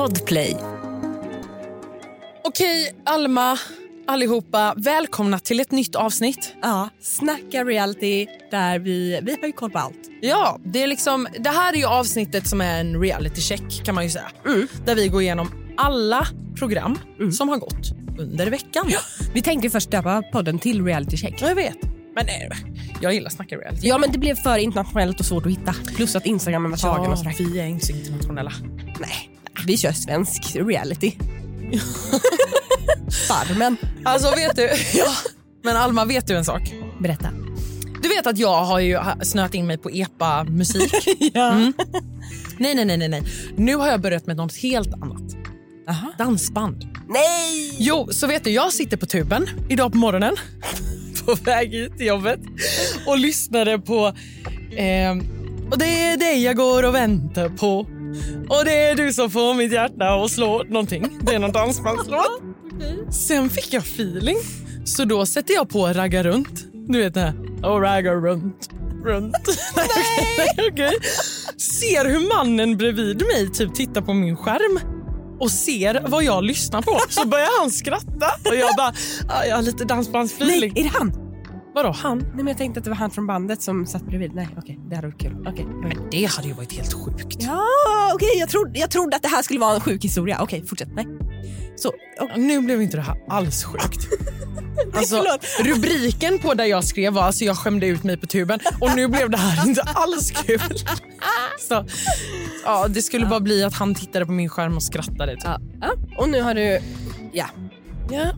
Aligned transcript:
Podplay. 0.00 0.56
Okej, 2.44 2.94
Alma, 3.04 3.58
allihopa. 4.06 4.74
Välkomna 4.76 5.38
till 5.38 5.60
ett 5.60 5.70
nytt 5.70 5.94
avsnitt. 5.94 6.54
Ja, 6.62 6.88
snacka 7.00 7.64
reality 7.64 8.26
där 8.50 8.78
vi, 8.78 9.20
vi 9.22 9.36
har 9.40 9.46
ju 9.46 9.52
koll 9.52 9.70
på 9.70 9.78
allt. 9.78 10.10
Ja, 10.20 10.58
det, 10.64 10.82
är 10.82 10.86
liksom, 10.86 11.28
det 11.38 11.50
här 11.50 11.72
är 11.72 11.76
ju 11.76 11.84
avsnittet 11.84 12.46
som 12.48 12.60
är 12.60 12.80
en 12.80 13.00
reality 13.00 13.40
check 13.40 13.84
kan 13.84 13.94
man 13.94 14.04
ju 14.04 14.10
säga. 14.10 14.30
Där 14.86 14.94
vi 14.94 15.08
går 15.08 15.22
igenom 15.22 15.74
alla 15.76 16.26
program 16.58 16.98
som 17.32 17.48
har 17.48 17.58
gått 17.58 17.90
under 18.18 18.50
veckan. 18.50 18.90
Vi 19.34 19.42
tänkte 19.42 19.70
först 19.70 19.90
döpa 19.90 20.22
podden 20.32 20.58
till 20.58 20.84
reality 20.84 21.16
check. 21.16 21.34
Ja, 21.40 21.48
Jag 21.48 21.54
vet. 21.54 21.82
Men 22.14 22.26
nej, 22.26 22.50
jag 23.00 23.14
gillar 23.14 23.30
snacka 23.30 23.56
reality. 23.56 23.88
Ja, 23.88 23.98
men 23.98 24.12
det 24.12 24.18
blev 24.18 24.34
för 24.34 24.56
internationellt 24.56 25.20
och 25.20 25.26
svårt 25.26 25.46
att 25.46 25.52
hitta. 25.52 25.74
Plus 25.96 26.16
att 26.16 26.26
Instagram 26.26 26.70
var 26.70 26.76
tagen 26.78 27.12
och 27.12 27.18
sådär. 27.18 27.34
vi 27.38 27.60
är 27.60 27.66
inte 27.66 27.86
så 27.86 27.92
internationella. 27.92 28.52
Nej, 29.00 29.30
vi 29.66 29.76
kör 29.76 29.92
svensk 29.92 30.56
reality. 30.56 31.12
Farmen. 33.28 33.76
Alltså 34.04 34.30
vet 34.30 34.56
du, 34.56 34.62
ja. 34.98 35.12
men 35.64 35.76
Alma 35.76 36.04
vet 36.04 36.26
du 36.26 36.36
en 36.36 36.44
sak? 36.44 36.74
Berätta. 37.00 37.28
Du 38.02 38.08
vet 38.08 38.26
att 38.26 38.38
jag 38.38 38.64
har 38.64 38.80
ju 38.80 38.98
snöat 39.22 39.54
in 39.54 39.66
mig 39.66 39.78
på 39.78 39.90
epa-musik. 39.90 40.92
Ja. 41.34 41.54
nej, 42.58 42.74
nej, 42.74 42.84
nej, 42.84 42.96
nej, 42.96 43.08
nej. 43.08 43.22
Nu 43.56 43.76
har 43.76 43.88
jag 43.88 44.00
börjat 44.00 44.26
med 44.26 44.36
något 44.36 44.56
helt 44.56 44.94
annat. 44.94 45.36
Aha. 45.88 46.12
Dansband. 46.18 46.84
Nej! 47.08 47.76
Jo, 47.78 48.08
så 48.12 48.26
vet 48.26 48.44
du, 48.44 48.50
jag 48.50 48.72
sitter 48.72 48.96
på 48.96 49.06
tuben 49.06 49.46
idag 49.68 49.92
på 49.92 49.98
morgonen 49.98 50.36
på 51.26 51.34
väg 51.34 51.70
hit 51.72 51.96
till 51.96 52.06
jobbet 52.06 52.40
och 53.06 53.18
lyssnade 53.18 53.78
på 53.78 54.06
eh, 54.76 55.10
Och 55.70 55.78
det 55.78 56.00
är 56.02 56.16
dig 56.16 56.42
jag 56.42 56.56
går 56.56 56.82
och 56.82 56.94
väntar 56.94 57.48
på 57.48 57.86
och 58.48 58.64
det 58.64 58.82
är 58.84 58.94
du 58.94 59.12
som 59.12 59.30
får 59.30 59.54
mitt 59.54 59.72
hjärta 59.72 60.08
att 60.24 60.30
slå 60.30 60.62
någonting. 60.68 61.18
Det 61.22 61.34
är 61.34 61.38
någon 61.38 61.52
dansbandslåt. 61.52 62.42
Sen 63.10 63.50
fick 63.50 63.72
jag 63.72 63.82
feeling, 63.82 64.36
så 64.84 65.04
då 65.04 65.26
sätter 65.26 65.54
jag 65.54 65.68
på 65.68 65.86
Ragga 65.86 66.22
runt. 66.22 66.66
Du 66.88 66.98
vet 67.02 67.14
det 67.14 67.20
här. 67.20 67.34
Och 67.62 67.80
ragga 67.82 68.12
runt, 68.14 68.70
runt. 69.04 69.36
Nej! 69.76 70.68
Okej. 70.72 70.92
Ser 71.56 72.04
hur 72.04 72.36
mannen 72.36 72.76
bredvid 72.76 73.22
mig 73.22 73.50
typ 73.52 73.74
tittar 73.74 74.00
på 74.00 74.14
min 74.14 74.36
skärm 74.36 74.80
och 75.40 75.50
ser 75.50 76.02
vad 76.08 76.24
jag 76.24 76.44
lyssnar 76.44 76.82
på. 76.82 76.98
Så 77.08 77.26
börjar 77.28 77.60
han 77.60 77.70
skratta 77.70 78.30
och 78.48 78.56
jag 78.56 78.76
bara, 78.76 78.92
"Ah, 79.28 79.44
jag 79.48 79.56
har 79.56 79.62
lite 79.62 79.78
Nej, 79.78 79.86
dansbandsfeeling. 79.86 80.72
är 80.76 80.82
det 80.82 80.90
han? 80.94 81.12
Vadå 81.74 81.90
han? 81.90 82.18
Nej, 82.18 82.28
men 82.34 82.46
jag 82.46 82.58
tänkte 82.58 82.78
att 82.78 82.84
det 82.84 82.90
var 82.90 82.96
han 82.96 83.10
från 83.10 83.26
bandet 83.26 83.62
som 83.62 83.86
satt 83.86 84.02
bredvid. 84.02 84.34
Nej, 84.34 84.48
okej, 84.58 84.78
det 84.90 84.96
hade 84.96 85.08
varit 85.08 85.20
kul. 85.20 85.46
Okej. 85.46 85.66
Men 85.82 86.10
det 86.10 86.24
hade 86.24 86.48
ju 86.48 86.54
varit 86.54 86.72
helt 86.72 86.92
sjukt. 86.92 87.36
Ja, 87.38 87.62
okej, 88.14 88.28
jag, 88.38 88.48
trodde, 88.48 88.78
jag 88.78 88.90
trodde 88.90 89.16
att 89.16 89.22
det 89.22 89.28
här 89.28 89.42
skulle 89.42 89.60
vara 89.60 89.74
en 89.74 89.80
sjuk 89.80 90.04
historia. 90.04 90.38
Okej, 90.42 90.66
fortsätt. 90.66 90.88
Nej. 90.94 91.06
Så, 91.76 91.88
och, 91.88 92.38
Nu 92.40 92.60
blev 92.60 92.82
inte 92.82 92.96
det 92.96 93.02
här 93.02 93.16
alls 93.28 93.64
sjukt. 93.64 94.08
Alltså, 94.94 95.16
Förlåt. 95.16 95.76
rubriken 95.76 96.38
på 96.38 96.54
där 96.54 96.64
jag 96.64 96.84
skrev 96.84 97.12
var 97.12 97.22
alltså 97.22 97.44
jag 97.44 97.56
skämde 97.56 97.86
ut 97.86 98.04
mig 98.04 98.16
på 98.16 98.26
tuben 98.26 98.60
och 98.80 98.96
nu 98.96 99.08
blev 99.08 99.30
det 99.30 99.36
här 99.36 99.66
inte 99.68 99.82
alls 99.82 100.30
kul. 100.30 100.60
Så, 101.68 101.86
ja, 102.64 102.88
det 102.88 103.02
skulle 103.02 103.26
bara 103.26 103.40
bli 103.40 103.64
att 103.64 103.74
han 103.74 103.94
tittade 103.94 104.26
på 104.26 104.32
min 104.32 104.48
skärm 104.48 104.76
och 104.76 104.82
skrattade. 104.82 105.34
Typ. 105.34 105.44
ja, 105.44 105.60
ja. 105.80 105.90
och 106.18 106.28
nu 106.28 106.42
har 106.42 106.54
du... 106.54 106.80
Ja. 107.32 107.46
Ja. 108.10 108.32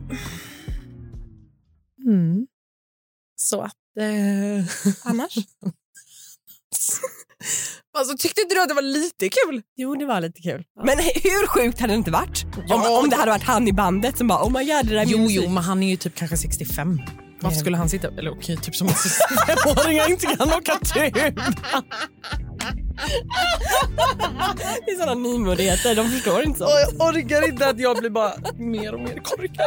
Mm. 2.06 2.47
Så 3.43 3.61
att... 3.62 3.73
Eh... 4.01 4.65
Annars? 5.05 5.35
Alltså, 7.99 8.17
tyckte 8.19 8.41
inte 8.41 8.55
du 8.55 8.62
att 8.62 8.69
det 8.69 8.75
var 8.75 8.83
lite 8.83 9.29
kul? 9.29 9.62
Jo, 9.77 9.95
det 9.95 10.07
var 10.07 10.21
lite 10.21 10.43
kul. 10.43 10.65
Men 10.84 10.99
hur 10.99 11.47
sjukt 11.47 11.81
hade 11.81 11.93
det 11.93 11.97
inte 11.97 12.11
varit? 12.11 12.45
Om, 12.45 12.62
Ja, 12.69 12.99
om 12.99 13.05
det 13.05 13.11
det- 13.11 13.21
hade 13.21 13.31
varit 13.31 13.43
han 13.43 13.69
i 13.69 13.73
bandet 13.73 14.19
som 14.19 14.29
bara 14.29 14.43
oh 14.45 14.51
my 14.53 14.65
god, 14.65 14.87
det 14.87 14.95
där 14.95 15.05
Jo, 15.07 15.19
musik. 15.19 15.41
jo, 15.43 15.49
men 15.51 15.62
han 15.62 15.83
är 15.83 15.91
ju 15.91 15.97
typ 15.97 16.15
kanske 16.15 16.37
65. 16.37 17.01
Varför 17.41 17.59
skulle 17.59 17.77
han 17.77 17.89
sitta... 17.89 18.09
Eller 18.09 18.31
okej, 18.31 18.56
typ 18.56 18.77
som 18.77 18.87
att 18.89 18.94
65-åringar 19.47 20.11
inte 20.11 20.27
kan 20.27 20.49
åka 20.53 20.78
tub. 20.78 21.15
Det 24.87 24.91
är 24.91 24.99
sådana 24.99 25.15
nymodigheter, 25.15 25.95
de 25.95 26.09
förstår 26.11 26.43
inte 26.43 26.65
Och 26.65 26.71
så. 26.71 26.78
jag 26.99 27.09
orkar 27.09 27.49
inte 27.49 27.66
att 27.69 27.78
jag 27.81 27.97
blir 27.99 28.11
bara 28.11 28.33
mer 28.59 28.95
och 28.95 29.00
mer 29.00 29.16
korkad. 29.22 29.66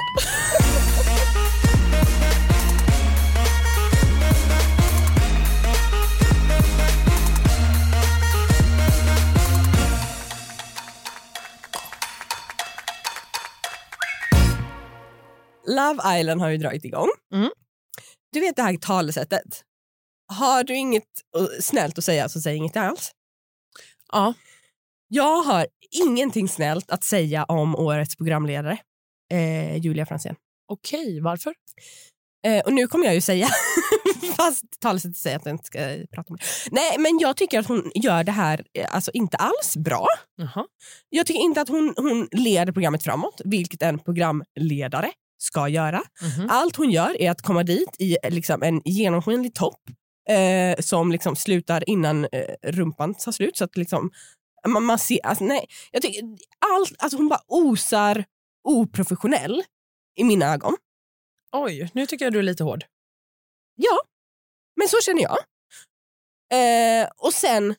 Love 15.96 16.20
Island 16.20 16.42
har 16.42 16.50
ju 16.50 16.58
dragit 16.58 16.86
igång. 16.86 17.10
Mm. 17.34 17.50
Du 18.32 18.40
vet 18.40 18.56
det 18.56 18.62
här 18.62 18.78
talesättet. 18.78 19.64
Har 20.34 20.64
du 20.64 20.76
inget 20.76 21.04
eh, 21.38 21.46
snällt 21.62 21.98
att 21.98 22.04
säga 22.04 22.30
så 22.30 22.42
säg 22.42 22.56
inget 22.56 22.78
alls. 22.78 23.12
Ja. 24.12 24.34
Jag 25.08 25.42
har 25.42 25.68
ingenting 25.92 26.50
snällt 26.50 26.92
att 26.92 27.04
säga 27.04 27.44
om 27.44 27.76
årets 27.76 28.16
programledare, 28.16 28.78
eh, 29.32 29.78
Julia 29.78 30.06
Franzén. 30.06 30.36
Okej, 30.72 31.22
varför? 31.22 31.54
Eh, 32.48 32.62
och 32.66 32.74
nu 32.74 32.88
kommer 32.88 33.06
jag 33.06 33.16
ju 33.16 33.22
säga, 33.22 33.48
fast 34.38 34.80
talesättet 34.80 35.18
säger 35.18 35.36
att 35.38 35.46
jag 35.46 35.54
inte 35.54 35.66
ska 35.66 35.80
prata 36.12 36.34
om 36.34 36.38
det. 36.38 36.46
Nej, 36.72 36.98
men 36.98 37.20
jag 37.20 37.38
tycker 37.38 37.60
att 37.60 37.68
hon 37.68 37.92
gör 37.96 38.24
det 38.24 38.32
här 38.32 38.66
eh, 38.74 38.96
alltså 38.96 39.12
inte 39.14 39.38
alls 39.38 39.78
bra. 39.78 40.08
Jaha. 40.36 40.66
Jag 41.10 41.26
tycker 41.26 41.42
inte 41.42 41.62
att 41.62 41.70
hon, 41.70 41.94
hon 41.98 42.28
leder 42.32 42.74
programmet 42.74 43.04
framåt, 43.04 43.42
vilket 43.46 43.82
en 43.82 44.00
programledare 44.00 45.12
ska 45.38 45.68
göra. 45.68 46.04
Mhm. 46.22 46.50
Allt 46.50 46.76
hon 46.76 46.92
gör 46.92 47.22
är 47.22 47.32
att 47.32 47.42
komma 47.42 47.64
dit 47.64 47.90
i 48.00 48.18
liksom, 48.30 48.64
en 48.64 48.82
genomskinlig 48.86 49.54
topp 49.56 49.82
eh, 50.30 50.80
som 50.80 51.12
liksom 51.12 51.36
slutar 51.36 51.90
innan 51.90 52.26
eh, 52.26 52.56
rumpan 52.64 53.14
tar 53.16 53.32
slut. 53.32 53.58
Så 53.58 53.64
att 53.64 53.78
liksom, 53.78 54.12
man, 54.68 54.84
man 54.84 55.00
ser, 55.00 55.26
alltså, 55.26 55.44
nej, 55.44 55.66
jag 55.92 56.02
tycker, 56.02 56.22
allt, 56.76 56.94
alltså, 57.00 57.18
hon 57.18 57.28
bara 57.28 57.42
osar 57.48 58.26
oprofessionell 58.64 59.64
i 60.16 60.24
mina 60.24 60.54
ögon. 60.54 60.76
Oj, 61.52 61.90
nu 61.94 62.06
tycker 62.06 62.26
jag 62.26 62.34
du 62.34 62.40
är 62.40 62.44
lite 62.44 62.64
hård. 62.64 62.86
Ja, 63.76 63.98
men 64.76 64.88
så 64.88 64.98
känner 65.06 65.22
jag. 65.22 65.38
Eh, 66.54 67.08
och 67.18 67.34
sen, 67.34 67.76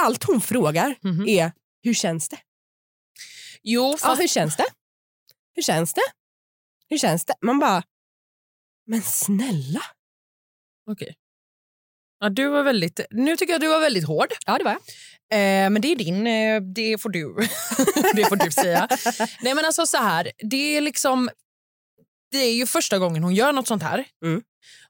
allt 0.00 0.24
hon 0.24 0.40
frågar 0.40 0.94
Mhm. 1.02 1.28
är 1.28 1.52
hur 1.82 1.94
känns 1.94 2.28
det? 2.28 2.38
Jo, 3.62 3.82
Ja, 3.90 3.96
fast... 3.96 4.22
hur 4.22 4.28
känns 4.28 4.56
det? 4.56 4.66
Hur 5.54 5.62
känns 5.62 5.94
det? 5.94 6.00
Hur 6.90 6.98
känns 6.98 7.24
det? 7.24 7.34
Man 7.40 7.58
bara, 7.58 7.82
men 8.86 9.02
snälla. 9.02 9.82
Okej. 10.90 11.14
Ja, 12.20 12.28
du 12.28 12.48
var 12.48 12.62
väldigt... 12.62 13.00
Nu 13.10 13.36
tycker 13.36 13.52
jag 13.52 13.60
du 13.60 13.68
var 13.68 13.80
väldigt 13.80 14.06
hård. 14.06 14.28
Ja, 14.46 14.58
det 14.58 14.64
var 14.64 14.70
jag. 14.70 14.80
Eh, 15.30 15.70
men 15.70 15.82
det 15.82 15.92
är 15.92 15.96
din, 15.96 16.26
eh, 16.26 16.60
det 16.74 16.98
får 16.98 17.10
du 17.10 17.34
det 18.14 18.24
får 18.24 18.36
du 18.36 18.50
säga. 18.50 18.88
Nej 19.42 19.54
men 19.54 19.64
alltså 19.64 19.86
så 19.86 19.96
här, 19.96 20.32
det 20.38 20.76
är 20.76 20.80
liksom 20.80 21.30
det 22.30 22.38
är 22.38 22.52
ju 22.52 22.66
första 22.66 22.98
gången 22.98 23.22
hon 23.22 23.34
gör 23.34 23.52
något 23.52 23.66
sånt 23.66 23.82
här. 23.82 24.04
Mm. 24.24 24.42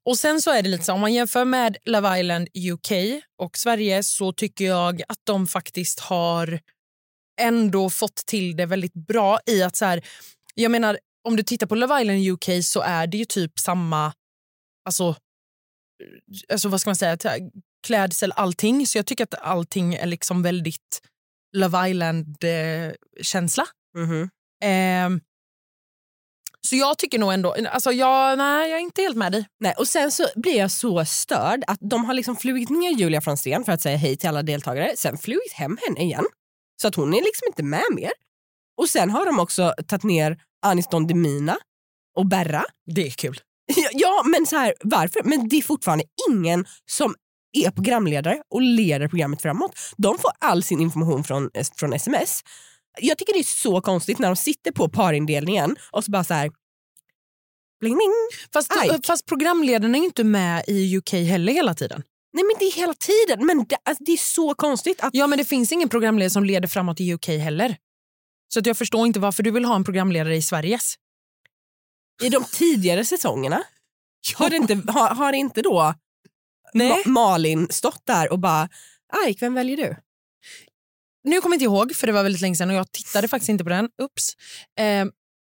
Och 0.05 0.19
sen 0.19 0.43
så 0.43 0.51
är 0.51 0.63
det 0.63 0.69
lite 0.69 0.85
så 0.85 0.93
om 0.93 1.01
man 1.01 1.15
jämför 1.15 1.45
med 1.45 1.77
Love 1.85 2.21
Island 2.21 2.49
UK 2.73 2.93
och 3.39 3.59
Sverige 3.59 4.03
så 4.03 4.33
tycker 4.33 4.65
jag 4.65 5.03
att 5.09 5.19
de 5.25 5.47
faktiskt 5.47 6.01
har 6.01 6.61
ändå 7.41 7.91
fått 7.91 8.17
till 8.17 8.57
det 8.57 8.67
väldigt 8.67 8.95
bra 8.95 9.39
i 9.47 9.63
att 9.63 9.77
så 9.77 9.85
här, 9.85 10.03
jag 10.55 10.71
menar 10.71 10.99
om 11.25 11.37
du 11.37 11.43
tittar 11.43 11.67
på 11.67 11.75
Love 11.75 12.01
Island 12.01 12.29
UK 12.29 12.65
så 12.65 12.81
är 12.81 13.07
det 13.07 13.17
ju 13.17 13.25
typ 13.25 13.59
samma 13.59 14.13
alltså 14.85 15.17
alltså 16.49 16.69
vad 16.69 16.81
ska 16.81 16.91
man 16.91 16.97
säga 16.97 17.17
klädsel, 17.87 18.33
allting. 18.37 18.87
Så 18.87 18.99
jag 18.99 19.07
tycker 19.07 19.25
att 19.25 19.35
allting 19.35 19.95
är 19.95 20.07
liksom 20.07 20.43
väldigt 20.43 21.01
Love 21.57 21.91
Island-känsla. 21.91 23.67
Mhm. 23.97 24.31
Ehm, 24.65 25.21
så 26.61 26.77
jag 26.77 26.99
tycker 26.99 27.19
nog 27.19 27.33
ändå... 27.33 27.57
Alltså 27.71 27.93
jag, 27.93 28.39
nej, 28.39 28.71
jag 28.71 28.79
är 28.79 28.83
inte 28.83 29.03
helt 29.03 29.17
med 29.17 29.33
dig. 29.33 29.47
Nej, 29.61 29.75
och 29.79 29.89
sen 29.89 30.13
så 30.13 30.27
blir 30.37 30.57
jag 30.57 30.71
så 30.71 31.05
störd 31.05 31.65
att 31.67 31.79
de 31.81 32.05
har 32.05 32.15
liksom 32.15 32.37
flugit 32.37 32.71
ner 32.71 32.91
Julia 32.91 33.21
Franzén 33.21 33.65
för 33.65 33.73
att 33.73 33.83
säga 33.83 33.97
hej 33.97 34.17
till 34.17 34.29
alla 34.29 34.43
deltagare. 34.43 34.97
Sen 34.97 35.19
flugit 35.19 35.53
hem 35.53 35.79
henne 35.87 36.01
igen. 36.01 36.25
Så 36.83 36.89
att 36.89 36.95
hon 36.95 37.15
är 37.15 37.23
liksom 37.23 37.47
inte 37.47 37.63
med 37.63 37.85
mer. 37.91 38.13
Och 38.77 38.89
sen 38.89 39.11
har 39.11 39.27
de 39.27 39.39
också 39.39 39.75
tagit 39.87 40.03
ner 40.03 40.43
Anis 40.67 40.89
Don 40.89 41.07
Demina 41.07 41.57
och 42.17 42.27
Berra. 42.27 42.65
Det 42.95 43.07
är 43.07 43.11
kul. 43.11 43.41
Ja, 43.93 44.23
men 44.25 44.47
så 44.47 44.57
här, 44.57 44.75
varför? 44.85 45.23
Men 45.25 45.49
det 45.49 45.57
är 45.57 45.63
fortfarande 45.63 46.05
ingen 46.31 46.67
som 46.91 47.15
är 47.53 47.71
programledare 47.71 48.43
och 48.49 48.63
leder 48.63 49.09
programmet 49.09 49.43
framåt. 49.43 49.73
De 49.97 50.19
får 50.19 50.31
all 50.39 50.63
sin 50.63 50.81
information 50.81 51.25
från, 51.25 51.51
från 51.77 51.93
sms. 51.93 52.43
Jag 53.01 53.19
tycker 53.19 53.33
det 53.33 53.39
är 53.39 53.45
så 53.45 53.81
konstigt 53.81 54.19
när 54.19 54.29
de 54.29 54.37
sitter 54.37 54.73
på 54.73 54.89
parindelningen 54.89 55.77
och 55.91 56.05
så 56.05 56.11
bara 56.11 56.25
så 56.25 56.35
här... 56.35 56.51
Bling, 57.81 57.95
bling. 57.95 58.13
Fast, 58.53 58.73
Aj. 58.77 59.01
fast 59.07 59.27
programledarna 59.27 59.99
är 59.99 60.03
inte 60.03 60.25
med 60.25 60.65
i 60.67 60.97
UK 60.97 61.13
heller 61.13 61.53
hela 61.53 61.75
tiden. 61.75 62.03
Nej 62.33 62.45
men 62.45 62.57
det 62.59 62.65
är 62.65 62.73
hela 62.73 62.95
tiden. 62.95 63.47
Men 63.47 63.65
det, 63.69 63.77
alltså, 63.85 64.05
det 64.05 64.13
är 64.13 64.17
så 64.17 64.55
konstigt 64.55 65.01
att... 65.01 65.11
Ja, 65.13 65.27
men 65.27 65.39
det 65.39 65.45
finns 65.45 65.73
ingen 65.73 65.89
programledare 65.89 66.31
som 66.31 66.45
leder 66.45 66.69
framåt 66.69 67.01
i 67.01 67.15
UK 67.15 67.27
heller. 67.27 67.77
Så 68.49 68.59
att 68.61 68.67
jag 68.67 68.77
förstår 68.77 69.07
inte 69.07 69.21
varför 69.21 69.43
du 69.43 69.51
vill 69.51 69.65
ha 69.65 69.77
en 69.77 69.85
programledare 69.85 70.37
i 70.37 70.43
Sveriges. 70.43 70.95
I 72.23 72.29
de 72.29 72.45
tidigare 72.45 73.05
säsongerna 73.05 73.63
har, 74.37 74.51
det 74.51 74.57
inte, 74.57 74.93
har, 74.93 75.15
har 75.15 75.33
inte 75.33 75.63
då 75.63 75.95
Nej. 76.75 76.91
Ma- 76.93 77.09
Malin 77.09 77.67
stått 77.71 78.07
där 78.07 78.33
och 78.33 78.39
bara 78.39 78.69
Aik, 79.25 79.43
vem 79.43 79.55
väljer 79.55 79.77
du? 79.77 79.97
Nu 81.25 81.41
kommer 81.41 81.55
jag 81.55 81.57
inte 81.57 81.65
ihåg, 81.65 81.97
för 81.97 82.07
det 82.07 82.13
var 82.13 82.23
väldigt 82.23 82.43
länge 82.43 82.57
sedan 82.57 82.71
och 82.71 82.77
jag 82.77 82.93
tittade 82.93 83.29
faktiskt 83.29 83.49
inte 83.49 83.65
på 83.65 83.71
den. 83.71 83.89
Ups. 84.03 84.35
Eh, 84.79 85.07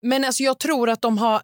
men 0.02 0.24
alltså 0.24 0.42
jag 0.42 0.58
tror 0.58 0.90
att 0.90 1.02
de 1.02 1.18
har... 1.18 1.42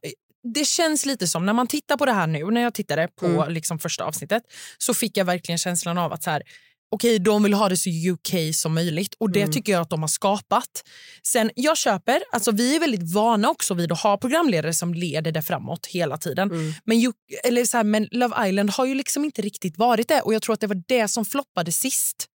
Det 0.55 0.65
känns 0.65 1.07
lite 1.07 1.27
som, 1.27 1.47
när 1.47 1.53
man 1.53 1.67
tittar 1.67 1.97
på 1.97 2.07
det 2.07 2.13
här 2.13 2.27
nu, 2.27 2.45
när 2.45 2.61
jag 2.61 2.75
tittade 2.75 3.09
på 3.09 3.27
Mm. 3.27 3.53
liksom 3.53 3.79
första 3.79 4.05
avsnittet, 4.05 4.43
så 4.79 4.95
fick 4.95 5.17
jag 5.17 5.25
verkligen 5.25 5.59
känslan 5.59 5.99
av 5.99 6.13
att 6.13 6.23
så 6.23 6.31
här, 6.31 6.43
okej, 6.91 7.19
de 7.19 7.43
vill 7.43 7.55
ha 7.55 7.69
det 7.69 7.77
så 7.77 7.91
UK 7.91 8.55
som 8.55 8.75
möjligt 8.75 9.15
och 9.21 9.31
det 9.33 9.41
Mm. 9.41 9.53
tycker 9.53 9.73
jag 9.73 9.83
att 9.83 9.91
de 9.91 10.01
har 10.01 10.09
skapat. 10.09 10.83
Sen, 11.27 11.51
jag 11.55 11.77
köper, 11.77 12.23
alltså 12.33 12.53
vi 12.53 12.77
är 12.77 12.81
väldigt 12.81 13.13
vana 13.15 13.51
också 13.51 13.75
vid 13.75 13.93
att 13.93 14.01
ha 14.01 14.17
programledare 14.19 14.75
som 14.75 14.95
leder 14.95 15.33
det 15.33 15.43
framåt 15.43 15.87
hela 15.87 16.17
tiden. 16.19 16.51
Mm. 16.51 16.73
Men, 16.85 17.01
ju, 17.01 17.13
eller 17.45 17.65
så 17.65 17.77
här, 17.77 17.85
men 17.85 18.09
Love 18.11 18.49
Island 18.49 18.71
har 18.71 18.87
ju 18.87 18.95
liksom 18.95 19.25
inte 19.25 19.43
riktigt 19.43 19.79
varit 19.79 20.09
det 20.09 20.21
och 20.21 20.35
jag 20.35 20.43
tror 20.43 20.55
att 20.55 20.61
det 20.61 20.67
var 20.67 20.83
det 20.89 21.09
som 21.09 21.25
floppade 21.25 21.73
sist. 21.73 22.27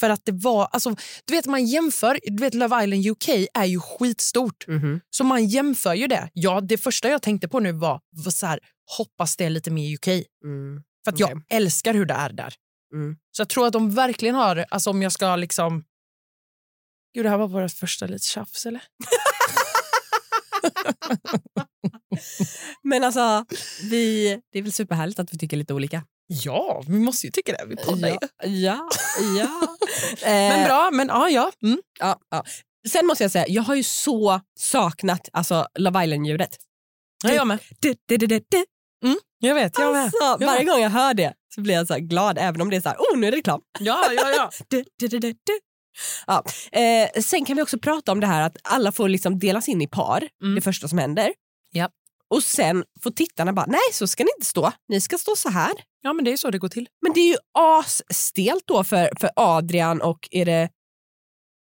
För 0.00 0.10
att 0.10 0.20
det 0.24 0.32
var, 0.32 0.64
alltså, 0.72 0.96
du 1.24 1.34
vet 1.34 1.46
man 1.46 1.66
jämför, 1.66 2.18
du 2.22 2.40
vet 2.42 2.54
Love 2.54 2.84
Island 2.84 3.06
UK 3.06 3.28
är 3.54 3.64
ju 3.64 3.80
skitstort. 3.80 4.66
Mhm. 4.68 5.00
Så 5.10 5.24
man 5.24 5.46
jämför 5.46 5.94
ju 5.94 6.06
det. 6.06 6.30
Ja, 6.32 6.60
det 6.60 6.78
första 6.78 7.08
jag 7.08 7.22
tänkte 7.22 7.48
på 7.48 7.60
nu 7.60 7.72
var, 7.72 8.00
var 8.10 8.30
så 8.30 8.46
här, 8.46 8.58
hoppas 8.98 9.36
det 9.36 9.44
är 9.44 9.50
lite 9.50 9.70
mer 9.70 9.94
UK. 9.94 10.06
Mm. 10.08 10.82
För 11.04 11.12
att 11.12 11.22
Okej. 11.22 11.26
jag 11.48 11.56
älskar 11.56 11.94
hur 11.94 12.04
det 12.06 12.14
är 12.14 12.32
där. 12.32 12.54
Mm. 12.92 13.16
Så 13.36 13.40
jag 13.40 13.48
tror 13.48 13.66
att 13.66 13.72
de 13.72 13.90
verkligen 13.90 14.34
har, 14.34 14.64
alltså 14.68 14.90
om 14.90 15.02
jag 15.02 15.12
ska 15.12 15.36
liksom... 15.36 15.84
Gud, 17.14 17.24
det 17.24 17.30
här 17.30 17.38
var 17.38 17.48
vårt 17.48 17.72
första 17.72 18.06
lite 18.06 18.26
tjafs 18.26 18.66
eller? 18.66 18.82
Men 22.82 23.04
alltså, 23.04 23.44
vi, 23.90 24.28
det 24.52 24.58
är 24.58 24.62
väl 24.62 24.72
superhärligt 24.72 25.18
att 25.18 25.34
vi 25.34 25.38
tycker 25.38 25.56
lite 25.56 25.74
olika. 25.74 26.04
Ja, 26.26 26.82
vi 26.88 26.98
måste 26.98 27.26
ju 27.26 27.30
tycka 27.30 27.52
det. 27.52 27.64
Vi 27.66 27.76
poddar 27.76 28.08
ju. 28.08 28.14
Ja, 28.14 28.28
ja. 28.46 28.88
ja. 29.38 29.76
Men 30.26 30.60
Eh, 30.60 30.66
bra, 30.66 30.90
men 30.92 31.08
ja, 31.08 31.28
ja. 31.30 31.52
Mm. 31.62 31.80
ja, 31.98 32.20
ja. 32.30 32.44
Sen 32.88 33.06
måste 33.06 33.24
jag 33.24 33.30
säga, 33.30 33.44
jag 33.48 33.62
har 33.62 33.74
ju 33.74 33.82
så 33.82 34.40
saknat 34.58 35.28
alltså, 35.32 35.66
Love 35.78 36.04
Island-ljudet. 36.04 36.56
Ja, 37.24 37.32
jag 37.32 37.46
med. 37.46 37.58
Du, 37.80 37.94
du, 38.06 38.16
du, 38.16 38.26
du, 38.26 38.38
du. 38.50 38.64
Jag 39.38 39.54
vet, 39.54 39.78
jag 39.78 39.92
med. 39.92 40.02
Alltså, 40.04 40.36
Jag 40.40 40.46
varje 40.46 40.64
med. 40.64 40.66
gång 40.74 40.82
jag 40.82 40.90
hör 40.90 41.14
det 41.14 41.34
så 41.54 41.60
blir 41.60 41.74
jag 41.74 41.86
så 41.86 41.94
glad 41.98 42.38
även 42.38 42.60
om 42.60 42.70
det 42.70 42.76
är 42.76 42.80
så 42.80 42.88
här, 42.88 42.96
oh 42.98 43.18
nu 43.18 43.26
är 43.26 43.30
det 43.30 43.36
reklam. 43.36 43.60
Ja, 43.80 44.12
ja, 44.12 44.30
ja. 44.30 44.50
Du, 44.68 44.84
du, 45.08 45.18
du. 45.18 45.34
Ja. 46.26 46.44
Eh, 46.72 47.22
sen 47.22 47.44
kan 47.44 47.56
vi 47.56 47.62
också 47.62 47.78
prata 47.78 48.12
om 48.12 48.20
det 48.20 48.26
här 48.26 48.42
att 48.46 48.56
alla 48.62 48.92
får 48.92 49.08
liksom 49.08 49.38
delas 49.38 49.68
in 49.68 49.82
i 49.82 49.86
par, 49.88 50.28
Mm. 50.42 50.54
det 50.54 50.60
första 50.60 50.88
som 50.88 50.98
händer. 50.98 51.32
Ja. 51.72 51.90
Och 52.30 52.42
sen 52.42 52.84
får 53.02 53.10
tittarna 53.10 53.52
bara, 53.52 53.66
nej 53.66 53.80
så 53.92 54.06
ska 54.06 54.24
ni 54.24 54.30
inte 54.38 54.46
stå, 54.46 54.72
ni 54.88 55.00
ska 55.00 55.18
stå 55.18 55.36
så 55.36 55.48
här. 55.48 55.72
ja, 56.02 56.12
men 56.12 56.24
det 56.24 56.32
är 56.32 56.36
så 56.36 56.50
det 56.50 56.58
går 56.58 56.68
till. 56.68 56.88
Men 57.02 57.12
det 57.12 57.20
är 57.20 57.28
ju 57.28 57.36
asstelt 57.58 58.62
då 58.66 58.84
för, 58.84 59.10
för 59.20 59.30
Adrian 59.36 60.02
och 60.02 60.28
är 60.30 60.44
det, 60.44 60.70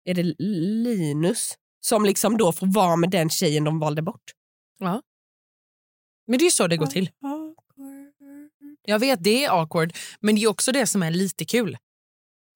är 0.06 0.14
det 0.14 0.24
Linus 0.40 1.54
som 1.82 2.06
liksom 2.06 2.38
då 2.38 2.52
får 2.52 2.68
vara 2.74 2.96
med 2.96 3.10
den 3.10 3.30
tjejen 3.30 3.64
de 3.64 3.80
valde 3.80 4.02
bort. 4.02 4.24
Men 6.28 6.40
det 6.40 6.46
är 6.46 6.50
så 6.50 6.68
det 6.68 6.78
går 6.78 6.86
till. 6.86 7.10
Jag 8.86 9.00
vet, 9.00 9.24
det 9.24 9.46
är 9.46 9.62
awkward, 9.62 9.94
men 10.20 10.36
det 10.36 10.44
är 10.44 10.48
också 10.48 10.72
det 10.72 10.88
som 10.88 11.04
är 11.04 11.12
lite 11.12 11.46
kul. 11.46 11.78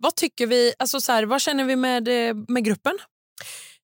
Vad 0.04 0.16
tycker 0.16 0.48
vi, 0.48 0.74
alltså 0.80 1.02
så 1.02 1.12
här, 1.12 1.24
vad 1.24 1.42
känner 1.42 1.64
vi 1.64 1.76
med, 1.76 2.08
eh, 2.08 2.36
med 2.48 2.66
gruppen? 2.66 2.98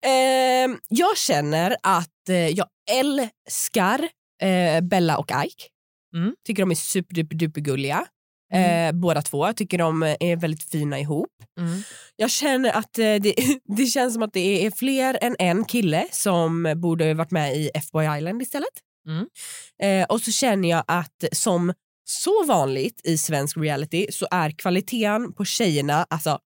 Eh, 0.06 0.76
jag 0.88 1.16
känner 1.16 1.76
att 1.82 2.28
eh, 2.28 2.48
jag 2.48 2.66
älskar 2.90 4.08
eh, 4.42 4.80
Bella 4.80 5.18
och 5.18 5.30
Ike. 5.44 5.64
Mm. 6.14 6.34
Tycker 6.46 6.62
de 6.62 6.70
är 6.70 6.74
superdupergulliga. 6.74 8.06
Eh, 8.54 8.92
båda 8.92 9.22
två. 9.22 9.46
Jag 9.46 9.56
tycker 9.56 9.78
de 9.78 10.02
är 10.02 10.36
väldigt 10.36 10.70
fina 10.70 11.00
ihop. 11.00 11.30
Jag 12.16 12.30
känner 12.30 12.70
att 12.70 12.92
det, 12.92 13.18
det 13.76 13.86
känns 13.86 14.14
som 14.14 14.22
att 14.22 14.32
det 14.32 14.66
är 14.66 14.70
fler 14.70 15.18
än 15.20 15.36
en 15.38 15.64
kille 15.64 16.08
som 16.10 16.74
borde 16.76 17.14
varit 17.14 17.30
med 17.30 17.56
i 17.56 17.70
F-Boy 17.74 18.18
Island 18.18 18.42
istället. 18.42 18.68
Mm. 19.06 20.06
Och 20.08 20.20
så 20.20 20.32
känner 20.32 20.68
jag 20.68 20.84
att 20.86 21.24
som 21.32 21.72
så 22.04 22.44
vanligt 22.44 23.00
i 23.04 23.18
svensk 23.18 23.56
reality 23.56 24.06
så 24.12 24.26
är 24.30 24.50
kvaliteten 24.50 25.32
på 25.32 25.44
tjejerna, 25.44 26.06
alltså 26.10 26.38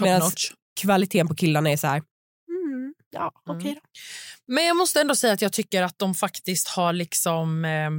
notch. 0.00 0.52
kvaliteten 0.80 1.28
på 1.28 1.34
killarna 1.34 1.70
är 1.70 1.76
så 1.76 1.86
här, 1.86 2.02
mm, 2.48 2.94
ja 3.10 3.32
Mm. 3.48 3.58
okej 3.58 3.74
då. 3.74 3.80
Men 4.46 4.64
jag 4.64 4.76
måste 4.76 5.00
ändå 5.00 5.16
säga 5.16 5.32
att 5.32 5.42
jag 5.42 5.52
tycker 5.52 5.82
att 5.82 5.98
de 5.98 6.14
faktiskt 6.14 6.68
har 6.68 6.92
liksom 6.92 7.64
eh, 7.64 7.90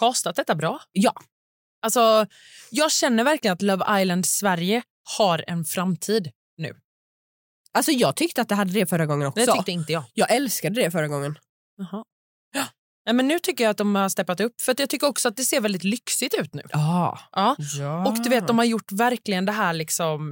castat 0.00 0.36
detta 0.36 0.54
bra. 0.54 0.80
Ja. 0.92 1.12
Alltså, 1.82 2.26
jag 2.70 2.92
känner 2.92 3.24
verkligen 3.24 3.52
att 3.54 3.62
Love 3.62 4.00
Island 4.02 4.26
Sverige 4.26 4.82
har 5.18 5.44
en 5.46 5.64
framtid 5.64 6.30
nu. 6.56 6.80
Alltså 7.72 7.92
jag 7.92 8.16
tyckte 8.16 8.42
att 8.42 8.48
det 8.48 8.54
hade 8.54 8.72
det 8.72 8.86
förra 8.86 9.06
gången 9.06 9.28
också. 9.28 9.46
Det 9.46 9.52
tyckte 9.52 9.72
inte 9.72 9.92
jag. 9.92 10.04
Jag 10.14 10.30
älskade 10.34 10.82
det 10.82 10.90
förra 10.90 11.08
gången. 11.08 11.38
Jaha. 11.76 12.04
Nej, 13.06 13.14
men 13.14 13.28
nu 13.28 13.38
tycker 13.38 13.64
jag 13.64 13.70
att 13.70 13.76
de 13.76 13.94
har 13.94 14.08
steppat 14.08 14.40
upp. 14.40 14.60
För 14.60 14.72
att 14.72 14.78
jag 14.78 14.88
tycker 14.88 15.06
också 15.06 15.28
att 15.28 15.36
det 15.36 15.42
ser 15.42 15.60
väldigt 15.60 15.84
lyxigt 15.84 16.34
ut 16.34 16.54
nu. 16.54 16.62
Ja. 16.72 17.18
Ja. 17.32 17.56
ja. 17.78 18.06
Och 18.08 18.22
du 18.22 18.28
vet, 18.28 18.46
de 18.46 18.58
har 18.58 18.64
gjort 18.64 18.92
verkligen 18.92 19.44
det 19.44 19.52
här 19.52 19.72
liksom... 19.72 20.28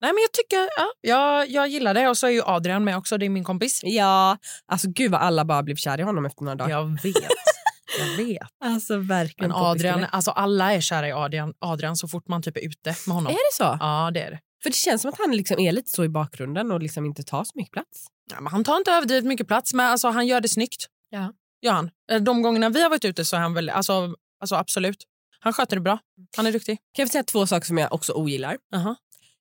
Nej, 0.00 0.12
men 0.12 0.22
jag 0.22 0.32
tycker, 0.32 0.68
ja, 0.76 0.86
jag, 1.00 1.50
jag 1.50 1.68
gillar 1.68 1.94
det. 1.94 2.08
Och 2.08 2.18
så 2.18 2.26
är 2.26 2.30
ju 2.30 2.42
Adrian 2.44 2.84
med 2.84 2.96
också, 2.96 3.18
det 3.18 3.26
är 3.26 3.30
min 3.30 3.44
kompis. 3.44 3.80
Ja, 3.84 4.38
alltså 4.66 4.88
gud 4.90 5.10
vad 5.10 5.20
alla 5.20 5.44
bara 5.44 5.62
blev 5.62 5.76
kär 5.76 6.00
i 6.00 6.02
honom 6.02 6.26
efter 6.26 6.44
några 6.44 6.56
dagar. 6.56 6.70
Jag 6.70 7.02
vet. 7.02 7.14
Jag 7.98 8.24
vet. 8.24 8.48
Alltså 8.64 8.98
verkligen. 8.98 9.50
Men 9.50 9.60
Adrian, 9.60 10.06
alltså 10.12 10.30
alla 10.30 10.72
är 10.72 10.80
kära 10.80 11.08
i 11.08 11.12
Adrian, 11.12 11.54
Adrian 11.58 11.96
så 11.96 12.08
fort 12.08 12.28
man 12.28 12.42
typ 12.42 12.56
är 12.56 12.66
ute 12.66 12.94
med 13.06 13.14
honom. 13.14 13.32
Är 13.32 13.36
det 13.36 13.54
så? 13.56 13.76
Ja, 13.80 14.10
det 14.14 14.20
är 14.20 14.30
det. 14.30 14.38
För 14.62 14.70
det 14.70 14.76
känns 14.76 15.02
som 15.02 15.08
att 15.08 15.18
han 15.18 15.36
liksom 15.36 15.58
är 15.58 15.72
lite 15.72 15.90
så 15.90 16.04
i 16.04 16.08
bakgrunden 16.08 16.70
och 16.70 16.80
liksom 16.80 17.06
inte 17.06 17.22
tar 17.22 17.44
så 17.44 17.52
mycket 17.54 17.72
plats. 17.72 18.06
Ja, 18.30 18.40
men 18.40 18.52
han 18.52 18.64
tar 18.64 18.76
inte 18.76 18.90
överdrivet 18.90 19.24
mycket 19.24 19.48
plats, 19.48 19.74
men 19.74 19.86
alltså, 19.86 20.08
han 20.08 20.26
gör 20.26 20.40
det 20.40 20.48
snyggt. 20.48 20.86
Ja. 21.10 21.32
Gör 21.64 21.72
han. 21.72 21.90
Eh, 22.10 22.20
De 22.22 22.42
gångerna 22.42 22.68
vi 22.68 22.82
har 22.82 22.90
varit 22.90 23.04
ute 23.04 23.24
så 23.24 23.36
är 23.36 23.40
han 23.40 23.54
väl, 23.54 23.70
alltså, 23.70 24.14
alltså 24.40 24.54
absolut. 24.54 24.96
Han 25.40 25.52
sköter 25.52 25.76
det 25.76 25.82
bra. 25.82 25.98
Han 26.36 26.46
är 26.46 26.52
duktig. 26.52 26.78
Kan 26.94 27.02
jag 27.02 27.10
säga 27.10 27.24
två 27.24 27.46
saker 27.46 27.66
som 27.66 27.78
jag 27.78 27.92
också 27.92 28.12
ogillar? 28.12 28.56
Aha. 28.74 28.96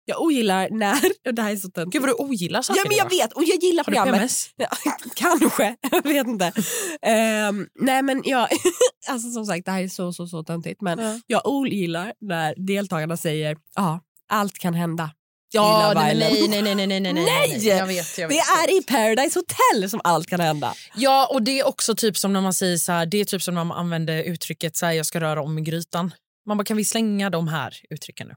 Jag 0.06 0.22
ogillar 0.22 0.70
när, 0.72 0.98
och 1.28 1.34
det 1.34 1.42
här 1.42 1.52
är 1.52 1.56
så 1.56 1.70
töntigt. 1.70 1.94
Gud 1.94 2.02
vad 2.02 2.10
du 2.10 2.14
ogillar 2.24 2.62
saker 2.62 2.80
Ja 2.80 2.86
men 2.88 2.98
jag 2.98 3.10
vet 3.10 3.34
och 3.34 3.44
jag 3.44 3.64
gillar 3.64 3.84
Har 3.84 3.92
du 3.92 3.96
programmet. 3.98 4.20
PMS? 4.20 4.50
Ja, 4.56 4.68
kanske, 5.16 5.76
jag 5.92 6.04
vet 6.04 6.28
inte. 6.28 6.52
Ehm, 7.02 7.68
nej 7.80 8.02
men 8.04 8.22
jag, 8.26 8.48
alltså 9.10 9.30
som 9.32 9.46
sagt 9.46 9.66
det 9.66 9.72
här 9.72 9.82
är 9.84 9.88
så 9.88 10.14
så 10.14 10.28
så 10.28 10.44
töntigt 10.44 10.82
men 10.82 11.00
Ja. 11.00 11.20
jag 11.28 11.42
ogillar 11.48 12.14
när 12.22 12.54
deltagarna 12.68 13.18
säger 13.18 13.58
ja 13.76 14.00
allt 14.30 14.54
kan 14.60 14.74
hända. 14.74 15.12
Ja, 15.54 15.92
nej, 15.96 16.16
nej, 16.16 16.48
nej, 16.50 16.62
nej, 16.62 16.76
nej, 16.76 16.88
nej, 16.88 17.00
nej, 17.00 17.14
Nej! 17.14 17.68
Jag 17.68 17.88
vet, 17.88 18.18
jag 18.18 18.30
Det 18.30 18.36
vet. 18.36 18.44
är 18.70 18.78
i 18.80 18.84
Paradise 18.84 19.40
Hotel 19.40 19.90
som 19.90 20.02
allt 20.04 20.28
kan 20.28 20.40
hända. 20.40 20.74
Ja, 20.96 21.28
och 21.32 21.42
det 21.44 21.60
är 21.60 21.68
också 21.68 21.96
typ 21.96 22.18
som 22.18 22.34
när 22.34 22.42
man 22.42 22.54
säger 22.54 22.78
så 22.78 22.92
här, 22.92 23.06
det 23.06 23.18
är 23.18 23.26
typ 23.26 23.42
som 23.42 23.56
när 23.56 23.64
man 23.64 23.78
använder 23.78 24.24
uttrycket 24.24 24.76
så 24.76 24.86
här, 24.86 24.94
jag 24.94 25.06
ska 25.06 25.20
röra 25.20 25.42
om 25.42 25.58
i 25.58 25.62
grytan. 25.62 26.14
Man 26.48 26.58
bara, 26.58 26.64
kan 26.66 26.78
vi 26.78 26.86
slänga 26.86 27.30
de 27.30 27.48
här 27.48 27.74
uttrycken 27.90 28.28
nu? 28.28 28.36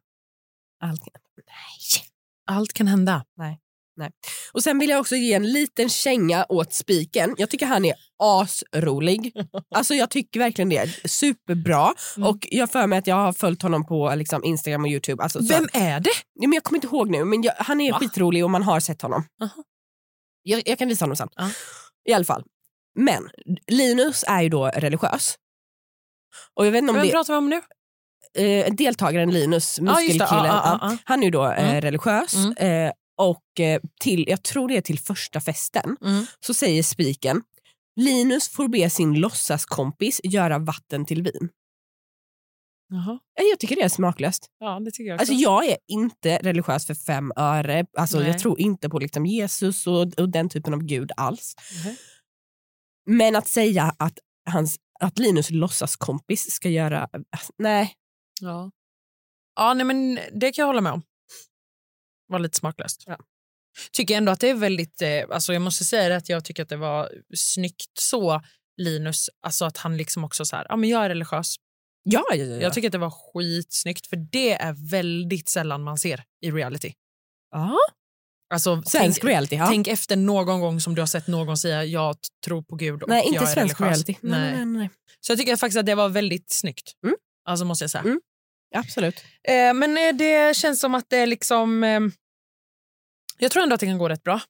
Allt 0.82 1.00
kan. 1.00 1.10
Nej. 1.36 2.04
Allt 2.56 2.72
kan 2.72 2.86
hända. 2.86 3.24
Och 4.52 4.62
sen 4.62 4.78
vill 4.78 4.90
jag 4.90 5.00
också 5.00 5.16
ge 5.16 5.32
en 5.34 5.52
liten 5.52 5.88
känga 5.88 6.46
åt 6.48 6.72
spiken. 6.72 7.34
Jag 7.38 7.50
tycker 7.50 7.66
han 7.66 7.84
är 7.84 7.94
asrolig. 8.22 9.32
Alltså 9.74 9.94
jag 9.94 10.10
tycker 10.10 10.40
verkligen 10.40 10.68
det. 10.68 11.08
Superbra. 11.10 11.94
Mm. 12.16 12.28
Och 12.28 12.38
jag 12.50 12.70
för 12.70 12.86
mig 12.86 12.98
att 12.98 13.06
jag 13.06 13.16
har 13.16 13.32
följt 13.32 13.62
honom 13.62 13.86
på 13.86 14.14
liksom, 14.14 14.44
Instagram 14.44 14.82
och 14.84 14.88
Youtube. 14.90 15.22
Alltså, 15.22 15.38
så- 15.42 15.54
Vem 15.54 15.68
är 15.72 16.00
det? 16.00 16.10
Ja, 16.34 16.48
men 16.48 16.52
jag 16.52 16.64
kommer 16.64 16.76
inte 16.76 16.86
ihåg 16.86 17.10
nu, 17.10 17.24
men 17.24 17.42
jag, 17.42 17.52
han 17.56 17.80
är 17.80 17.92
Va? 17.92 17.98
skitrolig 17.98 18.44
och 18.44 18.50
man 18.50 18.62
har 18.62 18.80
sett 18.80 19.02
honom. 19.02 19.24
Aha. 19.42 19.62
Jag, 20.42 20.62
jag 20.68 20.78
kan 20.78 20.88
visa 20.88 21.04
honom 21.04 21.16
sen. 21.16 21.28
Ja. 21.36 21.50
I 22.08 22.12
alla 22.12 22.24
fall. 22.24 22.44
Men 22.98 23.28
Linus 23.66 24.24
är 24.28 24.42
ju 24.42 24.48
då 24.48 24.66
religiös. 24.66 25.34
Och 26.54 26.66
jag 26.66 26.70
vet 26.72 26.78
inte 26.78 26.90
om 26.90 26.96
Vem 26.96 27.06
det 27.06 27.12
pratar 27.12 27.32
vi 27.34 27.38
om 27.38 27.50
nu? 27.50 27.60
eh, 28.44 28.74
deltagaren 28.74 29.30
Linus, 29.30 29.80
muskelkillen, 29.80 30.18
ja, 30.28 30.62
ja, 30.64 30.78
ja. 30.82 30.96
han 31.04 31.20
är 31.20 31.24
ju 31.24 31.30
då 31.30 31.44
eh, 31.46 31.68
Mm. 31.70 31.80
religiös. 31.80 32.34
Mm. 32.34 32.54
Eh, 32.86 32.92
och 33.18 33.60
eh, 33.60 33.80
till, 34.00 34.24
jag 34.28 34.42
tror 34.42 34.68
det 34.68 34.76
är 34.76 34.80
till 34.80 34.98
första 34.98 35.40
festen 35.40 35.96
Mm. 36.04 36.26
så 36.40 36.54
säger 36.54 36.82
spiken 36.82 37.42
Linus 38.00 38.48
får 38.48 38.68
be 38.68 38.90
sin 38.90 39.14
låtsaskompis 39.14 40.20
göra 40.24 40.58
vatten 40.58 41.06
till 41.06 41.22
vin. 41.22 41.48
Jaha. 42.88 43.18
Eh, 43.40 43.44
Jag 43.50 43.58
tycker 43.60 43.76
det 43.76 43.82
är 43.82 43.88
smaklöst. 43.88 44.46
Ja, 44.58 44.80
det 44.80 44.90
tycker 44.90 45.04
jag 45.10 45.14
också. 45.14 45.22
Alltså 45.22 45.34
jag 45.34 45.66
är 45.66 45.76
inte 45.88 46.38
religiös 46.42 46.86
för 46.86 46.94
fem 46.94 47.32
öre. 47.36 47.86
Alltså 47.98 48.18
Nej. 48.18 48.28
jag 48.28 48.38
tror 48.38 48.60
inte 48.60 48.88
på 48.88 48.98
liksom 48.98 49.26
Jesus 49.26 49.86
och, 49.86 50.20
och 50.20 50.28
den 50.28 50.48
typen 50.48 50.74
av 50.74 50.82
gud 50.82 51.10
alls. 51.16 51.54
Mhm. 51.84 51.96
Men 53.10 53.36
att 53.36 53.48
säga 53.48 53.94
att, 53.98 54.18
hans, 54.50 54.76
att 55.00 55.18
Linus 55.18 55.50
låtsaskompis 55.50 56.50
ska 56.50 56.68
göra... 56.68 57.08
alltså, 57.30 57.52
Nej. 57.58 57.92
Ja. 58.40 58.70
Ja, 59.56 59.74
nej, 59.74 59.84
men 59.86 60.18
det 60.34 60.52
kan 60.52 60.62
jag 60.62 60.66
hålla 60.66 60.80
med 60.80 60.92
om. 60.92 61.02
Var 62.26 62.38
lite 62.38 62.58
smaklöst. 62.58 63.02
Ja. 63.06 63.18
Tycker 63.92 64.16
ändå 64.16 64.32
att 64.32 64.40
det 64.40 64.48
är 64.50 64.54
väldigt, 64.54 65.02
eh, 65.02 65.24
alltså 65.30 65.52
jag 65.52 65.62
måste 65.62 65.84
säga 65.84 66.16
att 66.16 66.28
jag 66.28 66.44
tycker 66.44 66.62
att 66.62 66.68
det 66.68 66.76
var 66.76 67.12
snyggt 67.34 67.98
så 67.98 68.42
Linus, 68.76 69.30
alltså 69.42 69.64
att 69.64 69.76
han 69.76 69.96
liksom 69.96 70.24
också 70.24 70.44
så 70.44 70.56
här, 70.56 70.66
ja 70.68 70.76
men 70.76 70.88
jag 70.88 71.04
är 71.04 71.08
religiös. 71.08 71.56
Ja, 72.02 72.24
ja, 72.30 72.36
ja. 72.36 72.44
Jag 72.44 72.72
tycker 72.74 72.88
att 72.88 72.92
det 72.92 72.98
var 72.98 73.32
skitsnyggt 73.32 74.06
för 74.06 74.16
det 74.16 74.52
är 74.52 74.90
väldigt 74.90 75.48
sällan 75.48 75.82
man 75.82 75.98
ser 75.98 76.24
i 76.40 76.50
reality. 76.50 76.92
ja. 77.52 77.78
Alltså, 78.54 78.82
Svensk 78.86 79.20
tänk, 79.20 79.30
reality. 79.30 79.56
Ja. 79.56 79.66
tänk 79.66 79.88
efter 79.88 80.16
någon 80.16 80.60
gång 80.60 80.80
som 80.80 80.94
du 80.94 81.02
har 81.02 81.06
sett 81.06 81.26
någon 81.26 81.56
säga 81.56 81.84
jag 81.84 82.16
tror 82.44 82.62
på 82.62 82.76
Gud 82.76 83.02
och 83.02 83.08
nej, 83.08 83.18
jag 83.18 83.26
inte 83.26 83.38
är 83.38 83.46
svensk 83.46 83.80
religiös. 83.80 83.80
reality. 83.80 84.14
Nej. 84.20 84.40
Nej. 84.40 84.52
Nej, 84.52 84.66
nej, 84.66 84.78
nej. 84.78 84.90
Så 85.20 85.32
jag 85.32 85.38
tycker 85.38 85.56
faktiskt 85.56 85.78
att 85.78 85.86
det 85.86 85.94
var 85.94 86.08
väldigt 86.08 86.52
snyggt. 86.52 86.92
Mm. 87.04 87.16
Alltså 87.44 87.64
måste 87.64 87.84
jag 87.84 87.90
säga. 87.90 88.02
Mm. 88.02 88.20
Absolut. 88.74 89.24
Eh, 89.48 89.74
men 89.74 89.96
eh, 89.96 90.14
det 90.18 90.56
känns 90.56 90.80
som 90.80 90.94
att 90.94 91.04
det 91.08 91.16
är 91.16 91.26
liksom... 91.26 91.84
Eh, 91.84 92.00
jag 93.38 93.50
tror 93.50 93.62
ändå 93.62 93.74
att 93.74 93.80
det 93.80 93.86
kan 93.86 93.98
gå 93.98 94.08
rätt 94.08 94.22
bra. 94.22 94.40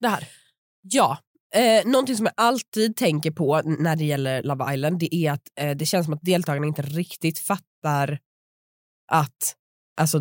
Det 0.00 0.08
här. 0.08 0.28
Ja. 0.82 1.18
Eh, 1.54 1.86
någonting 1.86 2.16
som 2.16 2.26
jag 2.26 2.34
alltid 2.36 2.96
tänker 2.96 3.30
på 3.30 3.62
när 3.64 3.96
det 3.96 4.04
gäller 4.04 4.42
Love 4.42 4.74
Island 4.74 4.98
det 4.98 5.14
är 5.14 5.32
att 5.32 5.42
eh, 5.60 5.76
det 5.76 5.86
känns 5.86 6.04
som 6.04 6.14
att 6.14 6.22
deltagarna 6.22 6.66
inte 6.66 6.82
riktigt 6.82 7.38
fattar 7.38 8.18
att 9.12 9.56
alltså, 10.00 10.20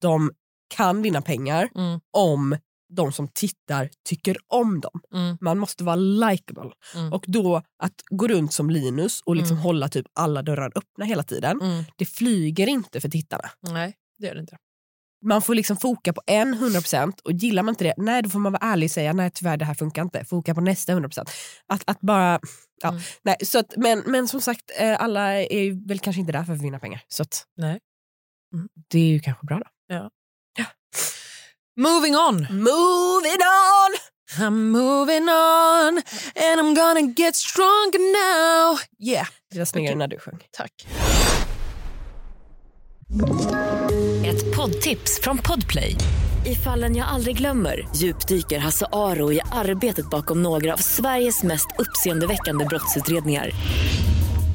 de 0.00 0.32
kan 0.74 1.02
vinna 1.02 1.22
pengar 1.22 1.68
Mm. 1.74 2.00
om 2.10 2.56
de 2.96 3.12
som 3.12 3.28
tittar 3.28 3.90
tycker 4.08 4.36
om 4.48 4.80
dem. 4.80 5.00
Mm. 5.14 5.38
Man 5.40 5.58
måste 5.58 5.84
vara 5.84 5.96
likable. 5.96 6.70
Mm. 6.94 7.12
Och 7.12 7.24
då 7.28 7.56
att 7.82 7.94
gå 8.10 8.28
runt 8.28 8.52
som 8.52 8.70
Linus 8.70 9.20
och 9.24 9.36
liksom 9.36 9.56
Mm. 9.56 9.62
hålla 9.64 9.88
typ 9.88 10.06
alla 10.14 10.42
dörrar 10.42 10.72
öppna 10.74 11.04
hela 11.04 11.22
tiden, 11.22 11.60
Mm. 11.60 11.84
det 11.96 12.04
flyger 12.06 12.66
inte 12.66 13.00
för 13.00 13.08
tittarna. 13.08 13.50
Nej, 13.60 13.94
det 14.18 14.26
gör 14.26 14.34
det 14.34 14.40
inte. 14.40 14.56
Man 15.24 15.42
får 15.42 15.54
liksom 15.54 15.76
foka 15.76 16.12
på 16.12 16.22
en 16.26 16.54
100% 16.54 17.20
och 17.24 17.32
gillar 17.32 17.62
man 17.62 17.72
inte 17.72 17.84
det, 17.84 17.94
nej 17.96 18.22
då 18.22 18.30
får 18.30 18.38
man 18.38 18.52
vara 18.52 18.62
ärlig 18.72 18.86
och 18.86 18.90
säga 18.90 19.12
nej 19.12 19.30
tyvärr 19.30 19.56
det 19.56 19.64
här 19.64 19.74
funkar 19.74 20.02
inte. 20.02 20.24
Foka 20.24 20.54
på 20.54 20.60
nästa 20.60 20.92
100%. 20.92 21.30
Att, 21.66 21.82
att 21.86 22.00
bara, 22.00 22.40
ja, 22.82 22.88
Mm. 22.88 23.00
nej, 23.22 23.36
så 23.44 23.58
att, 23.58 23.74
men, 23.76 24.02
men 24.06 24.28
som 24.28 24.40
sagt, 24.40 24.70
eh, 24.80 25.02
alla 25.02 25.32
är 25.42 25.88
väl 25.88 25.98
kanske 25.98 26.20
inte 26.20 26.32
där 26.32 26.44
för 26.44 26.52
att 26.52 26.62
vinna 26.62 26.78
pengar. 26.78 27.02
Så 27.08 27.22
att, 27.22 27.44
Nej. 27.56 27.78
det 28.90 28.98
är 28.98 29.06
ju 29.08 29.20
kanske 29.20 29.46
bra 29.46 29.58
då. 29.58 29.94
Moving 31.76 32.14
on! 32.16 32.34
Moving 32.50 33.40
on! 33.40 33.90
I'm 34.38 34.70
moving 34.70 35.28
on 35.28 36.02
and 36.36 36.60
I'm 36.60 36.74
gonna 36.74 37.02
get 37.16 37.36
stronger 37.36 37.98
now. 37.98 38.78
Yeah, 38.98 39.26
Det 39.52 39.58
var 39.58 39.64
snyggare 39.64 39.94
när 39.94 40.08
du 40.08 40.18
sjöng. 40.18 40.38
tack. 40.50 40.86
Ett 44.26 44.56
poddtips 44.56 45.20
från 45.22 45.38
Podplay. 45.38 45.96
I 46.46 46.54
fallen 46.54 46.96
jag 46.96 47.08
aldrig 47.08 47.36
glömmer 47.38 47.88
djupdyker 47.96 48.58
Hasse 48.58 48.86
Aro 48.92 49.32
i 49.32 49.40
arbetet 49.52 50.10
bakom 50.10 50.42
några 50.42 50.72
av 50.72 50.76
Sveriges 50.78 51.42
mest 51.42 51.66
uppseendeväckande 51.78 52.64
brottsutredningar. 52.64 53.50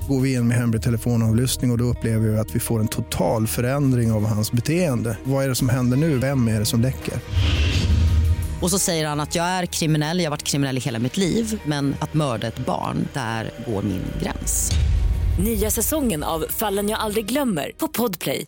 Går 0.08 0.22
vi 0.22 0.34
in 0.34 0.48
med 0.48 0.58
hemlig 0.58 0.82
telefonavlyssning 0.82 1.72
och, 1.72 1.76
och 1.76 1.78
då 1.78 1.84
upplever 1.84 2.28
vi 2.28 2.38
att 2.38 2.56
vi 2.56 2.60
får 2.60 2.80
en 2.80 2.88
total 2.88 3.48
förändring 3.48 4.12
av 4.12 4.26
hans 4.26 4.52
beteende. 4.52 5.18
Vad 5.24 5.44
är 5.44 5.50
det 5.50 5.56
som 5.56 5.70
händer 5.70 5.98
nu? 5.98 6.18
Vem 6.18 6.48
är 6.48 6.60
det 6.60 6.66
som 6.66 6.82
läcker? 6.82 7.14
Och 8.62 8.72
så 8.72 8.80
säger 8.80 9.08
han 9.08 9.20
att 9.20 9.36
jag 9.36 9.46
är 9.46 9.66
kriminell, 9.66 10.20
jag 10.20 10.26
har 10.26 10.32
varit 10.32 10.44
kriminell 10.44 10.78
i 10.78 10.80
hela 10.80 11.00
mitt 11.00 11.18
liv 11.18 11.62
men 11.66 11.96
att 12.00 12.14
mörda 12.14 12.48
ett 12.48 12.66
barn, 12.66 13.08
där 13.14 13.52
går 13.68 13.82
min 13.84 14.02
gräns. 14.22 14.72
Nya 15.44 15.72
säsongen 15.72 16.24
av 16.24 16.46
Fallen 16.50 16.90
jag 16.90 17.00
aldrig 17.00 17.26
glömmer 17.26 17.72
på 17.78 17.88
Podplay. 17.88 18.46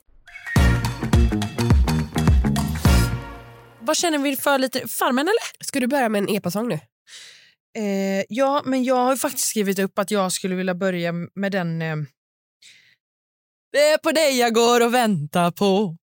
Vad 3.81 3.97
känner 3.97 4.17
vi 4.17 4.35
för 4.35 4.57
lite? 4.57 4.87
Farmen 4.87 5.27
eller? 5.27 5.65
Ska 5.65 5.79
du 5.79 5.87
börja 5.87 6.09
med 6.09 6.23
en 6.23 6.35
epasång 6.35 6.67
nu? 6.67 6.79
Eh, 7.77 8.23
ja, 8.29 8.61
men 8.65 8.83
jag 8.83 8.95
har 8.95 9.15
faktiskt 9.15 9.47
skrivit 9.47 9.79
upp 9.79 9.99
att 9.99 10.11
jag 10.11 10.31
skulle 10.31 10.55
vilja 10.55 10.75
börja 10.75 11.11
med 11.35 11.51
den... 11.51 11.81
Eh, 11.81 11.95
det 13.71 13.89
är 13.89 13.97
på 13.97 14.11
dig 14.11 14.39
jag 14.39 14.53
går 14.53 14.85
och 14.85 14.93
väntar 14.93 15.51
på. 15.51 15.97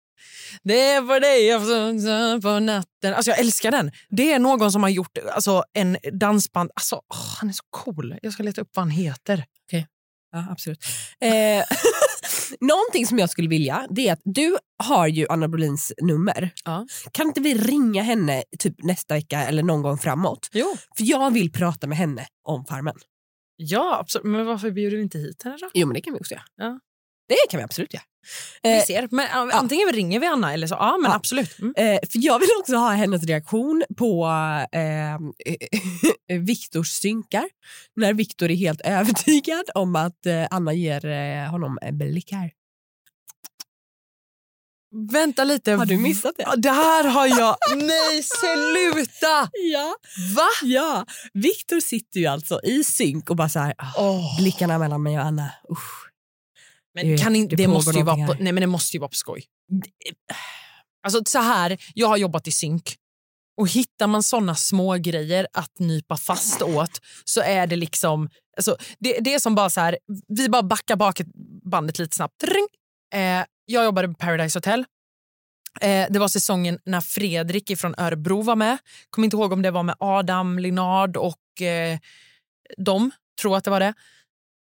Det 0.63 0.81
är 0.81 1.01
på 1.01 1.19
dig 1.19 1.45
jag 1.45 1.59
väntar 1.59 2.41
på 2.41 2.59
natten. 2.59 3.13
Alltså 3.13 3.31
jag 3.31 3.39
älskar 3.39 3.71
den. 3.71 3.91
Det 4.09 4.33
är 4.33 4.39
någon 4.39 4.71
som 4.71 4.83
har 4.83 4.89
gjort 4.89 5.17
alltså, 5.17 5.63
en 5.73 5.97
dansband. 6.11 6.71
Alltså, 6.75 6.95
oh, 6.95 7.37
han 7.39 7.49
är 7.49 7.53
så 7.53 7.63
cool. 7.69 8.15
Jag 8.21 8.33
ska 8.33 8.43
leta 8.43 8.61
upp 8.61 8.69
vad 8.73 8.85
han 8.85 8.91
heter. 8.91 9.45
Ja, 10.33 10.45
absolut. 10.51 10.85
Eh, 11.21 11.29
någonting 12.61 13.05
som 13.05 13.19
jag 13.19 13.29
skulle 13.29 13.47
vilja, 13.47 13.87
det 13.89 14.07
är 14.07 14.13
att 14.13 14.21
du 14.23 14.57
har 14.83 15.07
ju 15.07 15.27
Anna 15.29 15.47
Brolins 15.47 15.93
nummer. 16.01 16.49
Ja. 16.65 16.87
Kan 17.11 17.27
inte 17.27 17.41
vi 17.41 17.53
ringa 17.53 18.01
henne 18.03 18.43
typ 18.59 18.83
nästa 18.83 19.13
vecka 19.13 19.39
eller 19.39 19.63
någon 19.63 19.81
gång 19.81 19.97
framåt? 19.97 20.49
Jo. 20.51 20.75
För 20.97 21.03
jag 21.03 21.33
vill 21.33 21.51
prata 21.51 21.87
med 21.87 21.97
henne 21.97 22.27
om 22.43 22.65
Farmen. 22.65 22.95
Ja, 23.55 23.97
absolut. 23.99 24.25
Men 24.25 24.45
varför 24.45 24.71
bjuder 24.71 24.97
vi 24.97 25.03
inte 25.03 25.17
hit 25.17 25.43
henne 25.43 25.57
då? 25.61 25.69
Jo 25.73 25.87
men 25.87 25.93
det 25.93 26.01
kan 26.01 26.13
vi 26.13 26.19
också 26.19 26.33
göra. 26.33 26.43
Ja. 26.55 26.79
Det 27.27 27.35
kan 27.49 27.57
vi 27.57 27.63
absolut 27.63 27.93
göra. 27.93 28.03
Vi 28.63 28.77
Eh, 28.77 28.83
ser. 28.83 29.07
Men, 29.11 29.27
ja. 29.33 29.49
Antingen 29.53 29.89
ringer 29.93 30.19
vi 30.19 30.27
Anna 30.27 30.53
eller 30.53 30.67
så. 30.67 30.75
Ja, 30.75 30.97
men 31.01 31.11
Ja. 31.11 31.15
absolut. 31.15 31.59
Mm. 31.59 31.73
Eh, 31.77 31.99
för 32.11 32.19
jag 32.25 32.39
vill 32.39 32.49
också 32.59 32.75
ha 32.75 32.89
hennes 32.89 33.23
reaktion 33.23 33.83
på 33.97 34.27
eh, 34.71 36.37
Viktors 36.39 36.87
synkar. 36.89 37.45
När 37.95 38.13
Viktor 38.13 38.51
är 38.51 38.55
helt 38.55 38.81
övertygad 38.81 39.63
om 39.75 39.95
att 39.95 40.25
eh, 40.25 40.47
Anna 40.51 40.73
ger 40.73 41.47
honom 41.47 41.77
blickar. 41.91 42.51
Vänta 45.11 45.43
lite. 45.43 45.71
Har 45.71 45.85
du 45.85 45.97
missat 45.97 46.33
det? 46.37 46.53
Det 46.57 46.69
här 46.69 47.03
har 47.03 47.27
jag... 47.27 47.55
Nej, 47.75 48.23
sluta! 48.23 49.49
Ja. 49.73 49.95
Va? 50.35 50.47
ja. 50.63 51.05
Viktor 51.33 51.79
sitter 51.79 52.19
ju 52.19 52.25
alltså 52.25 52.59
i 52.63 52.83
synk 52.83 53.29
och 53.29 53.35
bara 53.35 53.49
så 53.49 53.59
här, 53.59 53.73
Oh. 53.97 54.37
blickarna 54.41 54.77
mellan 54.79 55.03
mig 55.03 55.17
och 55.17 55.23
Anna. 55.25 55.49
Usch. 55.71 56.09
Men 56.93 57.07
Det- 57.07 57.17
kan 57.17 57.35
inte, 57.35 57.55
det 57.55 57.63
det, 57.63 57.67
måste 57.67 57.97
ju 57.97 58.03
vara 58.03 58.27
på, 58.27 58.33
nej, 58.39 58.53
men 58.53 58.61
det 58.61 58.67
måste 58.67 58.97
ju 58.97 58.99
vara 58.99 59.09
på 59.09 59.15
skoj. 59.15 59.43
Alltså 61.03 61.21
så 61.25 61.39
här, 61.39 61.77
jag 61.93 62.07
har 62.07 62.17
jobbat 62.17 62.47
i 62.47 62.51
synk 62.51 62.95
och 63.57 63.69
hittar 63.69 64.07
man 64.07 64.23
såna 64.23 64.55
små 64.55 64.93
grejer 64.97 65.47
att 65.53 65.79
nypa 65.79 66.17
fast 66.17 66.61
åt 66.61 67.01
så 67.25 67.41
är 67.41 67.67
det 67.67 67.75
liksom... 67.75 68.29
Alltså, 68.57 68.77
det, 68.99 69.19
det 69.19 69.33
är 69.33 69.39
som 69.39 69.55
bara 69.55 69.69
så 69.69 69.81
här, 69.81 69.97
vi 70.27 70.49
bara 70.49 70.63
backar 70.63 70.95
bak 70.95 71.21
bandet 71.65 71.99
lite 71.99 72.15
snabbt. 72.15 72.43
Eh, 73.13 73.45
jag 73.65 73.85
jobbade 73.85 74.07
på 74.07 74.13
Paradise 74.13 74.57
Hotel. 74.57 74.85
Eh, 75.81 76.07
det 76.09 76.19
var 76.19 76.27
säsongen 76.27 76.79
när 76.85 77.01
Fredrik 77.01 77.77
från 77.77 77.95
Örebro 77.97 78.41
var 78.41 78.55
med. 78.55 78.77
Kommer 79.09 79.25
inte 79.25 79.37
ihåg 79.37 79.53
om 79.53 79.61
det 79.61 79.71
var 79.71 79.83
med 79.83 79.95
Adam 79.99 80.59
Linnard 80.59 81.17
och 81.17 81.61
eh, 81.61 81.99
de, 82.77 83.11
tror 83.41 83.57
att 83.57 83.63
det 83.63 83.71
var 83.71 83.79
det. 83.79 83.93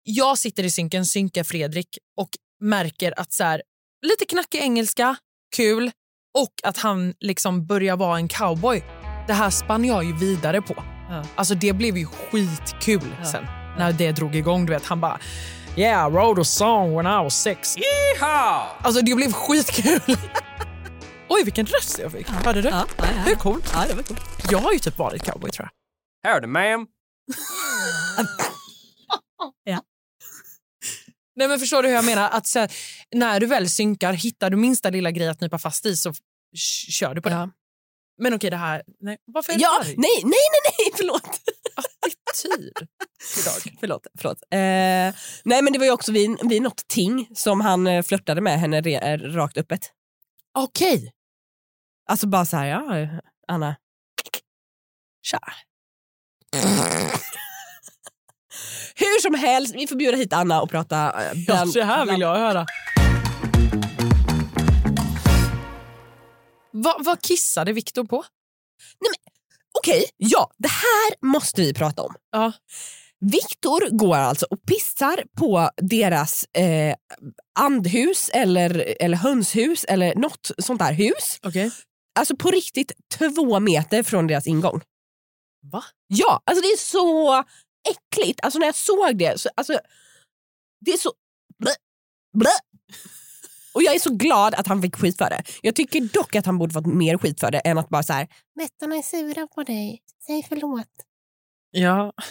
Jag 0.07 0.37
sitter 0.37 0.63
i 0.63 0.71
synken, 0.71 1.05
synkar 1.05 1.43
Fredrik 1.43 1.97
och 2.17 2.29
märker 2.61 3.19
att 3.19 3.33
så 3.33 3.43
här, 3.43 3.61
lite 4.05 4.25
knackig 4.25 4.59
engelska, 4.61 5.15
kul 5.55 5.91
och 6.37 6.53
att 6.63 6.77
han 6.77 7.13
liksom 7.19 7.65
börjar 7.65 7.97
vara 7.97 8.17
en 8.17 8.27
cowboy. 8.27 8.83
Det 9.27 9.33
här 9.33 9.49
spann 9.49 9.85
jag 9.85 10.03
ju 10.03 10.17
vidare 10.17 10.61
på. 10.61 10.83
Ja. 11.09 11.23
Alltså 11.35 11.55
det 11.55 11.73
blev 11.73 11.97
ju 11.97 12.05
skitkul 12.05 13.15
Ja. 13.19 13.25
sen 13.25 13.43
när 13.77 13.93
det 13.93 14.11
drog 14.11 14.35
igång. 14.35 14.65
Du 14.65 14.73
vet, 14.73 14.85
han 14.85 15.01
bara 15.01 15.19
“Yeah, 15.77 16.07
I 16.07 16.11
wrote 16.11 16.41
a 16.41 16.43
song 16.43 16.95
when 16.97 17.05
I 17.05 17.23
was 17.23 17.41
six”. 17.41 17.75
Alltså 18.19 19.01
det 19.01 19.15
blev 19.15 19.31
skitkul. 19.33 19.99
Oj, 21.29 21.43
vilken 21.43 21.65
röst 21.65 21.99
jag 21.99 22.11
fick. 22.11 22.27
Hörde 22.29 22.61
du? 22.61 22.69
Ja, 22.69 22.85
ja, 22.97 23.05
ja. 23.25 23.31
Är 23.31 23.35
coolt. 23.35 23.71
Ja, 23.73 23.85
det 23.87 23.93
var 23.93 24.03
coolt. 24.03 24.21
Jag 24.51 24.59
har 24.59 24.71
ju 24.73 24.79
typ 24.79 24.97
varit 24.97 25.23
cowboy 25.23 25.51
tror 25.51 25.69
jag. 26.23 26.33
Howdy, 26.33 26.47
ma'am. 26.47 26.85
Nej, 31.35 31.47
men 31.47 31.59
förstår 31.59 31.83
du 31.83 31.89
hur 31.89 31.95
jag 31.95 32.05
menar? 32.05 32.29
Att 32.29 32.55
här, 32.55 32.71
när 33.15 33.39
du 33.39 33.45
väl 33.45 33.69
synkar, 33.69 34.13
hittar 34.13 34.49
du 34.49 34.57
minsta 34.57 34.89
lilla 34.89 35.11
grej 35.11 35.27
att 35.27 35.41
nypa 35.41 35.57
fast 35.57 35.85
i 35.85 35.95
så 35.95 36.13
kör 36.89 37.13
du 37.13 37.21
på 37.21 37.29
det. 37.29 37.35
Ja. 37.35 37.49
Men 38.17 38.33
okej, 38.33 38.49
det 38.49 38.57
här... 38.57 38.83
Nej, 38.99 39.17
varför 39.25 39.53
är 39.53 39.59
Ja, 39.59 39.81
nej, 39.83 39.95
nej, 39.97 40.23
nej, 40.23 40.73
nej, 40.77 40.91
förlåt. 40.97 41.39
Attityd 41.75 42.73
idag. 43.39 43.77
förlåt, 43.79 44.07
förlåt. 44.17 44.37
Eh, 44.51 45.21
nej 45.43 45.61
men 45.61 45.73
det 45.73 45.79
var 45.79 45.85
ju 45.85 45.91
också 45.91 46.11
vid, 46.11 46.37
vid 46.49 46.61
något 46.61 46.87
ting 46.87 47.29
som 47.35 47.61
han 47.61 47.87
eh, 47.87 48.03
flörtade 48.03 48.41
med 48.41 48.59
henne 48.59 48.81
re, 48.81 49.13
eh, 49.13 49.19
rakt 49.19 49.57
öppet. 49.57 49.91
Okej. 50.57 51.11
Alltså 52.09 52.27
bara 52.27 52.45
så 52.45 52.57
här, 52.57 52.65
ja 52.65 53.07
Anna. 53.47 53.75
Tja. 55.21 55.39
Hur 58.95 59.21
som 59.21 59.33
helst, 59.35 59.75
vi 59.75 59.87
får 59.87 59.95
bjuda 59.95 60.17
hit 60.17 60.33
Anna 60.33 60.61
och 60.61 60.69
prata. 60.69 61.21
eh, 61.21 61.27
Ja, 61.27 61.43
bland- 61.45 61.73
det 61.73 61.83
här 61.83 62.05
vill 62.05 62.19
jag 62.21 62.35
höra. 62.35 62.65
Va, 66.71 66.95
vad 66.99 67.21
kissade 67.21 67.73
Viktor 67.73 68.03
på? 68.03 68.23
Okej, 69.79 70.05
ja 70.17 70.49
det 70.57 70.67
här 70.67 71.25
måste 71.27 71.61
vi 71.61 71.73
prata 71.73 72.01
om. 72.03 72.15
Ja. 72.31 72.51
Viktor 73.19 73.89
går 73.97 74.15
alltså 74.17 74.45
och 74.49 74.59
pissar 74.67 75.23
på 75.37 75.69
deras 75.77 76.43
eh, 76.57 76.95
andhus 77.59 78.29
eller, 78.33 78.95
eller 78.99 79.17
hönshus 79.17 79.83
eller 79.83 80.15
något 80.15 80.51
sånt 80.57 80.79
där 80.79 80.93
hus. 80.93 81.39
Okej. 81.43 81.71
alltså 82.19 82.35
på 82.35 82.51
riktigt 82.51 82.91
två 83.17 83.59
meter 83.59 84.03
från 84.03 84.27
deras 84.27 84.47
ingång. 84.47 84.81
Va? 85.71 85.83
Ja, 86.07 86.41
alltså 86.45 86.61
det 86.61 86.67
är 86.67 86.77
så 86.77 87.43
äckligt. 87.91 88.39
Alltså 88.43 88.59
när 88.59 88.65
jag 88.65 88.75
såg 88.75 89.17
det, 89.17 89.41
så, 89.41 89.49
alltså, 89.55 89.79
det 90.85 90.91
är 90.91 90.97
så... 90.97 91.13
Blä, 91.59 91.71
blä. 92.37 92.49
Och 93.73 93.83
jag 93.83 93.95
är 93.95 93.99
så 93.99 94.09
glad 94.09 94.55
att 94.55 94.67
han 94.67 94.81
fick 94.81 94.95
skit 94.95 95.17
för 95.17 95.29
det. 95.29 95.43
Jag 95.61 95.75
tycker 95.75 96.01
dock 96.01 96.35
att 96.35 96.45
han 96.45 96.57
borde 96.57 96.73
fått 96.73 96.85
mer 96.85 97.17
skit 97.17 97.39
för 97.39 97.51
det 97.51 97.59
än 97.59 97.77
att 97.77 97.89
bara 97.89 98.03
så 98.03 98.13
här, 98.13 98.27
Vättarna 98.55 98.95
är 98.95 99.01
sura 99.01 99.47
på 99.47 99.63
dig, 99.63 100.01
säg 100.25 100.45
förlåt. 100.49 100.87
Ja. 101.71 102.13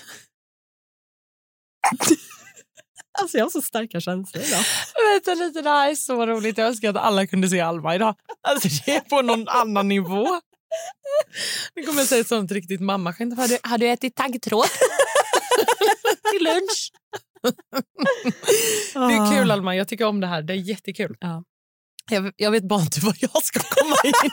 Alltså 3.20 3.38
jag 3.38 3.44
har 3.44 3.50
så 3.50 3.62
starka 3.62 4.00
känslor 4.00 4.44
idag. 4.44 4.64
Vänta 5.12 5.34
lite, 5.34 5.62
det 5.62 5.70
här 5.70 5.90
är 5.90 5.94
så 5.94 6.26
roligt. 6.26 6.58
Jag 6.58 6.66
önskar 6.66 6.90
att 6.90 6.96
alla 6.96 7.26
kunde 7.26 7.48
se 7.48 7.60
Alma 7.60 7.94
idag. 7.94 8.14
Alltså 8.48 8.68
det 8.68 8.96
är 8.96 9.00
på 9.00 9.22
någon 9.22 9.48
annan 9.48 9.88
nivå. 9.88 10.40
Nu 11.74 11.82
kommer 11.82 12.00
jag 12.00 12.08
säga 12.08 12.20
ett 12.20 12.28
sånt 12.28 12.52
riktigt 12.52 12.80
mammaskämt. 12.80 13.36
Har 13.36 13.48
du, 13.48 13.58
har 13.62 13.78
du 13.78 13.88
ätit 13.88 14.14
taggtråd? 14.14 14.66
Till 16.32 16.44
lunch. 16.44 16.92
Det 18.94 19.14
är 19.14 19.38
kul 19.38 19.50
Alma, 19.50 19.76
jag 19.76 19.88
tycker 19.88 20.04
om 20.04 20.20
det 20.20 20.26
här. 20.26 20.42
Det 20.42 20.52
är 20.52 20.56
jättekul. 20.56 21.16
Ja. 21.20 21.44
Jag, 22.10 22.32
jag 22.36 22.50
vet 22.50 22.68
bara 22.68 22.80
inte 22.80 23.00
var 23.00 23.16
jag 23.20 23.42
ska 23.42 23.60
komma 23.60 23.96
in. 24.04 24.12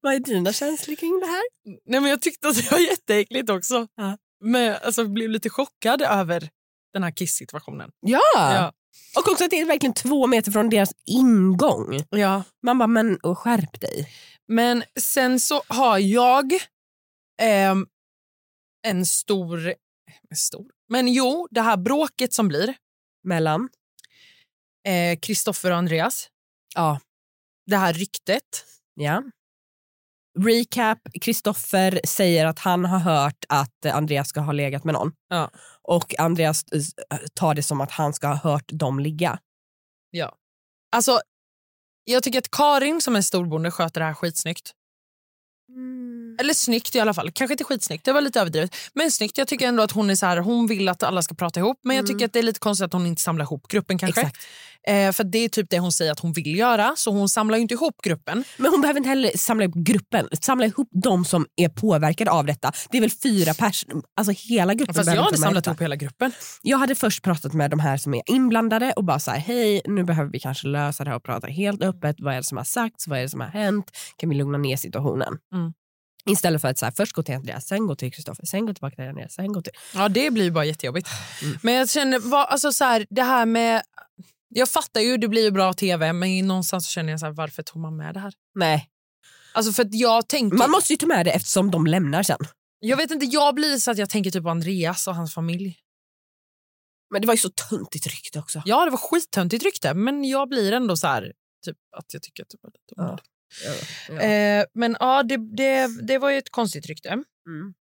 Vad 0.00 0.14
är 0.14 0.18
dina 0.18 0.52
känslor 0.52 0.96
kring 0.96 1.20
det 1.20 1.26
här? 1.26 1.42
Nej, 1.86 2.00
men 2.00 2.10
jag 2.10 2.22
tyckte 2.22 2.48
att 2.48 2.56
det 2.56 2.70
var 2.70 2.78
jätteäckligt 2.78 3.50
också. 3.50 3.86
Ja. 3.94 4.18
Men 4.44 4.76
alltså, 4.84 5.00
jag 5.00 5.12
blev 5.12 5.30
lite 5.30 5.50
chockad 5.50 6.02
över 6.02 6.50
den 6.92 7.02
här 7.02 7.10
kisssituationen. 7.10 7.90
Ja. 8.00 8.20
Ja. 8.34 8.72
Och 9.16 9.28
också 9.28 9.44
att 9.44 9.50
det 9.50 9.60
är 9.60 9.64
verkligen 9.64 9.94
två 9.94 10.26
meter 10.26 10.52
från 10.52 10.70
deras 10.70 10.90
ingång. 11.06 12.02
Ja. 12.10 12.42
Man 12.62 12.78
bara, 12.78 12.86
men 12.86 13.16
och 13.16 13.38
skärp 13.38 13.80
dig. 13.80 14.08
Men 14.48 14.82
sen 15.00 15.40
så 15.40 15.62
har 15.66 15.98
jag 15.98 16.52
ehm, 17.42 17.86
en 18.90 19.06
stor... 19.06 19.74
stor... 20.34 20.66
Men 20.88 21.08
jo, 21.08 21.48
det 21.50 21.60
här 21.60 21.76
bråket 21.76 22.32
som 22.32 22.48
blir. 22.48 22.74
Mellan? 23.24 23.68
Kristoffer 25.20 25.70
och 25.70 25.76
Andreas. 25.76 26.28
Ja. 26.74 27.00
Det 27.66 27.76
här 27.76 27.92
ryktet. 27.92 28.64
Ja. 28.94 29.22
Recap, 30.38 30.98
Kristoffer 31.20 32.00
säger 32.04 32.46
att 32.46 32.58
han 32.58 32.84
har 32.84 32.98
hört 32.98 33.44
att 33.48 33.84
eh, 33.84 33.96
Andreas 33.96 34.28
ska 34.28 34.40
ha 34.40 34.52
legat 34.52 34.84
med 34.84 34.94
någon. 34.94 35.12
Ja. 35.28 35.50
Och 35.82 36.18
Andreas 36.18 36.64
eh, 36.72 37.18
tar 37.34 37.54
det 37.54 37.62
som 37.62 37.80
att 37.80 37.90
han 37.90 38.12
ska 38.12 38.26
ha 38.26 38.34
hört 38.34 38.68
dem 38.68 39.00
ligga. 39.00 39.38
Ja. 40.10 40.36
Alltså, 40.96 41.20
jag 42.04 42.22
tycker 42.22 42.38
att 42.38 42.50
Karin 42.50 43.00
som 43.00 43.16
är 43.16 43.20
storbonde 43.20 43.70
sköter 43.70 44.00
det 44.00 44.06
här 44.06 44.14
skitsnyggt. 44.14 44.72
Eller 46.40 46.54
snyggt 46.54 46.94
i 46.94 47.00
alla 47.00 47.14
fall. 47.14 47.30
Kanske 47.30 47.54
inte 47.54 47.64
skitsnyggt, 47.64 48.04
det 48.04 48.12
var 48.12 48.20
lite 48.20 48.40
överdrivet. 48.40 48.76
Men 48.94 49.10
snyggt. 49.10 49.38
Jag 49.38 49.48
tycker 49.48 49.68
ändå 49.68 49.82
att 49.82 49.92
hon 49.92 50.10
är 50.10 50.14
så 50.14 50.26
här, 50.26 50.36
hon 50.36 50.66
vill 50.66 50.88
att 50.88 51.02
alla 51.02 51.22
ska 51.22 51.34
prata 51.34 51.60
ihop. 51.60 51.80
Men 51.82 51.96
jag 51.96 52.06
tycker 52.06 52.24
att 52.24 52.32
det 52.32 52.38
är 52.38 52.42
lite 52.42 52.60
konstigt 52.60 52.84
att 52.84 52.92
hon 52.92 53.06
inte 53.06 53.22
samlar 53.22 53.44
ihop 53.44 53.68
gruppen 53.68 53.98
kanske. 53.98 54.30
Eh, 54.86 55.12
för 55.12 55.24
det 55.24 55.38
är 55.38 55.48
typ 55.48 55.70
det 55.70 55.78
hon 55.78 55.92
säger 55.92 56.12
att 56.12 56.20
hon 56.20 56.32
vill 56.32 56.58
göra. 56.58 56.92
Så 56.96 57.10
hon 57.10 57.28
samlar 57.28 57.58
inte 57.58 57.74
ihop 57.74 58.02
gruppen. 58.02 58.44
Men 58.56 58.70
hon 58.70 58.80
behöver 58.80 58.98
inte 58.98 59.08
heller 59.08 59.30
samla 59.36 59.64
ihop 59.64 59.74
gruppen. 59.74 60.28
Samla 60.40 60.66
ihop 60.66 60.88
de 60.92 61.24
som 61.24 61.46
är 61.56 61.68
påverkade 61.68 62.30
av 62.30 62.46
detta. 62.46 62.72
Det 62.90 62.96
är 62.96 63.00
väl 63.00 63.10
fyra 63.10 63.54
personer. 63.54 64.02
Alltså 64.16 64.32
hela 64.48 64.74
gruppen 64.74 64.94
Fast 64.94 65.14
jag 65.14 65.22
hade 65.22 65.38
samlat 65.38 65.66
ihop 65.66 65.82
hela 65.82 65.96
gruppen. 65.96 66.32
Jag 66.62 66.78
hade 66.78 66.94
först 66.94 67.22
pratat 67.22 67.52
med 67.52 67.70
de 67.70 67.80
här 67.80 67.96
som 67.96 68.14
är 68.14 68.22
inblandade 68.26 68.92
och 68.92 69.04
bara 69.04 69.18
så 69.18 69.30
här, 69.30 69.38
hej 69.38 69.82
nu 69.84 70.04
behöver 70.04 70.30
vi 70.30 70.40
kanske 70.40 70.66
lösa 70.66 71.04
det 71.04 71.10
här 71.10 71.16
och 71.16 71.24
prata 71.24 71.46
helt 71.46 71.82
öppet. 71.82 72.16
Vad 72.18 72.32
är 72.32 72.36
det 72.36 72.44
som 72.44 72.56
har 72.56 72.64
sagts? 72.64 73.08
Vad 73.08 73.18
är 73.18 73.22
det 73.22 73.28
som 73.28 73.40
har 73.40 73.48
hänt? 73.48 73.90
Kan 74.16 74.28
vi 74.28 74.36
lugna 74.36 74.58
ner 74.58 74.76
situationen? 74.76 75.38
Mm. 75.52 75.67
Istället 76.28 76.60
för 76.60 76.68
att 76.68 76.78
så 76.78 76.86
här, 76.86 76.92
först 76.96 77.12
gå 77.12 77.22
till 77.22 77.34
Andreas, 77.34 77.66
sen 77.66 77.86
gå 77.86 77.96
till 77.96 78.12
Kristoffer, 78.12 78.46
sen 78.46 78.66
gå 78.66 78.74
tillbaka 78.74 78.96
till 78.96 79.08
Andreas, 79.08 79.32
sen 79.32 79.52
gå 79.52 79.62
till... 79.62 79.72
Ja, 79.94 80.08
det 80.08 80.30
blir 80.30 80.50
bara 80.50 80.64
jättejobbigt. 80.64 81.08
Men 81.62 81.74
jag 81.74 81.90
känner, 81.90 82.18
vad, 82.18 82.46
alltså 82.46 82.72
så 82.72 82.84
här, 82.84 83.06
det 83.10 83.22
här 83.22 83.46
med... 83.46 83.82
Jag 84.48 84.68
fattar 84.68 85.00
ju, 85.00 85.16
det 85.16 85.28
blir 85.28 85.42
ju 85.42 85.50
bra 85.50 85.72
tv, 85.72 86.12
men 86.12 86.46
någonstans 86.46 86.88
känner 86.88 87.10
jag 87.10 87.20
så 87.20 87.26
här, 87.26 87.32
varför 87.32 87.62
tog 87.62 87.82
man 87.82 87.96
med 87.96 88.14
det 88.14 88.20
här? 88.20 88.32
Nej. 88.54 88.88
Alltså 89.52 89.72
för 89.72 89.88
jag 89.90 90.28
tänker... 90.28 90.56
Man 90.56 90.70
måste 90.70 90.92
ju 90.92 90.96
ta 90.96 91.06
med 91.06 91.26
det 91.26 91.30
eftersom 91.30 91.70
de 91.70 91.86
lämnar 91.86 92.22
sen. 92.22 92.38
Jag 92.80 92.96
vet 92.96 93.10
inte, 93.10 93.26
jag 93.26 93.54
blir 93.54 93.76
så 93.76 93.90
att 93.90 93.98
jag 93.98 94.10
tänker 94.10 94.30
typ 94.30 94.42
på 94.42 94.50
Andreas 94.50 95.06
och 95.06 95.14
hans 95.14 95.34
familj. 95.34 95.76
Men 97.10 97.20
det 97.20 97.26
var 97.26 97.34
ju 97.34 97.38
så 97.38 97.50
töntigt 97.50 98.06
rykte 98.06 98.38
också. 98.38 98.62
Ja, 98.64 98.84
det 98.84 98.90
var 98.90 98.98
skittöntigt 98.98 99.64
rykte, 99.64 99.94
men 99.94 100.24
jag 100.24 100.48
blir 100.48 100.72
ändå 100.72 100.96
så 100.96 101.06
här, 101.06 101.32
typ 101.64 101.76
att 101.96 102.14
jag 102.14 102.22
tycker 102.22 102.42
att 102.42 102.48
det 102.48 102.58
var 102.60 102.70
lite 102.70 103.02
onödigt. 103.02 103.24
Ja. 104.08 104.20
Eh, 104.20 104.64
men 104.74 104.96
ja, 105.00 105.22
det, 105.22 105.36
det, 105.36 106.06
det 106.06 106.18
var 106.18 106.30
ju 106.30 106.38
ett 106.38 106.50
konstigt 106.50 106.86
rykte. 106.86 107.08
Mm. 107.08 107.74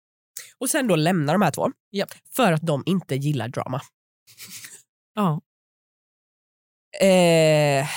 Och 0.58 0.70
sen 0.70 0.88
då 0.88 0.96
lämnar 0.96 1.34
de 1.34 1.42
här 1.42 1.52
två 1.52 1.72
Japp. 1.92 2.14
för 2.36 2.52
att 2.52 2.62
de 2.62 2.84
inte 2.86 3.16
gillar 3.16 3.48
drama. 3.48 3.82
Ja. 5.16 5.42
Eh, 7.08 7.88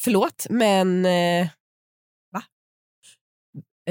förlåt, 0.00 0.46
men... 0.50 1.06
Eh, 1.06 1.48
va? 2.32 2.42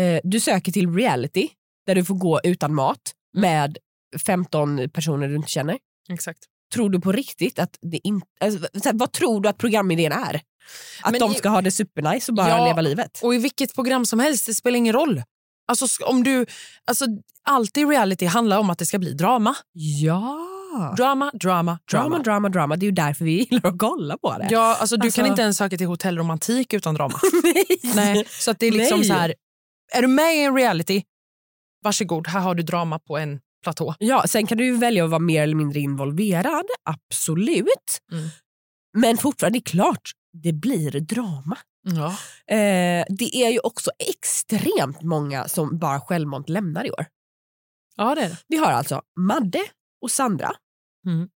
Eh, 0.04 0.22
du 0.24 0.40
söker 0.40 0.72
till 0.72 0.96
reality 0.96 1.50
där 1.86 1.96
du 1.96 2.06
får 2.06 2.16
gå 2.16 2.40
utan 2.44 2.74
mat 2.74 3.14
med 3.34 3.78
15 4.26 4.90
personer 4.90 5.28
du 5.28 5.36
inte 5.36 5.50
känner. 5.50 5.80
Exakt. 6.10 6.40
Tror 6.74 6.90
du 6.90 7.02
på 7.02 7.12
riktigt 7.12 7.60
att 7.60 7.78
det 7.82 8.08
inte... 8.08 8.28
Alltså, 8.40 8.68
vad 8.94 9.12
tror 9.12 9.42
du 9.42 9.50
att 9.50 9.58
programidén 9.58 10.12
är? 10.12 10.42
Att 11.02 11.12
Men 11.12 11.20
de 11.20 11.32
i- 11.32 11.36
ska 11.36 11.50
ha 11.50 11.62
det 11.62 11.72
supernice 11.72 12.32
och 12.32 12.36
bara 12.36 12.50
Ja, 12.50 12.66
leva 12.66 12.82
livet? 12.82 13.20
Och 13.24 13.36
i 13.36 13.38
vilket 13.38 13.76
program 13.76 14.06
som 14.06 14.20
helst, 14.20 14.46
det 14.46 14.54
spelar 14.54 14.78
ingen 14.78 14.94
roll. 14.94 15.24
Alltså, 15.68 16.04
om 16.06 16.24
du, 16.24 16.46
alltså, 16.88 17.06
allt 17.44 17.78
i 17.78 17.86
reality 17.86 18.26
handlar 18.26 18.58
om 18.60 18.70
att 18.70 18.80
det 18.80 18.86
ska 18.86 19.00
bli 19.00 19.14
drama. 19.14 19.56
Ja! 19.74 20.46
Drama, 20.98 21.32
drama, 21.34 21.80
drama. 21.92 22.10
Drama, 22.10 22.20
drama, 22.24 22.50
drama. 22.50 22.76
Det 22.76 22.84
är 22.84 22.88
ju 22.88 22.92
därför 22.92 23.26
vi 23.26 23.32
gillar 23.50 23.70
att 23.70 23.78
kolla 23.80 24.18
på 24.18 24.38
det. 24.38 24.48
Ja, 24.52 24.76
alltså, 24.80 24.98
du 24.98 25.08
Alltså- 25.08 25.22
kan 25.22 25.30
inte 25.30 25.42
ens 25.42 25.58
söka 25.58 25.78
till 25.78 25.88
hotellromantik 25.88 26.74
utan 26.74 26.96
drama. 26.96 27.20
Nej. 27.44 27.66
Nej, 27.96 28.26
så 28.30 28.52
att 28.52 28.60
det 28.60 28.68
är 28.68 28.72
liksom 28.72 29.00
Nej. 29.00 29.08
så 29.08 29.14
här. 29.14 29.34
Är 29.94 30.02
du 30.02 30.08
med 30.08 30.36
i 30.36 30.40
en 30.44 30.56
reality, 30.56 31.04
varsågod, 31.84 32.28
här 32.28 32.40
har 32.40 32.56
du 32.56 32.64
drama 32.64 33.00
på 33.00 33.18
en 33.18 33.40
platå. 33.64 33.96
Ja, 34.00 34.24
sen 34.28 34.48
kan 34.48 34.58
du 34.58 34.78
välja 34.78 35.04
att 35.04 35.10
vara 35.10 35.20
mer 35.20 35.44
eller 35.44 35.56
mindre 35.56 35.80
involverad, 35.80 36.66
absolut. 36.84 38.00
Mm. 38.12 38.30
Men 38.98 39.18
fortfarande, 39.18 39.60
det 39.60 39.62
är 39.70 39.72
klart, 39.72 40.12
det 40.34 40.54
blir 40.54 40.92
drama. 41.00 41.58
Ja. 41.82 42.08
Eh, 42.56 43.06
det 43.10 43.36
är 43.36 43.50
ju 43.50 43.60
också 43.60 43.92
extremt 44.10 45.02
många 45.02 45.48
som 45.48 45.80
bara 45.80 46.00
självmant 46.00 46.50
lämnar 46.50 46.86
i 46.86 46.92
år. 46.92 47.06
ja, 47.96 48.16
det 48.16 48.22
det. 48.22 48.38
Vi 48.48 48.58
har 48.58 48.72
alltså 48.72 49.02
Madde 49.20 49.64
och 50.02 50.12
Sandra. 50.12 50.52
Mm. 51.06 51.30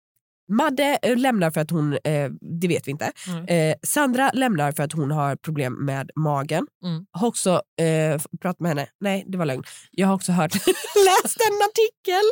Madde 0.52 1.00
eh, 1.02 1.18
lämnar 1.18 1.52
för 1.52 1.62
att 1.62 1.72
hon, 1.72 1.94
eh, 1.94 2.30
det 2.62 2.68
vet 2.68 2.88
vi 2.88 2.92
inte. 2.92 3.12
Mm. 3.28 3.46
Eh, 3.46 3.76
Sandra 3.84 4.32
lämnar 4.34 4.72
för 4.72 4.84
att 4.84 4.94
hon 4.94 5.12
har 5.12 5.36
problem 5.36 5.74
med 5.74 6.12
magen. 6.16 6.68
Mm. 6.84 7.06
Har 7.12 7.28
också 7.28 7.62
eh, 7.82 8.22
pratat 8.42 8.60
med 8.60 8.70
henne, 8.70 8.88
nej 9.00 9.24
det 9.28 9.38
var 9.38 9.46
lögn. 9.46 9.64
Jag 9.92 10.08
har 10.08 10.16
också 10.16 10.32
hört, 10.32 10.54
läst 11.06 11.38
en 11.50 11.60
artikel 11.70 12.24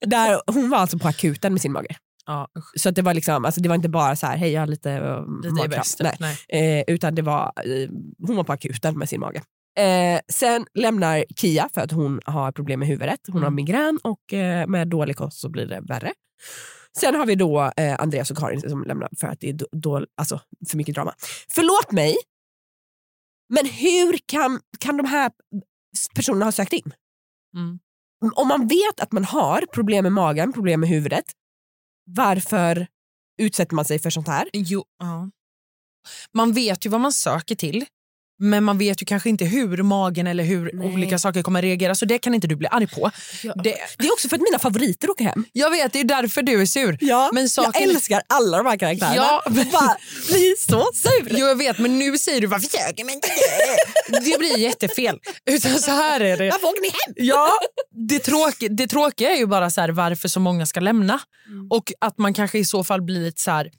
där 0.10 0.40
hon 0.46 0.70
var 0.70 0.78
alltså 0.78 0.98
på 0.98 1.08
akuten 1.08 1.52
med 1.52 1.62
sin 1.62 1.72
mage. 1.72 1.96
Ja. 2.26 2.48
Så 2.76 2.90
det 2.90 3.02
var 3.02 3.14
liksom, 3.14 3.44
alltså 3.44 3.60
det 3.60 3.68
var 3.68 3.76
inte 3.76 3.88
bara 3.88 4.16
så 4.16 4.26
här, 4.26 4.36
hej 4.36 4.50
jag 4.52 4.60
har 4.60 4.66
lite, 4.66 4.90
uh, 5.00 5.42
Lite 5.42 5.54
magkramp. 5.54 5.86
Nej. 6.00 6.36
Nej. 6.48 6.78
Eh, 6.78 6.94
utan 6.94 7.14
det 7.14 7.22
var, 7.22 7.52
eh, 7.56 7.90
hon 8.26 8.36
var 8.36 8.44
på 8.44 8.52
akuten 8.52 8.98
med 8.98 9.08
sin 9.08 9.20
mage. 9.20 9.42
Eh, 9.78 10.20
sen 10.28 10.66
lämnar 10.74 11.24
Kia 11.36 11.68
för 11.74 11.80
att 11.80 11.90
hon 11.92 12.20
har 12.24 12.52
problem 12.52 12.80
med 12.80 12.88
huvudet. 12.88 13.20
Hon 13.26 13.42
har 13.42 13.48
Mm. 13.48 13.54
migrän 13.54 13.98
och 14.02 14.32
eh, 14.32 14.66
med 14.66 14.88
dålig 14.88 15.16
kost 15.16 15.40
så 15.40 15.48
blir 15.48 15.66
det 15.66 15.80
värre. 15.80 16.12
Sen 16.98 17.14
har 17.14 17.26
vi 17.26 17.34
då 17.34 17.72
eh, 17.76 18.00
Andreas 18.00 18.30
och 18.30 18.36
Karin 18.38 18.60
som 18.60 18.84
lämnar 18.84 19.08
för 19.20 19.26
att 19.26 19.40
det 19.40 19.48
är 19.48 19.52
då, 19.52 19.66
då, 19.72 20.06
alltså, 20.16 20.40
för 20.70 20.76
mycket 20.76 20.94
drama. 20.94 21.14
Förlåt 21.54 21.92
mig, 21.92 22.16
men 23.54 23.66
hur 23.66 24.18
kan, 24.26 24.60
kan 24.78 24.96
de 24.96 25.06
här 25.06 25.30
personerna 26.14 26.44
ha 26.44 26.52
sökt 26.52 26.72
in? 26.72 26.92
Mm. 27.56 27.78
Om 28.34 28.48
man 28.48 28.66
vet 28.66 29.00
att 29.00 29.12
man 29.12 29.24
har 29.24 29.64
problem 29.72 30.02
med 30.02 30.12
magen, 30.12 30.52
problem 30.52 30.80
med 30.80 30.88
huvudet, 30.88 31.24
varför 32.04 32.86
utsätter 33.38 33.74
man 33.74 33.84
sig 33.84 33.98
för 33.98 34.10
sånt 34.10 34.28
här? 34.28 34.48
Jo, 34.52 34.84
ja. 34.98 35.30
Man 36.32 36.52
vet 36.52 36.86
ju 36.86 36.90
vad 36.90 37.00
man 37.00 37.12
söker 37.12 37.54
till. 37.54 37.84
Men 38.38 38.64
man 38.64 38.78
vet 38.78 39.02
ju 39.02 39.06
kanske 39.06 39.28
inte 39.28 39.44
hur 39.44 39.82
magen 39.82 40.26
eller 40.26 40.44
hur 40.44 40.70
Nej. 40.74 40.86
olika 40.94 41.18
saker 41.18 41.42
kommer 41.42 41.62
reagera. 41.62 41.94
Så 41.94 42.04
det 42.04 42.18
kan 42.18 42.34
inte 42.34 42.46
du 42.46 42.56
bli 42.56 42.68
arg 42.70 42.86
på. 42.86 43.10
Det, 43.42 43.52
Det 43.98 44.06
är 44.06 44.12
också 44.12 44.28
för 44.28 44.36
att 44.36 44.42
mina 44.42 44.58
favoriter 44.58 45.10
åker 45.10 45.24
hem. 45.24 45.44
jag 45.52 45.70
vet, 45.70 45.92
det 45.92 46.00
är 46.00 46.04
därför 46.04 46.42
du 46.42 46.60
är 46.62 46.66
sur. 46.66 46.98
Ja, 47.00 47.30
Men 47.32 47.42
jag 47.42 47.50
saken- 47.50 47.82
älskar 47.90 48.22
alla 48.26 48.56
de 48.56 48.66
här 48.66 48.76
karaktärerna. 48.76 49.16
Ja, 49.16 49.42
Jag 49.44 49.54
men- 49.54 49.70
bara 49.70 49.96
blir 50.28 50.56
så 50.70 50.90
sur. 50.94 51.28
Jo, 51.38 51.46
jag 51.46 51.56
vet, 51.58 51.78
men 51.78 51.98
nu 51.98 52.18
säger 52.18 52.40
du 52.40 52.46
varför 52.46 52.68
söker 52.68 53.04
man 53.04 53.14
inte 53.14 53.28
det? 54.08 54.38
Blir 54.38 54.58
jättefel. 54.58 55.18
Utan 55.50 55.78
så 55.78 55.90
här 55.90 56.20
är 56.20 56.36
det. 56.36 56.50
Varför 56.50 56.66
åker 56.66 56.82
ni 56.82 56.88
hem? 56.88 57.14
Ja, 57.16 57.48
det, 58.08 58.18
tråk, 58.18 58.54
det 58.70 58.86
tråkiga 58.86 59.30
är 59.30 59.36
ju 59.36 59.46
bara 59.46 59.70
så 59.70 59.80
här, 59.80 59.88
varför 59.88 60.28
så 60.28 60.40
många 60.40 60.66
ska 60.66 60.80
lämna. 60.80 61.20
Och 61.70 61.92
att 62.00 62.18
man 62.18 62.34
kanske 62.34 62.58
i 62.58 62.64
så 62.64 62.84
fall 62.84 63.02
blir 63.02 63.20
lite 63.20 63.40
så 63.42 63.50
här... 63.50 63.70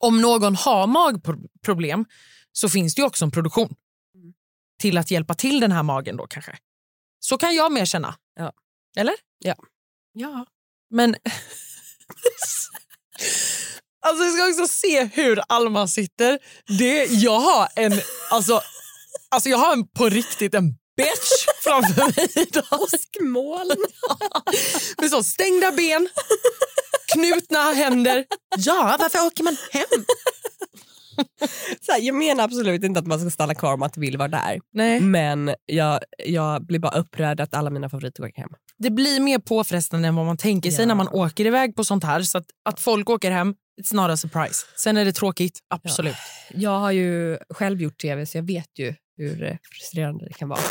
Om 0.00 0.20
någon 0.20 0.56
har 0.56 0.86
magproblem 0.86 2.04
så 2.52 2.68
finns 2.68 2.94
det 2.94 3.00
ju 3.02 3.06
också 3.06 3.24
en 3.24 3.30
produktion 3.30 3.74
Mm. 4.14 4.32
till 4.80 4.98
att 4.98 5.10
hjälpa 5.10 5.34
till 5.34 5.60
den 5.60 5.72
här 5.72 5.82
magen 5.82 6.16
då 6.16 6.26
kanske. 6.26 6.58
Så 7.20 7.38
kan 7.38 7.54
jag 7.54 7.72
mer 7.72 7.84
känna. 7.84 8.14
Ja. 8.36 8.52
Eller? 8.96 9.14
Ja. 9.38 9.54
Ja. 10.12 10.46
Men... 10.90 11.16
alltså 14.00 14.24
jag 14.24 14.32
ska 14.34 14.62
också 14.62 14.74
se 14.74 15.04
hur 15.04 15.42
Alma 15.48 15.88
sitter. 15.88 16.38
Det, 16.78 17.04
jag 17.04 17.40
har 17.40 17.68
en... 17.76 18.00
Alltså, 18.30 18.60
alltså 19.28 19.48
jag 19.48 19.58
har 19.58 19.72
en, 19.72 19.88
på 19.88 20.08
riktigt 20.08 20.54
en 20.54 20.74
bitch 20.96 21.46
framför 21.62 22.16
mig 22.16 22.28
idag. 22.34 22.82
Åskmoln. 22.82 23.84
Med 24.98 25.10
så 25.10 25.22
stängda 25.22 25.72
ben, 25.72 26.08
knutna 27.12 27.72
händer. 27.72 28.26
Ja, 28.56 28.96
varför 29.00 29.26
åker 29.26 29.44
man 29.44 29.56
hem? 29.70 30.04
Så 31.80 31.92
här, 31.92 32.00
jag 32.00 32.14
menar 32.14 32.44
absolut 32.44 32.84
inte 32.84 33.00
att 33.00 33.06
man 33.06 33.20
ska 33.20 33.30
stanna 33.30 33.54
kvar 33.54 33.72
om 33.74 33.80
man 33.80 33.86
inte 33.88 34.00
vill 34.00 34.16
vara 34.18 34.28
där. 34.28 34.60
Nej. 34.72 35.00
Men 35.00 35.54
jag, 35.66 36.00
jag 36.26 36.66
blir 36.66 36.78
bara 36.78 36.98
upprörd 36.98 37.40
att 37.40 37.54
alla 37.54 37.70
mina 37.70 37.88
favoriter 37.88 38.24
åker 38.24 38.40
hem. 38.40 38.50
Det 38.78 38.90
blir 38.90 39.20
mer 39.20 39.38
påfrestande 39.38 40.08
än 40.08 40.14
vad 40.16 40.26
man 40.26 40.36
tänker 40.36 40.70
sig 40.70 40.80
Ja. 40.80 40.86
när 40.86 40.94
man 40.94 41.08
åker 41.08 41.46
iväg 41.46 41.76
på 41.76 41.84
sånt 41.84 42.04
här. 42.04 42.22
Så 42.22 42.38
att, 42.38 42.46
att 42.68 42.80
folk 42.80 43.10
åker 43.10 43.30
hem, 43.30 43.54
it's 43.82 43.94
not 43.94 44.10
a 44.10 44.16
surprise. 44.16 44.66
Sen 44.76 44.96
är 44.96 45.04
det 45.04 45.12
tråkigt, 45.12 45.58
absolut. 45.74 46.16
Jag 46.54 46.78
har 46.80 46.90
ju 46.90 47.38
själv 47.50 47.82
gjort 47.82 47.98
tv 47.98 48.26
så 48.26 48.38
jag 48.38 48.42
vet 48.46 48.78
ju 48.78 48.94
hur 49.16 49.42
eh, 49.42 49.56
frustrerande 49.72 50.24
det 50.26 50.32
kan 50.34 50.48
vara. 50.48 50.60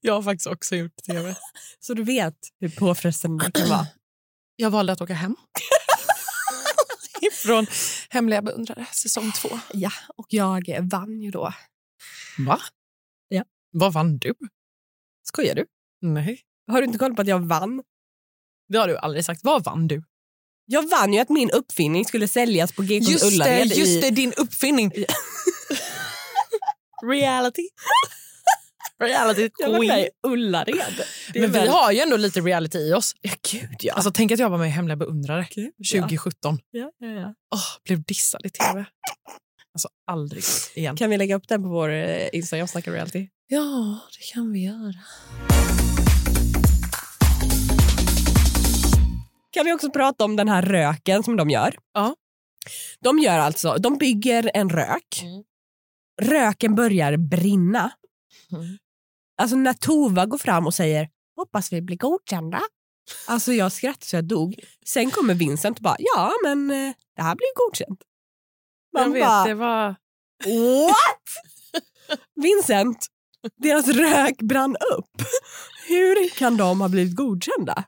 Jag 0.00 0.14
har 0.14 0.22
faktiskt 0.22 0.46
också 0.46 0.76
gjort 0.76 0.96
tv. 1.06 1.34
Så 1.80 1.94
du 1.94 2.02
vet 2.04 2.34
hur 2.60 2.68
påfrestande 2.68 3.44
det 3.44 3.60
kan 3.60 3.68
vara. 3.68 3.86
Jag 4.56 4.70
valde 4.70 4.92
att 4.92 5.00
åka 5.00 5.14
hem. 5.14 5.36
Från 7.32 7.66
Hemliga 8.10 8.42
beundrare, 8.42 8.86
säsong 8.92 9.32
två. 9.32 9.48
Ja, 9.72 9.90
och 10.16 10.26
jag 10.28 10.88
vann 10.90 11.20
ju 11.20 11.30
då. 11.30 11.52
Va? 12.38 12.60
Ja. 13.28 13.44
Vad 13.70 13.92
vann 13.92 14.18
du? 14.18 14.34
Skojar 15.22 15.54
du? 15.54 15.66
Nej. 16.00 16.40
Har 16.66 16.80
du 16.80 16.86
inte 16.86 16.98
koll 16.98 17.14
på 17.14 17.22
att 17.22 17.28
jag 17.28 17.40
vann? 17.40 17.82
Det 18.68 18.78
har 18.78 18.88
du 18.88 18.96
aldrig 18.96 19.24
sagt. 19.24 19.40
Vad 19.44 19.64
vann 19.64 19.88
du? 19.88 20.02
Jag 20.66 20.88
vann 20.90 21.12
ju 21.12 21.20
att 21.20 21.28
min 21.28 21.50
uppfinning 21.50 22.04
skulle 22.04 22.28
säljas 22.28 22.72
på 22.72 22.82
GKs 22.82 23.08
Just 23.08 23.20
det, 23.30 23.34
Ullared. 23.34 23.66
just 23.66 23.86
i... 23.86 24.00
det, 24.00 24.10
din 24.10 24.32
uppfinning. 24.36 24.92
Reality. 27.06 27.68
Reality 29.00 29.50
queen. 29.50 30.08
Ullared. 30.26 30.74
Men 31.34 31.42
vi 31.42 31.46
väl- 31.46 31.68
har 31.68 31.92
ju 31.92 31.98
ändå 31.98 32.16
lite 32.16 32.40
reality 32.40 32.78
i 32.78 32.92
oss. 32.92 33.14
Ja, 33.20 33.30
gud 33.52 33.76
ja. 33.80 33.94
Alltså, 33.94 34.10
tänk 34.10 34.32
att 34.32 34.38
jag 34.38 34.50
var 34.50 34.58
med 34.58 34.66
i 34.68 34.70
Hemliga 34.70 34.96
beundrare 34.96 35.46
Gud, 35.50 35.72
ja. 35.76 36.00
2017. 36.00 36.58
ja, 36.70 36.90
ja, 36.98 37.06
ja. 37.08 37.34
Åh, 37.54 37.60
blev 37.84 38.02
dissad 38.02 38.40
i 38.46 38.50
tv. 38.50 38.84
Alltså 39.74 39.88
aldrig 40.06 40.42
igen. 40.74 40.96
Kan 40.96 41.10
vi 41.10 41.16
lägga 41.16 41.36
upp 41.36 41.48
den 41.48 41.62
på 41.62 41.68
vår 41.68 41.88
eh, 41.92 42.28
Instagram, 42.32 42.68
Snacka 42.68 42.92
reality? 42.92 43.28
Ja, 43.46 43.98
det 44.18 44.32
kan 44.34 44.52
vi 44.52 44.64
göra. 44.64 44.94
Kan 49.50 49.64
vi 49.64 49.72
också 49.72 49.90
prata 49.90 50.24
om 50.24 50.36
den 50.36 50.48
här 50.48 50.62
röken 50.62 51.22
som 51.22 51.36
de 51.36 51.50
gör? 51.50 51.76
Ja. 51.94 52.16
De 53.00 53.18
gör 53.18 53.38
alltså, 53.38 53.76
de 53.78 53.98
bygger 53.98 54.50
en 54.54 54.68
rök. 54.70 55.22
Mm. 55.22 55.42
Röken 56.22 56.74
börjar 56.74 57.16
brinna. 57.16 57.90
Mm. 58.52 58.78
Alltså 59.38 59.56
när 59.56 59.72
Tova 59.72 60.26
går 60.26 60.38
fram 60.38 60.66
och 60.66 60.74
säger 60.74 61.08
hoppas 61.36 61.72
vi 61.72 61.82
blir 61.82 61.96
godkända. 61.96 62.60
Alltså 63.26 63.52
jag 63.52 63.72
skrattade 63.72 64.06
så 64.06 64.16
jag 64.16 64.24
dog. 64.24 64.54
Sen 64.86 65.10
kommer 65.10 65.34
Vincent 65.34 65.78
och 65.78 65.82
bara 65.82 65.96
ja 65.98 66.32
men 66.44 66.70
eh, 66.70 66.94
det 67.16 67.22
här 67.22 67.34
blir 67.34 67.66
godkänt. 67.66 68.00
Jag 68.92 69.02
Man 69.02 69.12
vet, 69.12 69.22
bara 69.22 69.44
det 69.44 69.54
var... 69.54 69.88
what? 70.86 71.22
Vincent, 72.34 73.06
deras 73.56 73.88
rök 73.88 74.42
brann 74.42 74.76
upp. 74.96 75.22
Hur 75.88 76.28
kan 76.28 76.56
de 76.56 76.80
ha 76.80 76.88
blivit 76.88 77.16
godkända? 77.16 77.84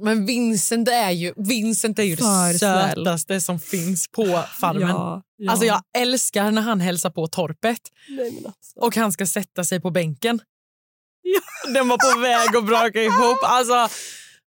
Men 0.00 0.26
Vincent 0.26 0.88
är 0.88 1.10
ju, 1.10 1.32
Vincent 1.36 1.98
är 1.98 2.02
ju 2.02 2.16
För 2.16 2.52
det 2.52 2.58
sötaste 2.58 3.40
som 3.40 3.60
finns 3.60 4.08
på 4.08 4.44
farmen. 4.60 4.88
Ja, 4.88 5.22
ja. 5.36 5.50
Alltså 5.50 5.66
jag 5.66 5.82
älskar 5.98 6.50
när 6.50 6.62
han 6.62 6.80
hälsar 6.80 7.10
på 7.10 7.26
torpet 7.26 7.80
Nej, 8.08 8.42
alltså. 8.46 8.80
och 8.80 8.96
han 8.96 9.12
ska 9.12 9.26
sätta 9.26 9.64
sig 9.64 9.80
på 9.80 9.90
bänken. 9.90 10.40
Den 11.74 11.88
var 11.88 12.14
på 12.14 12.20
väg 12.20 12.56
att 12.56 12.66
braka 12.66 13.02
ihop. 13.02 13.38
Alltså, 13.42 13.88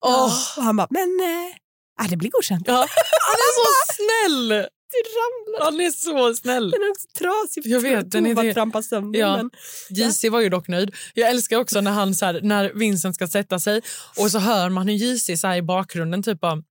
åh. 0.05 0.23
Och 0.57 0.63
han 0.63 0.75
bara, 0.75 0.87
men 0.89 1.19
eh, 1.19 2.05
äh, 2.05 2.09
det 2.09 2.17
blir 2.17 2.29
godkänt. 2.29 2.63
Ja, 2.67 2.73
han 3.29 3.35
är 3.35 3.53
så 3.55 3.93
snäll! 3.93 4.67
Det 4.89 5.03
ramlar. 5.19 5.65
Han 5.65 5.81
är 5.81 5.91
så 5.91 6.35
snäll. 6.35 6.71
Den 6.71 6.81
är 6.81 6.91
också 6.91 7.07
trasig. 7.17 7.71
Jag 7.71 7.79
vet, 7.79 8.11
den 8.11 8.25
är 8.25 8.43
det. 8.43 8.53
trampar 8.53 8.81
sönder 8.81 9.19
Ja. 9.19 9.49
JC 9.89 10.23
var 10.31 10.41
ju 10.41 10.49
dock 10.49 10.67
nöjd. 10.67 10.95
Jag 11.13 11.29
älskar 11.29 11.57
också 11.57 11.81
när 11.81 11.91
han 11.91 12.15
så 12.15 12.25
här, 12.25 12.39
när 12.43 12.71
Vincent 12.73 13.15
ska 13.15 13.27
sätta 13.27 13.59
sig 13.59 13.81
och 14.17 14.31
så 14.31 14.39
hör 14.39 14.69
man 14.69 14.87
hur 14.87 14.95
JC 14.95 15.41
så 15.41 15.53
i 15.53 15.61
bakgrunden 15.61 16.23
typ 16.23 16.39
bara, 16.39 16.63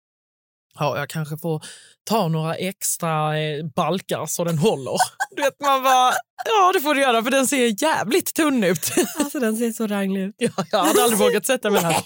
ja, 0.79 0.99
jag 0.99 1.09
kanske 1.09 1.39
får 1.39 1.65
ta 2.05 2.29
några 2.29 2.55
extra 2.55 3.39
eh, 3.41 3.65
balkar 3.77 4.27
så 4.27 4.45
den 4.45 4.59
håller. 4.59 4.93
Du 5.37 5.43
vet 5.43 5.61
man 5.61 5.83
bara, 5.83 6.12
ja 6.45 6.73
det 6.75 6.81
får 6.81 6.95
du 6.95 7.01
göra 7.01 7.23
för 7.23 7.31
den 7.31 7.47
ser 7.47 7.83
jävligt 7.83 8.35
tunn 8.35 8.65
ut. 8.65 8.93
Alltså 9.19 9.41
den 9.41 9.57
ser 9.57 9.73
så 9.73 9.87
ranglig 9.87 10.23
ut. 10.23 10.35
ja, 10.39 10.51
jag 10.71 10.79
hade 10.79 11.03
aldrig 11.03 11.19
vågat 11.19 11.47
sätta 11.47 11.71
mig 11.71 11.83
där. 11.83 11.97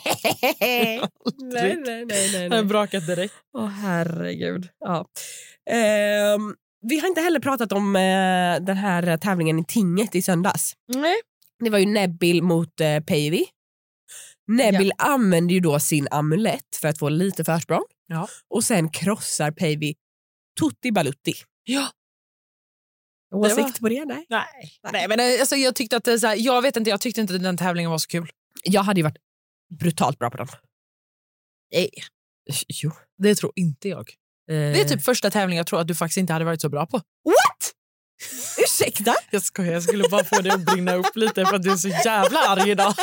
nej, 0.60 1.00
nej, 1.86 2.04
nej, 2.04 2.30
nej, 2.32 2.48
nej. 2.48 2.64
brakat 2.64 3.06
direkt. 3.06 3.34
Åh 3.58 3.66
herregud. 3.66 4.68
Ja. 4.80 5.06
Ehm, 5.70 6.54
vi 6.88 7.00
har 7.00 7.08
inte 7.08 7.20
heller 7.20 7.40
pratat 7.40 7.72
om 7.72 7.96
eh, 7.96 8.64
den 8.66 8.76
här 8.76 9.16
tävlingen 9.16 9.58
i 9.58 9.64
tinget 9.64 10.14
i 10.14 10.22
söndags. 10.22 10.72
Nej. 10.94 11.14
Det 11.64 11.70
var 11.70 11.78
ju 11.78 11.86
Nebbil 11.86 12.42
mot 12.42 12.80
eh, 12.80 13.00
Päivi. 13.00 13.44
Nebbil 14.48 14.92
använder 14.98 15.54
ju 15.54 15.60
då 15.60 15.80
sin 15.80 16.08
amulett 16.10 16.76
för 16.80 16.88
att 16.88 16.98
få 16.98 17.08
lite 17.08 17.44
försprång. 17.44 17.84
Ja. 18.12 18.28
Och 18.48 18.64
sen 18.64 18.90
krossar 18.90 19.50
Päivi 19.50 19.94
Tutti 20.60 20.92
Balutti. 20.92 21.34
Ja. 21.64 21.90
Åsikt 23.34 23.58
var- 23.58 23.72
på 23.78 23.88
det? 23.88 24.04
Nej. 24.04 24.26
Nej. 24.28 24.72
Nej 24.92 25.08
men 25.08 25.20
eh, 25.20 25.40
alltså, 25.40 25.56
jag 25.56 25.74
tyckte 25.74 25.96
att 25.96 26.04
så 26.20 26.26
här, 26.26 26.36
jag 26.38 26.62
vet 26.62 26.76
inte, 26.76 26.90
jag 26.90 27.00
tyckte 27.00 27.20
inte 27.20 27.38
den 27.38 27.56
tävlingen 27.56 27.90
var 27.90 27.98
så 27.98 28.06
kul. 28.08 28.30
Jag 28.62 28.82
hade 28.82 29.00
ju 29.00 29.04
varit 29.04 29.16
brutalt 29.78 30.18
bra 30.18 30.30
på 30.30 30.36
den. 30.36 30.48
Nej. 31.72 31.90
Jo. 32.68 32.90
Det 33.18 33.34
tror 33.34 33.52
inte 33.56 33.88
jag. 33.88 34.10
Det 34.46 34.80
är 34.80 34.84
typ 34.88 35.04
första 35.04 35.30
tävlingen 35.30 35.56
jag 35.56 35.66
tror 35.66 35.80
att 35.80 35.88
du 35.88 35.94
faktiskt 35.94 36.16
inte 36.18 36.32
hade 36.32 36.44
varit 36.44 36.60
så 36.60 36.68
bra 36.68 36.86
på. 36.86 36.96
What? 37.24 37.72
Ursäkta? 38.64 39.14
Jag 39.30 39.42
skojar, 39.42 39.72
jag 39.72 39.82
skulle 39.82 40.08
bara 40.08 40.24
få 40.24 40.40
dig 40.40 40.52
att 40.52 40.64
brinna 40.64 40.94
upp 40.94 41.16
lite 41.16 41.46
för 41.46 41.54
att 41.56 41.62
du 41.62 41.72
är 41.72 41.76
så 41.76 41.88
jävla 41.88 42.38
arg 42.38 42.70
idag. 42.70 42.94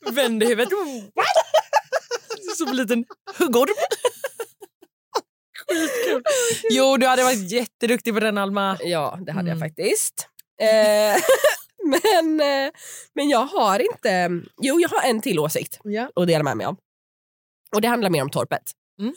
Vänder 0.12 0.46
huvudet. 0.46 0.72
Som 2.58 2.68
en 2.68 2.76
liten 2.76 3.04
huggorm. 3.38 3.74
Skitkul. 5.68 6.22
Jo, 6.70 6.96
du 6.96 7.06
hade 7.06 7.22
varit 7.24 7.52
jätteduktig 7.52 8.14
på 8.14 8.20
den, 8.20 8.38
Alma. 8.38 8.78
Ja, 8.80 9.18
det 9.26 9.32
hade 9.32 9.50
Mm. 9.50 9.58
jag 9.60 9.68
faktiskt. 9.68 10.28
Eh, 10.62 11.16
men, 12.02 12.40
eh, 12.40 12.70
men 13.14 13.28
jag 13.28 13.46
har 13.46 13.78
inte... 13.80 14.30
Jo, 14.62 14.80
jag 14.80 14.88
har 14.88 15.10
en 15.10 15.20
till 15.20 15.38
åsikt 15.38 15.78
Ja. 15.84 16.10
att 16.16 16.26
dela 16.26 16.44
med 16.44 16.56
mig 16.56 16.66
om. 16.66 16.76
Och 17.74 17.80
det 17.80 17.88
handlar 17.88 18.10
mer 18.10 18.22
om 18.22 18.30
torpet. 18.30 18.62
Mm. 19.00 19.12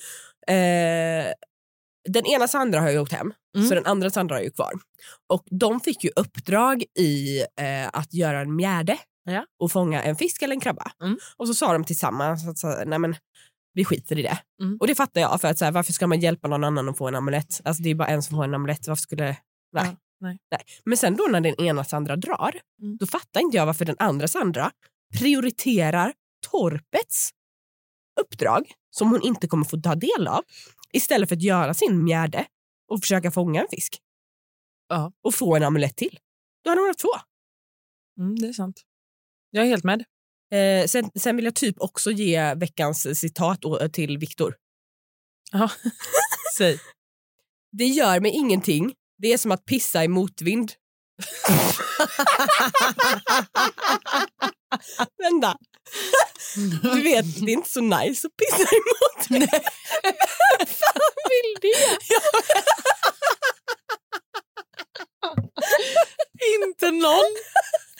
Eh, 0.47 1.33
den 2.09 2.25
ena 2.25 2.47
Sandra 2.47 2.79
har 2.81 2.89
ju 2.89 2.99
åkt 2.99 3.11
hem, 3.11 3.33
Mm. 3.57 3.67
så 3.67 3.75
den 3.75 3.85
andra 3.85 4.09
Sandra 4.09 4.39
är 4.39 4.43
ju 4.43 4.51
kvar. 4.51 4.71
Och 5.29 5.43
de 5.51 5.79
fick 5.79 6.03
ju 6.03 6.09
uppdrag 6.15 6.83
i 6.99 7.39
eh, 7.39 7.87
att 7.93 8.13
göra 8.13 8.39
en 8.39 8.55
mjärde 8.55 8.97
Ja. 9.29 9.45
och 9.59 9.71
fånga 9.71 10.03
en 10.03 10.15
fisk 10.15 10.41
eller 10.41 10.53
en 10.53 10.59
krabba. 10.59 10.91
Mm. 11.03 11.17
Och 11.37 11.47
så 11.47 11.53
sa 11.53 11.73
de 11.73 11.83
tillsammans 11.83 12.47
att 12.47 12.57
så, 12.57 12.83
nej 12.85 12.99
men, 12.99 13.15
vi 13.73 13.85
skiter 13.85 14.19
i 14.19 14.21
det. 14.21 14.39
Mm. 14.61 14.77
Och 14.79 14.87
det 14.87 14.95
fattar 14.95 15.21
jag, 15.21 15.41
för 15.41 15.47
att 15.47 15.57
så 15.57 15.65
här, 15.65 15.71
varför 15.71 15.93
ska 15.93 16.07
man 16.07 16.19
hjälpa 16.19 16.47
någon 16.47 16.63
annan 16.63 16.89
att 16.89 16.97
få 16.97 17.07
en 17.07 17.15
amulett? 17.15 17.61
Alltså 17.63 17.83
det 17.83 17.89
är 17.89 17.95
bara 17.95 18.07
en 18.07 18.23
som 18.23 18.37
får 18.37 18.43
en 18.43 18.53
amulett, 18.53 18.87
varför 18.87 19.01
skulle... 19.01 19.25
Nej. 19.25 19.37
Ja, 19.71 19.95
nej. 20.19 20.37
nej. 20.51 20.61
Men 20.85 20.97
sen 20.97 21.15
då 21.15 21.23
när 21.23 21.41
den 21.41 21.55
ena 21.61 21.83
Sandra 21.83 22.15
drar, 22.15 22.55
Mm. 22.81 22.97
då 22.97 23.07
fattar 23.07 23.41
inte 23.41 23.57
jag 23.57 23.65
varför 23.65 23.85
den 23.85 23.95
andra 23.99 24.27
Sandra 24.27 24.71
prioriterar 25.19 26.13
torpets 26.51 27.29
uppdrag 28.21 28.71
som 28.89 29.11
hon 29.11 29.21
inte 29.21 29.47
kommer 29.47 29.65
få 29.65 29.81
ta 29.81 29.95
del 29.95 30.27
av 30.27 30.43
istället 30.93 31.29
för 31.29 31.35
att 31.35 31.41
göra 31.41 31.73
sin 31.73 32.03
mjärde 32.03 32.45
och 32.91 33.01
försöka 33.01 33.31
fånga 33.31 33.61
en 33.61 33.67
fisk. 33.71 33.97
Ja. 34.89 35.11
Och 35.23 35.35
få 35.35 35.55
en 35.55 35.63
amulett 35.63 35.95
till. 35.95 36.19
Då 36.63 36.69
hade 36.69 36.81
hon 36.81 36.87
haft 36.87 36.99
två. 36.99 37.09
Mm, 38.19 38.35
det 38.35 38.47
är 38.47 38.53
sant. 38.53 38.81
Jag 39.51 39.65
är 39.65 39.67
helt 39.67 39.83
med. 39.83 40.03
Eh, 40.53 40.85
sen, 40.87 41.11
sen 41.15 41.35
vill 41.35 41.45
jag 41.45 41.55
typ 41.55 41.75
också 41.79 42.11
ge 42.11 42.53
veckans 42.55 43.19
citat 43.19 43.59
till 43.93 44.17
Viktor. 44.17 44.55
Ja. 45.51 45.71
Säg. 46.57 46.79
Det 47.71 47.85
gör 47.85 48.19
mig 48.19 48.31
ingenting. 48.31 48.93
Det 49.17 49.33
är 49.33 49.37
som 49.37 49.51
att 49.51 49.65
pissa 49.65 50.03
i 50.03 50.07
motvind. 50.07 50.71
Vänta. 55.17 55.57
Du 56.81 57.01
vet, 57.01 57.25
det 57.45 57.51
är 57.51 57.53
inte 57.53 57.69
så 57.69 57.81
nice 57.81 58.27
att 58.27 58.35
pissa 58.37 58.57
emot 58.61 59.29
mig. 59.29 59.49
Vem 60.03 60.13
fan 60.67 61.15
vill 61.29 61.55
det? 61.61 61.97
Inte 66.65 66.91
någon. 66.91 67.35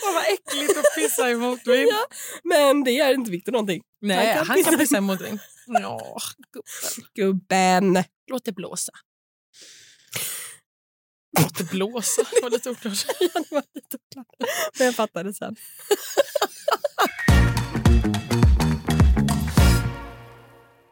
Fan 0.03 0.13
vad 0.13 0.23
äckligt 0.23 0.77
att 0.77 0.95
pissa 0.95 1.29
emot 1.29 1.65
mig. 1.65 1.83
Ja, 1.89 2.05
men 2.43 2.83
det 2.83 2.91
gör 2.91 3.13
inte 3.13 3.31
Victor 3.31 3.51
någonting. 3.51 3.81
Nej, 4.01 4.33
kan 4.35 4.47
han 4.47 4.57
pissa 4.57 4.69
kan 4.69 4.79
pissa 4.79 4.97
emot 4.97 5.19
mig. 5.19 5.39
Ja, 5.67 6.17
Gubben. 7.15 8.03
låt 8.31 8.45
det 8.45 8.51
blåsa. 8.51 8.91
Låt 11.39 11.57
det 11.57 11.63
blåsa. 11.63 12.21
Det 12.31 12.41
var 12.41 12.49
lite 12.49 12.69
oklart. 12.69 13.05
det 13.19 13.51
var 13.51 13.63
lite 13.75 13.97
oklart. 13.97 14.27
Men 14.77 14.85
jag 14.85 14.95
fattade 14.95 15.33
sen. 15.33 15.55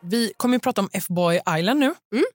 Vi 0.01 0.33
kommer 0.37 0.55
ju 0.55 0.59
prata 0.59 0.81
om 0.81 0.89
F-boy 0.93 1.41
Island 1.59 1.79
nu. 1.79 1.85
Mm. 2.13 2.25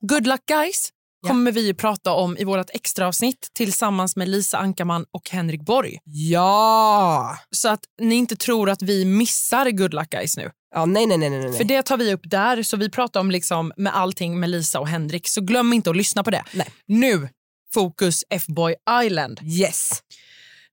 Good 0.00 0.26
luck 0.26 0.46
guys. 0.46 0.88
Kommer 1.28 1.52
vi 1.52 1.66
ju 1.66 1.74
prata 1.74 2.12
om 2.12 2.36
i 2.38 2.44
vårt 2.44 2.70
extra 2.70 3.08
avsnitt 3.08 3.48
tillsammans 3.54 4.16
med 4.16 4.28
Lisa 4.28 4.58
Ankarman 4.58 5.06
och 5.12 5.30
Henrik 5.30 5.60
Borg. 5.64 5.98
Ja! 6.04 7.38
Så 7.50 7.68
att 7.68 7.80
ni 8.00 8.14
inte 8.14 8.36
tror 8.36 8.70
att 8.70 8.82
vi 8.82 9.04
missar 9.04 9.70
Good 9.70 9.94
luck 9.94 10.10
guys 10.10 10.36
nu. 10.36 10.50
ja 10.74 10.84
nej, 10.86 11.06
nej, 11.06 11.18
nej. 11.18 11.30
nej. 11.30 11.52
För 11.52 11.64
det 11.64 11.82
tar 11.82 11.96
vi 11.96 12.12
upp 12.14 12.20
där, 12.24 12.62
så 12.62 12.76
vi 12.76 12.90
pratar 12.90 13.20
om 13.20 13.30
liksom 13.30 13.72
med 13.76 13.96
allting 13.96 14.40
med 14.40 14.50
Lisa 14.50 14.80
och 14.80 14.88
Henrik. 14.88 15.28
Så 15.28 15.40
glöm 15.40 15.72
inte 15.72 15.90
att 15.90 15.96
lyssna 15.96 16.24
på 16.24 16.30
det. 16.30 16.44
Nej. 16.52 16.68
Nu, 16.86 17.28
fokus 17.74 18.24
F-boy 18.30 18.74
Island. 19.04 19.40
Yes. 19.42 19.90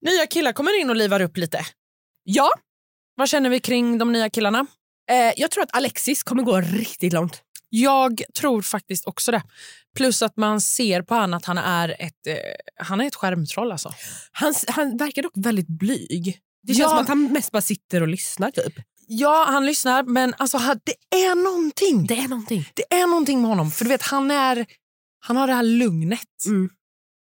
Nya 0.01 0.27
killar 0.27 0.53
kommer 0.53 0.81
in 0.81 0.89
och 0.89 0.95
livar 0.95 1.21
upp 1.21 1.37
lite. 1.37 1.65
Ja, 2.23 2.49
Vad 3.15 3.29
känner 3.29 3.49
vi 3.49 3.59
kring 3.59 3.97
de 3.97 4.11
nya 4.11 4.29
killarna? 4.29 4.65
eh, 5.11 5.33
jag 5.37 5.51
tror 5.51 5.63
att 5.63 5.75
Alexis 5.75 6.23
kommer 6.23 6.43
gå 6.43 6.61
riktigt 6.61 7.13
långt. 7.13 7.41
Jag 7.73 8.21
tror 8.39 8.61
faktiskt 8.61 9.07
också 9.07 9.31
det. 9.31 9.43
Plus 9.95 10.21
att 10.21 10.37
man 10.37 10.61
ser 10.61 11.01
på 11.01 11.15
han 11.15 11.33
att 11.33 11.45
han 11.45 11.57
är 11.57 11.95
ett, 11.99 12.27
eh, 12.27 12.35
han 12.85 13.01
är 13.01 13.05
ett 13.07 13.15
skärmtroll. 13.15 13.71
Alltså. 13.71 13.93
Han, 14.31 14.53
han 14.67 14.97
verkar 14.97 15.23
dock 15.23 15.31
väldigt 15.35 15.67
blyg. 15.67 16.39
Det 16.63 16.73
känns 16.73 16.79
Ja. 16.79 16.89
som 16.89 16.97
att 16.97 17.07
han 17.07 17.23
mest 17.33 17.51
bara 17.51 17.61
sitter 17.61 18.01
och 18.01 18.07
lyssnar 18.07 18.51
typ. 18.51 18.73
Ja, 19.07 19.45
han 19.49 19.65
lyssnar, 19.65 20.03
men 20.03 20.33
alltså, 20.37 20.57
det 20.83 21.15
är 21.25 21.35
någonting. 21.35 22.05
Det 22.07 22.17
är 22.17 22.27
någonting. 22.27 22.65
Det 22.73 22.93
är 22.95 23.07
någonting 23.07 23.41
med 23.41 23.49
honom. 23.49 23.71
För 23.71 23.85
du 23.85 23.89
vet, 23.89 24.01
han, 24.01 24.31
är, 24.31 24.65
han 25.19 25.37
har 25.37 25.47
det 25.47 25.53
här 25.53 25.63
lugnet. 25.63 26.45
Mm. 26.45 26.69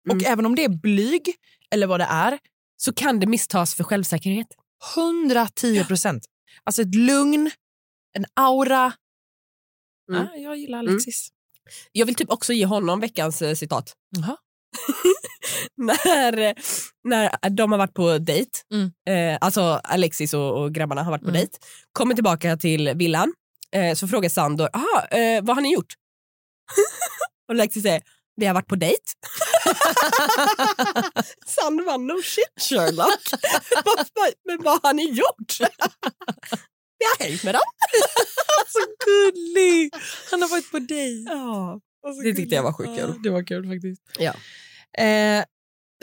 Och 0.09 0.13
Mm. 0.15 0.25
även 0.33 0.45
om 0.45 0.55
det 0.55 0.63
är 0.63 0.69
blyg, 0.69 1.35
eller 1.71 1.87
vad 1.87 1.99
det 1.99 2.07
är, 2.09 2.39
Så 2.77 2.93
kan 2.93 3.19
det 3.19 3.27
misstas 3.27 3.75
för 3.75 3.83
självsäkerhet. 3.83 4.47
110 4.95 5.83
procent. 5.87 6.25
Alltså 6.63 6.81
ett 6.81 6.95
lugn, 6.95 7.51
en 8.15 8.25
aura. 8.33 8.93
Mm. 10.11 10.27
Ja, 10.33 10.35
jag 10.35 10.57
gillar 10.57 10.79
Alexis. 10.79 11.27
Jag 11.91 12.05
vill 12.05 12.15
typ 12.15 12.29
också 12.31 12.53
ge 12.53 12.65
honom 12.65 12.99
veckans 12.99 13.41
eh, 13.41 13.55
citat. 13.55 13.93
När, 15.75 16.55
när 17.03 17.49
de 17.49 17.71
har 17.71 17.79
varit 17.79 17.93
på 17.93 18.17
dejt, 18.17 18.51
Mm. 18.73 18.91
eh, 19.33 19.37
alltså 19.41 19.61
Alexis 19.83 20.33
och, 20.33 20.61
och 20.61 20.73
grabbarna 20.73 21.03
har 21.03 21.11
varit 21.11 21.21
på 21.21 21.29
Mm. 21.29 21.39
dejt, 21.39 21.57
kommer 21.93 22.15
tillbaka 22.15 22.57
till 22.57 22.93
villan, 22.95 23.33
eh, 23.71 23.95
så 23.95 24.07
frågar 24.07 24.29
Sandor, 24.29 24.69
aha, 24.73 25.05
eh, 25.17 25.43
vad 25.43 25.55
har 25.57 25.61
ni 25.61 25.73
gjort? 25.73 25.93
och 27.47 27.53
Alexis 27.53 27.83
säger, 27.83 28.01
vi 28.35 28.45
har 28.45 28.53
varit 28.53 28.67
på 28.67 28.75
dejt. 28.75 28.97
Sandor 31.45 31.85
bara, 31.85 31.97
no 31.97 32.21
shit 32.23 32.69
Sherlock. 32.69 33.19
Men 34.45 34.63
vad 34.63 34.79
har 34.83 34.93
ni 34.93 35.03
gjort? 35.11 35.57
Vi 37.03 37.23
har 37.25 37.29
hängt 37.29 37.43
med 37.43 37.55
dem. 37.55 37.61
Så 38.67 38.79
gullig! 39.05 39.91
Han 40.31 40.41
har 40.41 40.49
varit 40.49 40.71
på 40.71 40.79
dig. 40.79 41.23
Ja. 41.23 41.79
Det 42.23 42.33
tyckte 42.33 42.55
jag 42.55 42.63
var 42.63 42.73
sjukt 42.73 42.89
kul. 42.89 43.09
Ja, 43.15 43.19
det 43.23 43.29
var 43.29 43.43
kul 43.47 43.67
faktiskt. 43.67 44.01
Ja. 44.19 44.33
Eh, 45.03 45.43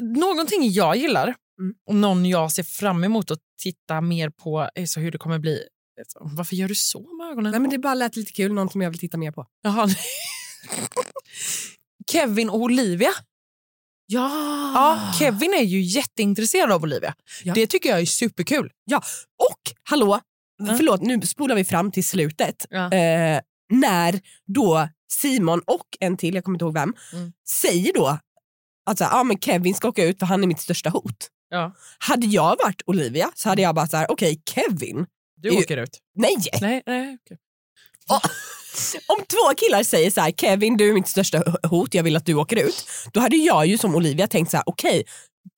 någonting 0.02 0.70
jag 0.72 0.96
gillar 0.96 1.34
Mm. 1.60 1.74
och 1.88 1.94
någon 1.94 2.26
jag 2.26 2.52
ser 2.52 2.62
fram 2.62 3.04
emot 3.04 3.30
att 3.30 3.38
titta 3.62 4.00
mer 4.00 4.30
på 4.30 4.68
är 4.74 4.86
så 4.86 5.00
hur 5.00 5.10
det 5.10 5.18
kommer 5.18 5.38
bli. 5.38 5.62
Alltså, 6.00 6.18
Varför 6.22 6.56
gör 6.56 6.68
du 6.68 6.74
så 6.74 7.16
med 7.16 7.26
ögonen? 7.30 7.50
Nej, 7.50 7.60
men 7.60 7.70
det 7.70 7.78
bara 7.78 7.94
lät 7.94 8.16
lite 8.16 8.32
kul, 8.32 8.52
något 8.52 8.72
som 8.72 8.80
jag 8.80 8.90
vill 8.90 8.98
titta 8.98 9.16
mer 9.18 9.32
på. 9.32 9.46
Jaha. 9.62 9.88
Kevin 12.10 12.50
och 12.50 12.58
Olivia. 12.58 13.10
Ja! 14.06 14.30
Ja, 14.74 15.12
Kevin 15.18 15.54
är 15.54 15.62
ju 15.62 15.80
jätteintresserad 15.80 16.72
av 16.72 16.82
Olivia. 16.82 17.14
Ja. 17.44 17.54
Det 17.54 17.66
tycker 17.66 17.88
jag 17.90 18.00
är 18.00 18.06
superkul. 18.06 18.70
Och 19.38 19.72
hallå, 19.82 20.20
Ja. 20.68 20.74
förlåt 20.76 21.00
nu 21.02 21.20
spolar 21.22 21.54
vi 21.54 21.64
fram 21.64 21.92
till 21.92 22.04
slutet. 22.04 22.66
Ja. 22.70 22.92
Eh, 22.92 23.40
när 23.72 24.20
då 24.46 24.88
Simon 25.12 25.60
och 25.66 25.86
en 26.00 26.16
till, 26.16 26.34
jag 26.34 26.44
kommer 26.44 26.54
inte 26.56 26.64
ihåg 26.64 26.74
vem, 26.74 26.94
Mm. 27.12 27.32
säger 27.62 27.92
då 27.94 28.18
att 28.90 29.00
ah, 29.00 29.24
men 29.24 29.38
Kevin 29.38 29.74
ska 29.74 29.88
åka 29.88 30.04
ut 30.04 30.18
för 30.18 30.26
han 30.26 30.42
är 30.42 30.46
mitt 30.46 30.60
största 30.60 30.90
hot. 30.90 31.28
Ja. 31.48 31.72
Hade 31.98 32.26
jag 32.26 32.56
varit 32.64 32.82
Olivia 32.86 33.30
så 33.34 33.48
hade 33.48 33.62
jag 33.62 33.74
bara 33.74 33.86
så 33.86 33.96
här, 33.96 34.10
okej 34.10 34.42
Kevin, 34.50 35.06
Du 35.36 35.48
är 35.48 35.52
ju- 35.52 35.58
åker 35.58 35.76
ut. 35.76 35.98
nej! 36.14 36.36
Nej, 36.60 36.82
nej. 36.86 37.18
okej. 37.24 37.38
Om 39.08 39.16
två 39.28 39.54
killar 39.56 39.82
säger 39.82 40.10
så 40.10 40.20
här, 40.20 40.30
Kevin 40.32 40.76
du 40.76 40.88
är 40.90 40.94
mitt 40.94 41.08
största 41.08 41.42
hot, 41.62 41.94
jag 41.94 42.02
vill 42.02 42.16
att 42.16 42.26
du 42.26 42.34
åker 42.34 42.56
ut. 42.56 42.86
Då 43.12 43.20
hade 43.20 43.36
jag 43.36 43.66
ju 43.66 43.78
som 43.78 43.94
Olivia 43.94 44.26
tänkt 44.26 44.50
så 44.50 44.56
här, 44.56 44.64
okej, 44.66 45.04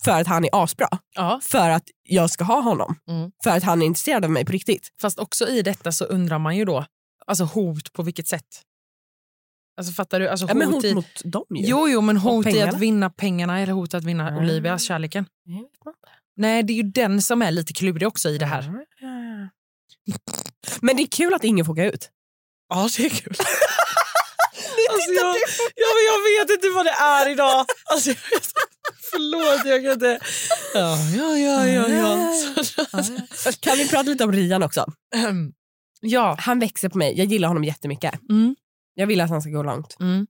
för 0.04 0.20
att 0.20 0.26
han 0.26 0.44
är 0.44 0.50
asbra. 0.52 0.88
Ja, 1.14 1.40
För 1.42 1.70
att 1.70 1.84
jag 2.02 2.30
ska 2.30 2.44
ha 2.44 2.60
honom. 2.60 2.96
Mm. 3.08 3.30
För 3.44 3.50
att 3.50 3.62
han 3.62 3.82
är 3.82 3.86
intresserad 3.86 4.24
av 4.24 4.30
mig 4.30 4.44
på 4.44 4.52
riktigt. 4.52 4.88
fast 5.00 5.18
också 5.18 5.48
i 5.48 5.62
detta 5.62 5.92
så 5.92 6.04
undrar 6.04 6.38
man 6.38 6.56
ju 6.56 6.64
då, 6.64 6.84
alltså 7.26 7.44
hot 7.44 7.92
på 7.92 8.02
vilket 8.02 8.28
sätt? 8.28 8.46
Alltså 9.76 9.92
fattar 9.92 10.20
du? 10.20 10.28
Alltså, 10.28 10.46
Ja, 10.48 10.54
men 10.54 10.72
hot 10.72 10.84
i, 10.84 10.94
mot 10.94 11.06
dem 11.24 11.44
ju. 11.50 11.66
Jo, 11.66 11.88
jo, 11.88 12.00
men 12.00 12.16
hot 12.16 12.46
i 12.46 12.62
att 12.62 12.78
vinna 12.78 13.10
pengarna 13.10 13.60
eller 13.60 13.72
hot 13.72 13.94
att 13.94 14.04
vinna 14.04 14.28
Mm. 14.28 14.44
Olivias 14.44 14.82
kärleken. 14.82 15.26
Inte. 15.46 15.68
Nej, 16.36 16.62
det 16.62 16.72
är 16.72 16.74
ju 16.74 16.82
den 16.82 17.22
som 17.22 17.42
är 17.42 17.50
lite 17.50 17.72
klurig 17.72 18.08
också 18.08 18.28
i 18.28 18.38
det 18.38 18.46
här. 18.46 18.62
Men 20.80 20.96
det 20.96 21.02
är 21.02 21.06
kul 21.06 21.34
att 21.34 21.44
ingen 21.44 21.64
får 21.64 21.72
åka 21.72 21.84
ut. 21.84 22.10
Ja, 22.68 22.88
det 22.96 23.04
är 23.06 23.10
kul. 23.10 23.34
alltså, 25.02 25.22
jag, 25.22 25.36
ja, 25.74 25.88
men 25.96 26.04
jag 26.08 26.46
vet 26.46 26.50
inte 26.56 26.68
vad 26.74 26.86
det 26.86 26.90
är 26.90 27.30
idag. 27.30 27.66
Alltså, 27.84 28.10
förlåt, 29.10 29.64
jag 29.64 29.82
kan 29.82 29.92
inte... 29.92 30.20
Ja, 30.74 30.96
ja, 31.16 31.38
ja, 31.38 31.68
ja. 31.68 31.88
ja. 31.88 32.32
Kan 33.60 33.76
vi 33.76 33.88
prata 33.88 34.10
lite 34.10 34.24
om 34.24 34.32
Rian 34.32 34.62
också? 34.62 34.86
Ehm, 35.14 35.52
ja. 36.00 36.36
Han 36.38 36.58
växer 36.58 36.88
på 36.88 36.98
mig. 36.98 37.18
Jag 37.18 37.26
gillar 37.26 37.48
honom 37.48 37.64
jättemycket. 37.64 38.20
Mm. 38.30 38.56
Jag 38.94 39.06
vill 39.06 39.20
att 39.20 39.30
han 39.30 39.42
ska 39.42 39.50
gå 39.50 39.62
långt. 39.62 39.96
Mm. 40.00 40.26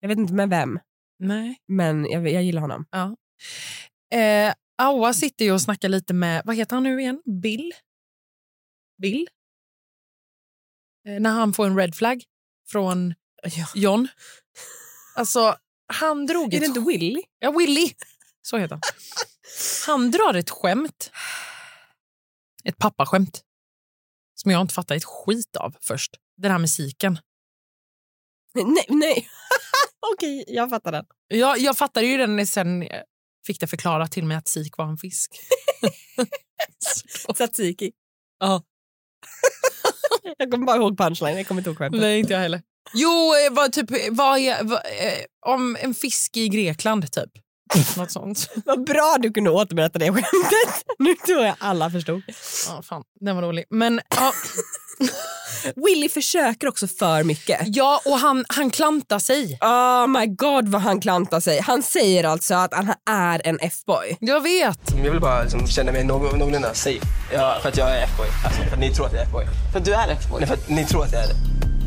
Jag 0.00 0.08
vet 0.08 0.18
inte 0.18 0.34
med 0.34 0.48
vem, 0.48 0.78
Nej. 1.18 1.56
men 1.68 2.06
jag, 2.10 2.28
jag 2.28 2.42
gillar 2.42 2.60
honom. 2.60 2.86
Eh, 4.12 4.54
Aua 4.78 5.12
sitter 5.12 5.44
ju 5.44 5.52
och 5.52 5.60
snackar 5.60 5.88
lite 5.88 6.14
med, 6.14 6.42
vad 6.44 6.56
heter 6.56 6.76
han 6.76 6.82
nu 6.82 7.00
igen? 7.00 7.22
Bill? 7.42 7.72
Bill? 9.02 9.28
Eh, 11.08 11.20
när 11.20 11.30
han 11.30 11.52
får 11.52 11.66
en 11.66 11.76
red 11.76 11.94
flag 11.94 12.22
från 12.68 13.14
John. 13.74 14.08
Alltså, 15.14 15.56
han 15.92 16.26
drog 16.26 16.54
Är 16.54 16.60
det 16.60 16.66
inte 16.66 16.80
Willy? 16.80 17.22
Ja, 17.38 17.50
Willy. 17.50 17.92
Så 18.42 18.56
heter 18.56 18.74
han. 18.74 18.82
Han 19.86 20.10
drar 20.10 20.34
ett 20.34 20.50
skämt. 20.50 21.10
Ett 22.64 22.78
pappaskämt. 22.78 23.42
Som 24.34 24.50
jag 24.50 24.60
inte 24.60 24.74
fattar 24.74 24.94
ett 24.94 25.04
skit 25.04 25.56
av 25.56 25.76
först. 25.80 26.10
Den 26.36 26.50
här 26.50 26.58
musiken. 26.58 27.18
Nej, 28.54 28.86
nej. 28.88 29.28
Okej, 30.14 30.44
jag 30.48 30.70
fattar 30.70 30.92
den. 30.92 31.06
Jag, 31.28 31.58
jag 31.58 31.76
fattade 31.76 32.06
ju 32.06 32.16
den 32.16 32.36
när 32.36 32.44
sen 32.44 32.88
fick 33.46 33.60
det 33.60 33.66
förklarat 33.66 34.12
till 34.12 34.24
mig 34.24 34.36
att 34.36 34.48
sik 34.48 34.76
var 34.76 34.86
en 34.86 34.98
fisk. 34.98 35.30
Tzatziki. 37.34 37.92
Ja. 38.38 38.62
jag 40.38 40.50
kommer 40.50 40.66
bara 40.66 40.76
ihåg 40.76 40.98
punchline, 40.98 41.36
jag 41.36 41.46
kommer 41.46 41.60
inte 41.60 41.70
ihåg 41.70 41.78
skämtet. 41.78 42.00
Nej, 42.00 42.20
inte 42.20 42.32
jag 42.32 42.40
heller. 42.40 42.62
Jo, 42.92 43.32
eh, 43.48 43.52
vad, 43.54 43.72
typ, 43.72 43.90
vad 44.10 44.38
är, 44.38 44.64
vad, 44.64 44.78
eh, 44.78 45.24
om 45.46 45.76
en 45.80 45.94
fisk 45.94 46.36
i 46.36 46.48
Grekland, 46.48 47.12
typ. 47.12 47.30
Något 47.96 48.10
sånt. 48.10 48.50
Vad 48.64 48.84
bra 48.84 49.16
du 49.20 49.32
kunde 49.32 49.50
återberätta 49.50 49.98
det 49.98 50.06
skämtet. 50.12 50.84
Nu 50.98 51.14
tror 51.14 51.44
jag 51.44 51.54
alla 51.58 51.90
förstod. 51.90 52.22
Ja, 52.68 52.82
fan, 52.82 53.02
den 53.20 53.34
var 53.36 53.42
dålig. 53.42 53.64
Men, 53.70 54.00
ja, 54.16 54.32
Willy 55.76 56.08
försöker 56.08 56.68
också 56.68 56.86
för 56.86 57.22
mycket. 57.24 57.60
ja, 57.66 58.00
och 58.04 58.18
han, 58.18 58.44
han 58.48 58.70
klantar 58.70 59.18
sig. 59.18 59.58
Oh 59.60 60.06
my 60.06 60.26
god 60.26 60.68
vad 60.68 60.82
han 60.82 61.00
klantar 61.00 61.40
sig. 61.40 61.60
Han 61.60 61.82
säger 61.82 62.24
alltså 62.24 62.54
att 62.54 62.74
han 62.74 62.92
är 63.10 63.40
en 63.44 63.58
F-boy. 63.60 64.16
Jag 64.20 64.40
vet. 64.40 64.78
Jag 65.04 65.10
vill 65.10 65.20
bara 65.20 65.42
liksom 65.42 65.66
känna 65.66 65.92
mig 65.92 66.04
någon- 66.04 66.38
någorlunda 66.38 66.74
safe. 66.74 67.06
Ja, 67.32 67.58
för 67.62 67.68
att 67.68 67.76
jag 67.76 67.90
är 67.90 68.02
F-boy. 68.04 68.26
Alltså, 68.44 68.62
för 68.62 68.72
att 68.72 68.78
ni 68.78 68.94
tror 68.94 69.06
att 69.06 69.12
jag 69.12 69.20
är 69.22 69.26
F-boy. 69.26 69.46
För 69.72 69.80
du 69.80 69.94
är 69.94 70.08
F-boy. 70.08 70.40
Nej, 70.40 70.46
för 70.48 70.54
att 70.54 70.68
ni 70.68 70.84
tror 70.84 71.04
att 71.04 71.12
jag 71.12 71.22
är 71.22 71.28
det. 71.28 71.34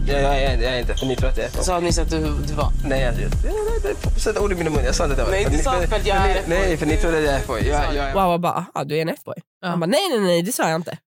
Jag, 0.08 0.22
jag, 0.22 0.42
jag, 0.44 0.54
jag 0.64 0.76
är 0.76 0.80
inte, 0.80 0.96
för 0.96 1.06
ni 1.06 1.16
tror 1.16 1.30
att 1.30 1.38
jag 1.38 1.44
är 1.44 1.50
F-boy. 1.50 1.64
Sa 1.64 1.80
nyss 1.80 2.00
att 2.00 2.10
du, 2.10 2.20
du 2.48 2.54
var. 2.54 2.72
Nej, 2.86 3.02
jag, 3.02 3.14
jag, 3.14 3.22
jag, 3.22 3.96
jag 4.14 4.22
sätter 4.22 4.44
ord 4.44 4.52
i 4.52 4.56
min 4.56 4.74
mun. 4.74 4.84
Jag 4.86 4.96
sa 4.96 5.04
inte 5.04 5.14
att 5.14 5.20
jag 5.20 5.26
var 5.26 5.32
Nej, 5.32 5.44
för 5.44 5.52
du 5.52 5.58
ni- 5.58 5.64
sa 5.64 5.72
för- 5.72 5.88
för 5.88 5.96
att 5.96 6.06
jag 6.08 6.18
är 6.18 6.36
F-boy. 6.36 6.56
Nej, 6.60 6.78
för 6.78 6.86
ni 6.86 6.98
trodde 6.98 7.18
att 7.18 7.24
jag 7.24 7.34
är 7.34 7.40
F-boy. 7.40 7.68
Jag, 7.68 7.96
jag, 7.96 8.14
Wow, 8.14 8.32
jag 8.32 8.42
bara, 8.42 8.66
ah, 8.74 8.84
du 8.84 8.98
är 8.98 9.02
en 9.02 9.10
F-boy. 9.10 9.36
Ja. 9.62 9.68
Han 9.68 9.80
bara, 9.80 9.86
nej 9.86 10.10
nej 10.10 10.20
nej 10.20 10.42
det 10.42 10.52
sa 10.52 10.70
jag 10.70 10.76
inte. 10.76 10.98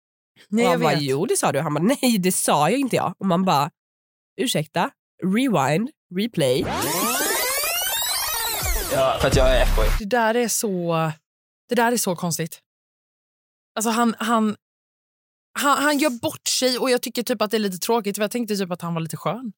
Nej, 0.48 0.64
och 0.64 0.66
jag 0.66 0.70
han 0.72 0.80
bara, 0.80 0.94
vet. 0.94 1.02
jo 1.02 1.26
det 1.26 1.36
sa 1.36 1.52
du. 1.52 1.60
Han 1.60 1.74
bara, 1.74 1.82
nej 2.02 2.18
det 2.18 2.32
sa 2.32 2.70
jag 2.70 2.80
inte 2.80 2.96
jag. 2.96 3.14
Och 3.18 3.26
man 3.26 3.44
bara, 3.44 3.70
ursäkta, 4.40 4.90
rewind, 5.34 5.90
replay. 6.16 6.66
ja, 8.92 9.18
för 9.20 9.28
att 9.28 9.36
jag 9.36 9.56
är 9.56 9.62
F-boy. 9.62 9.86
Det 9.98 10.04
där 10.04 10.34
är 10.34 10.48
så, 10.48 10.96
det 11.68 11.74
där 11.74 11.92
är 11.92 11.96
så 11.96 12.16
konstigt. 12.16 12.60
Alltså 13.76 13.90
han, 13.90 14.14
han, 14.18 14.56
han, 15.52 15.82
han 15.82 15.98
gör 15.98 16.10
bort 16.10 16.48
sig 16.48 16.78
och 16.78 16.90
jag 16.90 17.02
tycker 17.02 17.22
typ 17.22 17.42
att 17.42 17.50
det 17.50 17.56
är 17.56 17.58
lite 17.58 17.78
tråkigt 17.78 18.16
för 18.16 18.22
jag 18.22 18.30
tänkte 18.30 18.56
typ 18.56 18.70
att 18.70 18.82
han 18.82 18.94
var 18.94 19.00
lite 19.00 19.16
skön. 19.16 19.52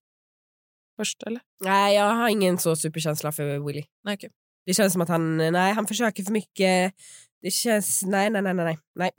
Först 0.97 1.23
eller? 1.23 1.41
Nej 1.65 1.95
jag 1.95 2.15
har 2.15 2.29
ingen 2.29 2.59
så 2.59 2.77
superkänsla 2.77 3.33
för 3.33 3.67
Willy. 3.67 3.85
Nej, 4.05 4.15
okej. 4.15 4.31
Det 4.67 4.75
känns 4.75 4.93
som 4.93 5.03
att 5.03 5.09
han, 5.09 5.37
nej 5.37 5.73
han 5.73 5.87
försöker 5.87 6.23
för 6.23 6.33
mycket. 6.33 6.95
Det 7.43 7.51
känns, 7.51 8.03
nej 8.03 8.31
nej 8.31 8.43
nej 8.43 8.55
nej. 8.55 8.79
nej. 8.95 9.11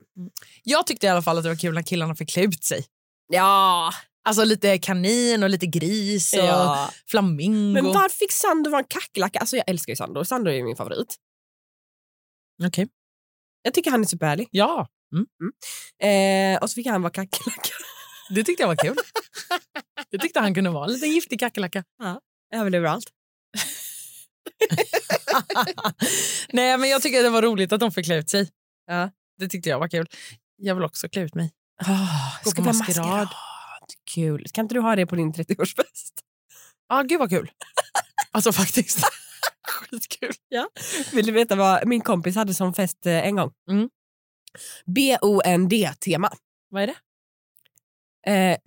Jag 0.64 0.88
tyckte 0.88 1.06
i 1.06 1.10
alla 1.10 1.22
fall 1.22 1.38
att 1.38 1.44
det 1.44 1.50
var 1.50 1.56
kul 1.56 1.74
när 1.74 1.82
killarna 1.82 2.16
fick 2.16 2.30
klä 2.30 2.44
ut 2.44 2.64
sig. 2.64 2.86
Ja, 3.28 3.92
Alltså 4.26 4.44
lite 4.44 4.78
kanin 4.78 5.44
och 5.44 5.50
lite 5.50 5.66
gris 5.66 6.34
och 6.34 6.40
ja. 6.40 6.90
flamingo. 7.08 7.74
Men 7.74 7.86
varför 7.86 8.18
fick 8.18 8.32
Sandro 8.32 8.72
vara 8.72 8.82
en 8.82 8.88
kackerlacka? 8.88 9.40
Alltså 9.40 9.56
jag 9.56 9.70
älskar 9.70 9.92
ju 9.92 9.96
Sandro. 9.96 10.26
Sandro 10.26 10.52
är 10.52 10.64
min 10.64 10.76
favorit. 10.76 11.16
Okej. 12.68 12.88
Jag 13.62 13.74
tycker 13.74 13.92
han 13.92 14.02
är 14.02 14.06
superhärlig. 14.06 14.48
Ja, 14.52 14.88
mm. 15.14 16.56
Eh, 16.56 16.62
och 16.62 16.70
så 16.70 16.76
fick 16.76 16.88
han 16.88 17.02
vara 17.02 17.12
kackerlacka. 17.12 17.70
det 18.30 18.44
tyckte 18.44 18.64
jag 18.64 18.68
var 18.68 18.76
kul. 18.76 18.96
det 20.12 20.18
tyckte 20.18 20.40
han 20.40 20.56
kunde 20.56 20.70
vara. 20.70 20.86
En 20.86 20.92
liten 20.92 21.12
giftig 21.12 21.40
kackerlacka. 21.40 21.84
Överlever 22.56 22.88
allt. 22.88 23.06
Nej, 26.50 26.78
men 26.78 26.90
jag 26.90 27.02
tycker 27.02 27.24
det 27.24 27.30
var 27.30 27.42
roligt 27.42 27.72
att 27.72 27.80
de 27.80 27.92
fick 27.92 28.06
klä 28.06 28.16
ut 28.16 28.30
sig. 28.30 28.50
Ja. 28.88 29.10
Det 29.38 29.48
tyckte 29.48 29.70
jag 29.70 29.80
var 29.80 29.88
kul. 29.88 30.08
Jag 30.58 30.76
vill 30.76 30.84
också 30.84 31.10
klä 31.10 31.22
ut 31.22 31.36
mig. 31.36 31.52
Oh, 31.82 32.44
Gå 32.44 32.52
på 32.52 32.62
maskerad. 32.62 33.28
Kul. 34.14 34.46
Kan 34.54 34.66
inte 34.66 34.76
du 34.76 34.82
ha 34.82 34.96
det 34.96 35.06
på 35.06 35.16
din 35.16 35.34
30-årsfest? 35.34 36.14
Ja, 36.90 37.00
ah, 37.00 37.04
gud 37.04 37.20
vad 37.20 37.30
kul. 37.30 37.52
Alltså 38.32 38.52
faktiskt. 38.52 39.00
Skitkul. 39.68 40.34
Vill 41.14 41.26
du 41.26 41.32
veta 41.32 41.56
vad 41.56 41.88
min 41.88 42.02
kompis 42.02 42.36
hade 42.36 42.54
som 42.54 42.74
fest 42.74 43.06
eh, 43.06 43.28
en 43.28 43.36
gång? 43.36 43.52
Mm. 43.72 43.90
B-O-N-D-tema. 44.86 46.32
Vad 46.70 46.84
är 46.84 46.88
det? 46.88 46.96
Eh, 48.32 48.58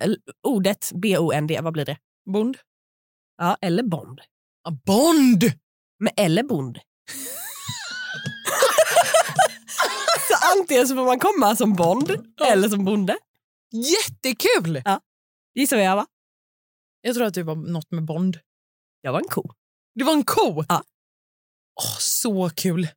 ordet 0.43 0.91
B-O-N-D, 0.93 1.59
vad 1.61 1.73
blir 1.73 1.85
det? 1.85 1.97
Bond? 2.33 2.57
Ja, 3.37 3.57
eller 3.61 3.83
bond. 3.83 4.21
Ah, 4.63 4.71
Bond! 4.85 5.43
Men 5.99 6.13
eller 6.17 6.43
bond. 6.43 6.77
så 10.27 10.33
antingen 10.57 10.87
så 10.87 10.95
får 10.95 11.05
man 11.05 11.19
komma 11.19 11.55
som 11.55 11.73
bond 11.73 12.11
eller 12.47 12.69
som 12.69 12.85
bonde. 12.85 13.17
Jättekul! 13.71 14.81
Gissa 15.55 15.75
vad 15.75 15.85
jag 15.85 15.95
var? 15.95 16.05
Jag 17.01 17.15
tror 17.15 17.25
att 17.25 17.33
det 17.33 17.43
var 17.43 17.55
något 17.55 17.91
med 17.91 18.05
Bond. 18.05 18.39
Jag 19.01 19.11
var 19.11 19.19
en 19.19 19.27
ko. 19.27 19.43
Det 19.95 20.03
var 20.03 20.13
en 20.13 20.23
ko? 20.23 20.63
Ja. 20.69 20.83
Åh, 21.81 21.95
så 21.99 22.49
kul. 22.49 22.87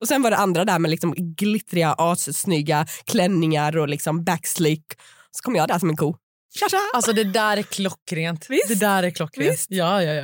Och 0.00 0.08
sen 0.08 0.22
var 0.22 0.30
det 0.30 0.36
andra 0.36 0.64
där 0.64 0.78
med 0.78 0.90
liksom 0.90 1.14
glittriga, 1.16 1.92
assnygga 1.98 2.86
klänningar 3.06 3.76
och 3.76 3.88
liksom 3.88 4.24
backslick. 4.24 4.84
Så 5.30 5.42
kom 5.42 5.56
jag 5.56 5.68
där 5.68 5.78
som 5.78 5.88
en 5.90 5.96
ko. 5.96 6.16
Tja, 6.58 6.68
tja. 6.68 6.78
Alltså 6.94 7.12
det 7.12 7.24
där 7.24 7.56
är 7.56 7.62
klockrent. 7.62 8.46
Visst? 8.50 8.68
Det 8.68 8.74
där 8.74 9.02
är 9.02 9.10
klockrent. 9.10 9.52
Visst? 9.52 9.70
Ja, 9.70 10.02
ja, 10.02 10.12
ja. 10.12 10.22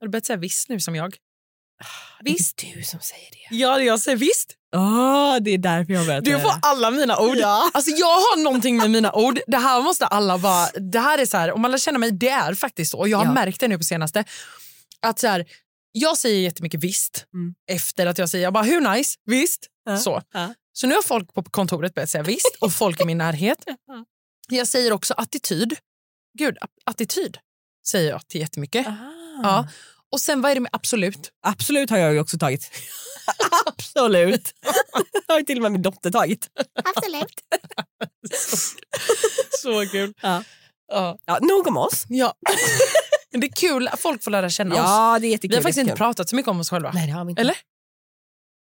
Har 0.00 0.06
du 0.06 0.08
börjat 0.08 0.26
säga 0.26 0.36
visst 0.36 0.68
nu 0.68 0.80
som 0.80 0.94
jag? 0.96 1.16
Visst. 2.20 2.56
Det 2.56 2.72
är 2.72 2.76
du 2.76 2.82
som 2.82 3.00
säger 3.00 3.30
det. 3.30 3.56
Ja, 3.56 3.80
jag 3.80 4.00
säger 4.00 4.18
visst. 4.18 4.54
Åh, 4.76 5.36
det 5.40 5.50
är 5.50 5.58
därför 5.58 5.92
jag 5.92 6.06
börjat 6.06 6.24
Du 6.24 6.40
får 6.40 6.52
alla 6.62 6.90
mina 6.90 7.18
ord. 7.18 7.36
Ja. 7.36 7.70
Alltså 7.74 7.90
jag 7.90 8.06
har 8.06 8.42
någonting 8.42 8.76
med 8.76 8.90
mina 8.90 9.12
ord. 9.12 9.40
Det 9.46 9.56
här 9.56 9.82
måste 9.82 10.06
alla 10.06 10.38
bara... 10.38 10.66
Det 10.70 10.98
här 10.98 11.18
är 11.18 11.26
så 11.26 11.36
här, 11.36 11.52
om 11.52 11.64
alla 11.64 11.78
känner 11.78 11.98
mig, 11.98 12.10
det 12.12 12.28
är 12.28 12.54
faktiskt 12.54 12.90
så. 12.90 12.98
Och 12.98 13.08
jag 13.08 13.18
har 13.18 13.24
Ja. 13.24 13.32
märkt 13.32 13.60
det 13.60 13.68
nu 13.68 13.78
på 13.78 13.84
senaste. 13.84 14.24
Att 15.06 15.18
så 15.18 15.26
här, 15.26 15.46
jag 15.92 16.18
säger 16.18 16.40
jättemycket 16.40 16.80
visst 16.84 17.26
Mm. 17.34 17.54
efter 17.70 18.06
att 18.06 18.18
jag 18.18 18.28
säger 18.28 18.44
jag 18.44 18.52
bara, 18.52 18.64
hur 18.64 18.80
nice, 18.94 19.18
visst. 19.24 19.66
Ja. 19.84 19.98
Så. 19.98 20.22
Ja. 20.32 20.54
så 20.72 20.86
nu 20.86 20.94
har 20.94 21.02
folk 21.02 21.34
på 21.34 21.42
kontoret 21.42 21.94
börjat 21.94 22.10
säga 22.10 22.22
visst 22.22 22.56
och 22.60 22.72
folk 22.72 23.00
i 23.00 23.04
min 23.04 23.18
närhet. 23.18 23.58
Ja. 23.86 24.04
Jag 24.56 24.68
säger 24.68 24.92
också 24.92 25.14
attityd. 25.14 25.76
Gud, 26.38 26.56
attityd 26.86 27.38
säger 27.86 28.10
jag 28.10 28.28
till 28.28 28.40
jättemycket. 28.40 28.86
Ja. 29.42 29.68
Och 30.12 30.20
sen 30.20 30.40
vad 30.40 30.50
är 30.50 30.54
det 30.54 30.60
med 30.60 30.70
absolut? 30.74 31.30
Absolut 31.46 31.90
har 31.90 31.98
jag 31.98 32.12
ju 32.12 32.20
också 32.20 32.38
tagit. 32.38 32.70
Absolut. 33.66 34.54
har 35.28 35.38
ju 35.38 35.44
till 35.44 35.58
och 35.58 35.62
med 35.62 35.72
min 35.72 35.82
dotter 35.82 36.10
tagit. 36.10 36.48
Absolut. 36.84 37.40
Så 39.62 39.86
kul. 39.86 40.14
Ja. 40.22 40.44
Ja. 40.88 41.18
Ja, 41.26 41.38
nog 41.42 41.66
om 41.66 41.76
oss. 41.76 42.04
ja. 42.08 42.34
Men 43.32 43.40
det 43.40 43.46
är 43.46 43.52
kul 43.52 43.88
att 43.88 44.00
folk 44.00 44.22
får 44.24 44.30
lära 44.30 44.50
känna 44.50 44.74
oss. 44.74 44.80
Ja, 44.80 45.18
det 45.20 45.26
är 45.26 45.30
jättekul. 45.30 45.50
Vi 45.50 45.56
har 45.56 45.62
faktiskt 45.62 45.78
inte 45.78 45.96
pratat 45.96 46.28
så 46.28 46.36
mycket 46.36 46.50
om 46.50 46.60
oss 46.60 46.70
själva. 46.70 46.92
Nej, 46.92 47.06
det 47.06 47.12
har 47.12 47.24
vi 47.24 47.30
inte. 47.30 47.42
Eller? 47.42 47.56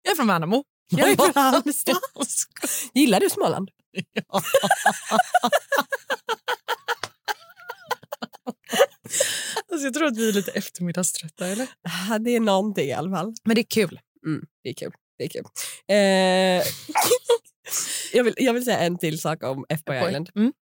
Jag 0.03 0.11
är 0.11 0.15
från 0.15 0.27
Värnamo. 0.27 0.63
Jag 0.91 1.11
är 1.11 1.15
från 1.15 1.31
Halmstad. 1.35 1.97
Gillar 2.93 3.19
du 3.19 3.29
Småland? 3.29 3.69
alltså, 9.71 9.85
jag 9.85 9.93
tror 9.93 10.07
att 10.07 10.17
vi 10.17 10.29
är 10.29 10.33
lite 10.33 10.51
eftermiddagströtta. 10.51 11.47
Eller? 11.47 11.67
Ja, 11.81 12.19
det 12.19 12.35
är 12.35 12.39
någonting 12.39 12.87
i 12.87 12.93
alla 12.93 13.17
fall. 13.17 13.33
Men 13.43 13.55
det 13.55 13.61
är 13.61 13.69
kul. 13.69 13.99
Mm, 14.25 14.45
det 14.63 14.69
är 14.69 14.73
kul. 14.73 14.93
Det 15.17 15.23
är 15.23 15.29
kul. 15.29 15.45
Eh, 15.87 16.65
jag, 18.13 18.23
vill, 18.23 18.33
jag 18.37 18.53
vill 18.53 18.65
säga 18.65 18.79
en 18.79 18.97
till 18.97 19.19
sak 19.19 19.43
om 19.43 19.65
F-Boy 19.69 19.97
Island. 20.07 20.29
Mm. 20.35 20.53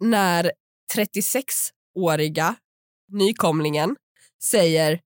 När 0.00 0.52
36-åriga 0.94 2.54
nykomlingen 3.08 3.96
säger, 4.42 5.00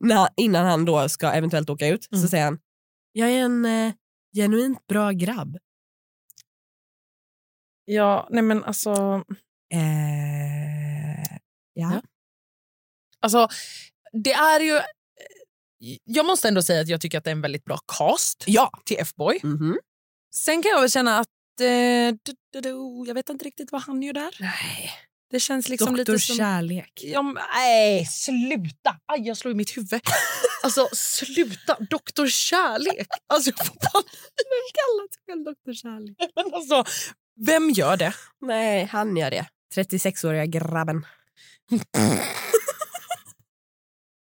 när, 0.00 0.28
innan 0.36 0.66
han 0.66 0.84
då 0.84 1.08
ska 1.08 1.30
eventuellt 1.32 1.70
åka 1.70 1.86
ut, 1.86 2.08
Mm. 2.12 2.22
så 2.22 2.28
säger 2.28 2.44
han 2.44 2.58
jag 3.12 3.30
är 3.30 3.38
en 3.44 3.64
eh, 3.64 3.94
genuint 4.36 4.86
bra 4.86 5.10
grabb. 5.10 5.58
Ja, 7.84 8.28
nej 8.30 8.42
men 8.42 8.64
alltså... 8.64 8.90
Eh, 9.74 11.22
ja. 11.72 11.92
Ja. 11.92 12.02
Alltså, 13.20 13.48
det 14.12 14.32
är 14.32 14.60
ju... 14.60 14.80
Jag 16.04 16.26
måste 16.26 16.48
ändå 16.48 16.62
säga 16.62 16.80
att 16.80 16.88
jag 16.88 17.00
tycker 17.00 17.18
att 17.18 17.24
det 17.24 17.30
är 17.30 17.32
en 17.32 17.40
väldigt 17.40 17.64
bra 17.64 17.78
cast 17.98 18.44
Ja. 18.46 18.70
till 18.84 18.96
F-boy. 19.00 19.40
Mhm. 19.42 19.78
Sen 20.34 20.62
kan 20.62 20.70
jag 20.70 20.80
väl 20.80 20.90
känna 20.90 21.18
att... 21.18 21.28
Eh, 21.60 22.14
du, 22.22 22.34
du, 22.52 22.60
du, 22.60 22.70
jag 23.06 23.14
vet 23.14 23.28
inte 23.28 23.44
riktigt 23.44 23.72
vad 23.72 23.82
han 23.82 24.02
gör 24.02 24.12
där. 24.12 24.36
Nej. 24.40 24.90
Det 25.32 25.40
känns 25.40 25.68
liksom 25.68 25.96
Doktor 25.96 26.12
lite 26.12 26.26
som... 26.26 26.36
Kärlek. 26.36 27.00
Ja, 27.04 27.22
men, 27.22 27.42
nej, 27.54 28.06
sluta! 28.06 28.96
Aj, 29.12 29.20
jag 29.20 29.36
slår 29.36 29.52
i 29.52 29.54
mitt 29.54 29.76
huvud. 29.76 30.00
Alltså, 30.64 30.88
sluta! 30.92 31.76
Doktor 31.90 32.26
Kärlek! 32.28 33.08
Alltså, 33.26 33.50
jag 33.56 33.66
får 33.66 33.74
panik. 33.74 34.10
Kalla 34.74 35.08
sig 35.14 35.22
själv 35.26 35.44
Doktor 35.44 35.72
Kärlek. 35.74 36.16
Men 36.36 36.54
alltså, 36.54 36.84
vem 37.46 37.70
gör 37.70 37.96
det? 37.96 38.14
Nej, 38.40 38.84
han 38.84 39.16
gör 39.16 39.30
det. 39.30 39.46
36-åriga 39.74 40.46
grabben. 40.46 41.06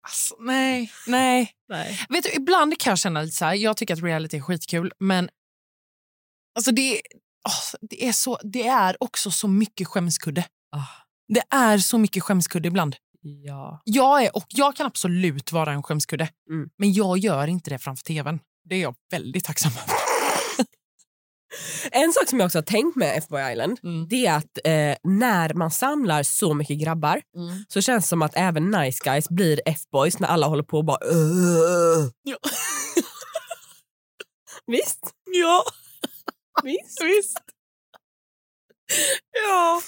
Alltså, 0.07 0.35
nej, 0.39 0.91
nej. 1.07 1.51
Nej. 1.69 1.99
Vet 2.09 2.23
du, 2.23 2.29
ibland 2.33 2.79
kan 2.79 2.91
jag 2.91 2.99
känna 2.99 3.21
lite 3.21 3.35
så 3.35 3.45
här, 3.45 3.53
jag 3.53 3.77
tycker 3.77 3.93
att 3.93 4.03
reality 4.03 4.37
är 4.37 4.41
skitkul, 4.41 4.91
men 4.99 5.29
alltså 6.55 6.71
det, 6.71 6.95
är- 6.95 7.01
åh, 7.47 7.77
det, 7.89 8.07
är 8.07 8.11
så, 8.11 8.39
det 8.43 8.67
är 8.67 9.03
också 9.03 9.31
så 9.31 9.47
mycket 9.47 9.87
skämskudde. 9.87 10.45
Ah. 10.77 10.87
Det 11.33 11.43
är 11.55 11.77
så 11.77 11.97
mycket 11.97 12.23
skämskudde 12.23 12.67
ibland. 12.67 12.95
Ja. 13.21 13.81
Jag, 13.85 14.23
är, 14.23 14.35
och 14.35 14.45
jag 14.49 14.75
kan 14.75 14.85
absolut 14.87 15.51
vara 15.51 15.71
en 15.73 15.83
skämskudde, 15.83 16.29
Mm. 16.49 16.69
men 16.77 16.93
jag 16.93 17.17
gör 17.17 17.47
inte 17.47 17.69
det 17.69 17.79
framför 17.79 18.03
tvn. 18.03 18.39
Det 18.69 18.75
är 18.75 18.81
jag 18.81 18.95
väldigt 19.11 19.43
tacksam 19.45 19.71
för. 19.71 19.83
En 21.91 22.13
sak 22.13 22.29
som 22.29 22.39
jag 22.39 22.45
också 22.45 22.57
har 22.57 22.63
tänkt 22.63 22.95
med 22.95 23.17
F-Boy 23.17 23.51
Island 23.51 23.79
Mm. 23.83 24.07
det 24.09 24.25
är 24.25 24.37
att 24.37 24.57
eh, 24.63 24.95
när 25.11 25.53
man 25.53 25.71
samlar 25.71 26.23
så 26.23 26.53
mycket 26.53 26.77
grabbar 26.79 27.21
så 27.67 27.81
känns 27.81 28.05
det 28.05 28.07
som 28.07 28.21
att 28.21 28.35
även 28.35 28.71
nice 28.71 29.03
guys 29.03 29.29
blir 29.29 29.61
F-boys 29.65 30.19
när 30.19 30.27
alla 30.27 30.47
håller 30.47 30.63
på 30.63 30.77
och 30.77 30.85
bara 30.85 30.97
"Ugh." 31.11 32.11
Ja. 32.23 32.37
Visst? 34.67 34.99
Ja, 35.31 35.63
Visst. 36.63 37.03
visst. 37.03 37.39
Ja, 39.47 39.81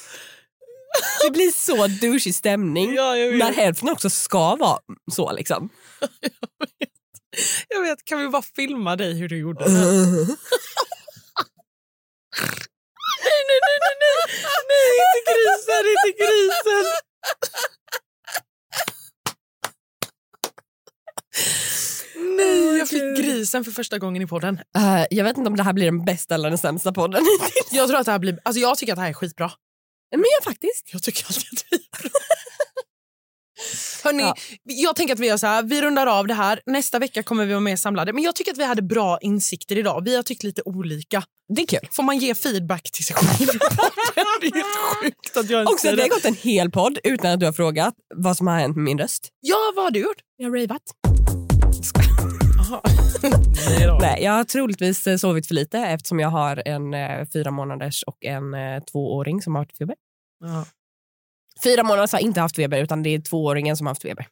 Det 1.23 1.31
blir 1.31 1.51
så 1.51 1.87
douchig 1.87 2.35
stämning 2.35 2.93
ja 2.95 3.17
jag, 3.17 3.29
vet. 3.31 3.39
när 3.39 3.53
hälften 3.53 3.89
också 3.89 4.09
ska 4.09 4.55
vara 4.55 4.79
så 5.11 5.31
liksom. 5.31 5.69
jag 7.69 7.81
vet. 7.81 8.05
Kan 8.05 8.19
vi 8.21 8.27
bara 8.27 8.41
filma 8.41 8.95
dig 8.95 9.13
hur 9.13 9.29
du 9.29 9.37
gjorde? 9.37 9.65
"Ugh." 9.65 9.71
Nej, 13.23 13.41
nej, 13.49 13.59
nej, 13.67 13.77
nej, 13.85 13.95
nej. 14.03 14.15
Nej, 14.69 14.91
inte 15.17 15.31
grisen, 15.31 15.83
inte 15.95 16.11
grisen. 16.23 16.85
Nej, 22.37 22.77
jag 22.77 22.89
fick 22.89 23.17
grisen 23.17 23.63
för 23.63 23.71
första 23.71 23.97
gången 23.97 24.21
i 24.21 24.27
podden. 24.27 24.59
Eh, 24.77 25.05
jag 25.09 25.23
vet 25.23 25.37
inte 25.37 25.47
om 25.49 25.55
det 25.55 25.63
här 25.63 25.73
blir 25.73 25.85
den 25.85 26.05
bästa 26.05 26.35
eller 26.35 26.49
den 26.49 26.57
sämsta 26.57 26.91
podden. 26.91 27.23
Jag 27.71 27.87
tror 27.87 27.99
att 27.99 28.05
det 28.05 28.11
här 28.11 28.19
blir... 28.19 28.39
Alltså 28.45 28.59
jag 28.59 28.77
tycker 28.77 28.93
att 28.93 28.97
det 28.97 29.01
här 29.01 29.09
är 29.09 29.13
skitbra. 29.13 29.51
Men 30.11 30.25
jag 30.37 30.43
faktiskt. 30.43 30.89
Jag 30.93 31.03
tycker 31.03 31.25
alltid 31.27 31.45
att 31.53 31.65
vi. 31.71 31.79
Hörrni, 34.03 34.23
Ja. 34.23 34.35
jag 34.63 34.95
tänker 34.95 35.13
att 35.13 35.19
vi 35.19 35.27
gör 35.27 35.37
så 35.37 35.47
här, 35.47 35.63
vi 35.63 35.81
rundar 35.81 36.07
av 36.07 36.27
det 36.27 36.33
här. 36.33 36.61
Nästa 36.65 36.99
vecka 36.99 37.23
kommer 37.23 37.45
vi 37.45 37.53
vara 37.53 37.59
mer 37.59 37.75
samlade. 37.75 38.13
Men 38.13 38.23
jag 38.23 38.35
tycker 38.35 38.51
att 38.51 38.57
vi 38.57 38.65
hade 38.65 38.81
bra 38.81 39.17
insikter 39.21 39.77
idag. 39.77 40.03
Vi 40.05 40.15
har 40.15 40.23
tyckt 40.23 40.43
lite 40.43 40.61
olika. 40.65 41.23
Det 41.55 41.61
är 41.61 41.65
kul. 41.65 41.89
Får 41.91 42.03
man 42.03 42.17
ge 42.17 42.35
feedback 42.35 42.91
till 42.91 43.05
sig 43.05 43.15
själv? 43.15 43.47
det 44.41 44.47
är 44.47 44.53
helt 44.53 45.03
sjukt 45.03 45.37
att 45.37 45.49
jag 45.49 45.69
Också 45.69 45.95
det 45.95 46.01
har 46.01 46.09
gått 46.09 46.25
en 46.25 46.35
hel 46.35 46.71
podd 46.71 46.99
utan 47.03 47.31
att 47.31 47.39
du 47.39 47.45
har 47.45 47.53
frågat 47.53 47.93
vad 48.15 48.37
som 48.37 48.47
har 48.47 48.59
hänt 48.59 48.75
med 48.75 48.83
min 48.83 48.97
röst. 48.99 49.29
Ja, 49.39 49.57
vad 49.75 49.85
har 49.85 49.91
du 49.91 49.99
gjort? 49.99 50.17
Jag 50.37 50.49
har 50.49 50.57
ravat. 50.57 50.81
Nej 53.69 53.87
då. 53.87 53.97
Nej, 54.01 54.23
jag 54.23 54.31
har 54.31 54.43
troligtvis 54.43 55.07
eh, 55.07 55.17
sovit 55.17 55.47
för 55.47 55.55
lite 55.55 55.77
eftersom 55.79 56.19
jag 56.19 56.29
har 56.29 56.63
en 56.67 56.93
eh, 56.93 57.27
fyra 57.33 57.51
månaders 57.51 58.03
och 58.03 58.25
en 58.25 58.53
eh, 58.53 58.83
tvååring 58.83 59.41
som 59.41 59.55
har 59.55 59.61
haft 59.63 59.77
feber. 59.77 59.95
Ja. 60.43 60.65
Fyra 61.63 61.83
månader 61.83 62.09
har 62.11 62.19
inte 62.19 62.39
haft 62.41 62.55
feber 62.55 62.77
utan 62.83 63.03
det 63.03 63.09
är 63.09 63.19
tvååringen 63.21 63.77
som 63.77 63.87
har 63.87 63.91
haft 63.91 64.01
feber. 64.01 64.27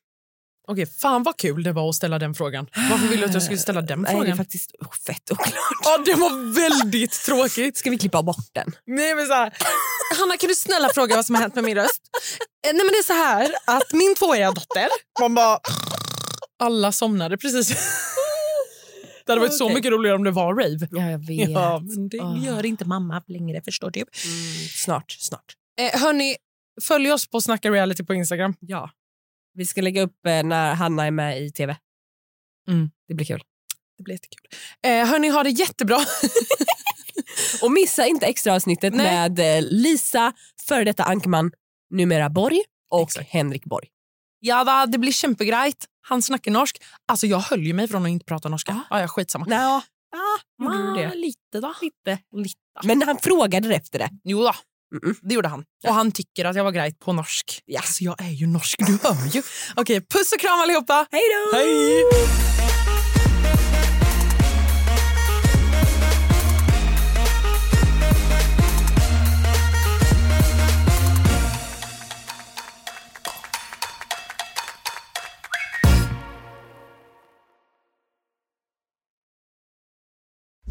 Okej, 0.68 0.86
fan 0.86 1.24
vad 1.24 1.38
kul 1.38 1.64
det 1.64 1.72
var 1.72 1.90
att 1.90 1.96
ställa 1.96 2.20
den 2.20 2.34
frågan. 2.34 2.68
Varför 2.92 3.08
ville 3.08 3.22
du 3.22 3.26
att 3.28 3.34
jag 3.34 3.44
skulle 3.44 3.58
ställa 3.58 3.82
den 3.82 4.02
Nej, 4.02 4.12
det 4.12 4.18
är 4.18 4.22
frågan? 4.22 4.38
faktiskt 4.38 4.72
fett 5.06 5.32
oklart. 5.32 5.54
Ja, 5.84 5.98
det 6.06 6.14
var 6.16 6.56
väldigt 6.56 7.12
tråkigt. 7.26 7.78
Ska 7.78 7.90
vi 7.90 7.98
klippa 7.98 8.24
bort 8.24 8.50
den? 8.54 8.72
Nej, 8.86 9.16
men 9.16 9.28
så 9.28 9.34
här. 9.34 9.54
Hanna, 10.20 10.38
kan 10.38 10.48
du 10.48 10.56
snälla 10.56 10.90
fråga 10.94 11.16
vad 11.16 11.26
som 11.26 11.36
har 11.36 11.42
hänt 11.42 11.56
med 11.56 11.64
min 11.64 11.76
röst? 11.76 12.02
Eh, 12.68 12.74
Nej, 12.74 12.84
men 12.86 12.88
det 12.88 12.98
är 12.98 13.04
så 13.04 13.14
här 13.14 13.50
att 13.78 13.94
min 13.94 14.16
tvååriga 14.16 14.52
dotter... 14.52 14.88
Man 15.20 15.36
bara... 15.36 15.60
Alla 16.60 16.92
somnade 16.92 17.38
precis. 17.38 17.70
Det 19.28 19.32
hade 19.32 19.42
varit 19.42 19.58
så 19.58 19.64
Okej. 19.66 19.76
mycket 19.76 19.92
roligare 19.92 20.16
om 20.18 20.24
det 20.24 20.32
var 20.32 20.54
rave. 20.56 20.88
Ja, 20.92 21.12
jag 21.12 21.20
vet. 21.28 21.50
Ja, 21.50 21.80
men 21.80 22.10
det 22.10 22.20
Ah. 22.20 22.38
gör 22.46 22.66
inte 22.66 22.86
mamma 22.86 23.24
längre, 23.28 23.62
förstår 23.66 23.92
du. 23.92 24.00
Mm, 24.00 24.10
snart, 24.76 25.12
snart. 25.12 25.54
Eh, 25.80 26.00
hörni, 26.02 26.36
följ 26.82 27.12
oss 27.12 27.28
på 27.28 27.42
Snacka 27.42 27.72
reality 27.72 28.04
på 28.04 28.14
Instagram. 28.14 28.54
Ja. 28.60 28.90
Vi 29.54 29.66
ska 29.66 29.82
lägga 29.82 30.02
upp 30.02 30.26
eh, 30.28 30.44
när 30.44 30.74
Hanna 30.76 31.06
är 31.06 31.12
med 31.12 31.42
i 31.42 31.52
tv. 31.52 31.78
Mm. 32.70 32.90
Det 33.08 33.14
blir 33.14 33.26
kul. 33.26 33.42
Det 33.98 34.04
blir 34.04 34.14
jättekul. 34.16 34.46
Eh, 34.86 35.06
hörni, 35.08 35.28
ha 35.30 35.44
det 35.44 35.50
jättebra. 35.50 35.98
Och 37.62 37.72
missa 37.72 38.06
inte 38.08 38.26
extra 38.26 38.54
avsnittet 38.56 38.94
Nej. 38.94 39.06
med 39.06 39.58
eh, 39.58 39.66
Lisa, 39.70 40.34
före 40.68 40.84
detta 40.84 41.04
Ankerman, 41.04 41.52
numera 41.90 42.30
Borg 42.30 42.62
och 42.90 43.02
Exakt. 43.02 43.30
Henrik 43.30 43.64
Borg. 43.66 43.88
Ja, 44.40 44.64
va, 44.64 44.86
det 44.86 44.98
blir 44.98 45.12
kämpegrejt. 45.12 45.86
Han 46.10 46.22
snackar 46.22 46.52
norsk. 46.52 46.78
Alltså, 47.08 47.28
jag 47.28 47.40
höll 47.40 47.64
ju 47.64 47.74
mig 47.74 47.88
från 47.88 48.06
att 48.06 48.10
inte 48.10 48.26
prata 48.26 48.50
norska. 48.50 48.82
Ja, 48.90 49.02
ja, 49.02 49.08
skitsamma. 49.08 49.46
Nå, 49.46 49.82
Gjorde 50.64 50.90
ah, 50.90 50.94
det? 50.94 51.16
lite 51.16 51.60
då. 51.62 51.74
Lite. 51.82 52.24
Lite. 52.36 52.56
Men 52.84 53.02
han 53.02 53.18
frågade 53.18 53.76
efter 53.76 54.00
det. 54.00 54.10
Jo 54.24 54.40
då, 54.40 54.54
Mm-mm. 54.96 55.16
det 55.22 55.36
gjorde 55.36 55.48
han. 55.48 55.64
Och 55.88 55.94
han 55.94 56.12
tycker 56.12 56.46
att 56.46 56.56
jag 56.56 56.64
var 56.64 56.72
grejt 56.72 57.00
på 57.00 57.14
norsk. 57.14 57.62
Ja. 57.66 57.80
Alltså, 57.80 58.04
jag 58.04 58.22
är 58.22 58.30
ju 58.32 58.48
norsk, 58.48 58.80
du 58.80 59.00
hör 59.04 59.36
ju. 59.36 59.44
Okej, 59.76 60.02
puss 60.02 60.32
och 60.34 60.40
kram 60.40 60.60
allihopa. 60.60 61.06
Hej 61.12 61.22
då! 61.52 61.58
Hej! 61.58 62.57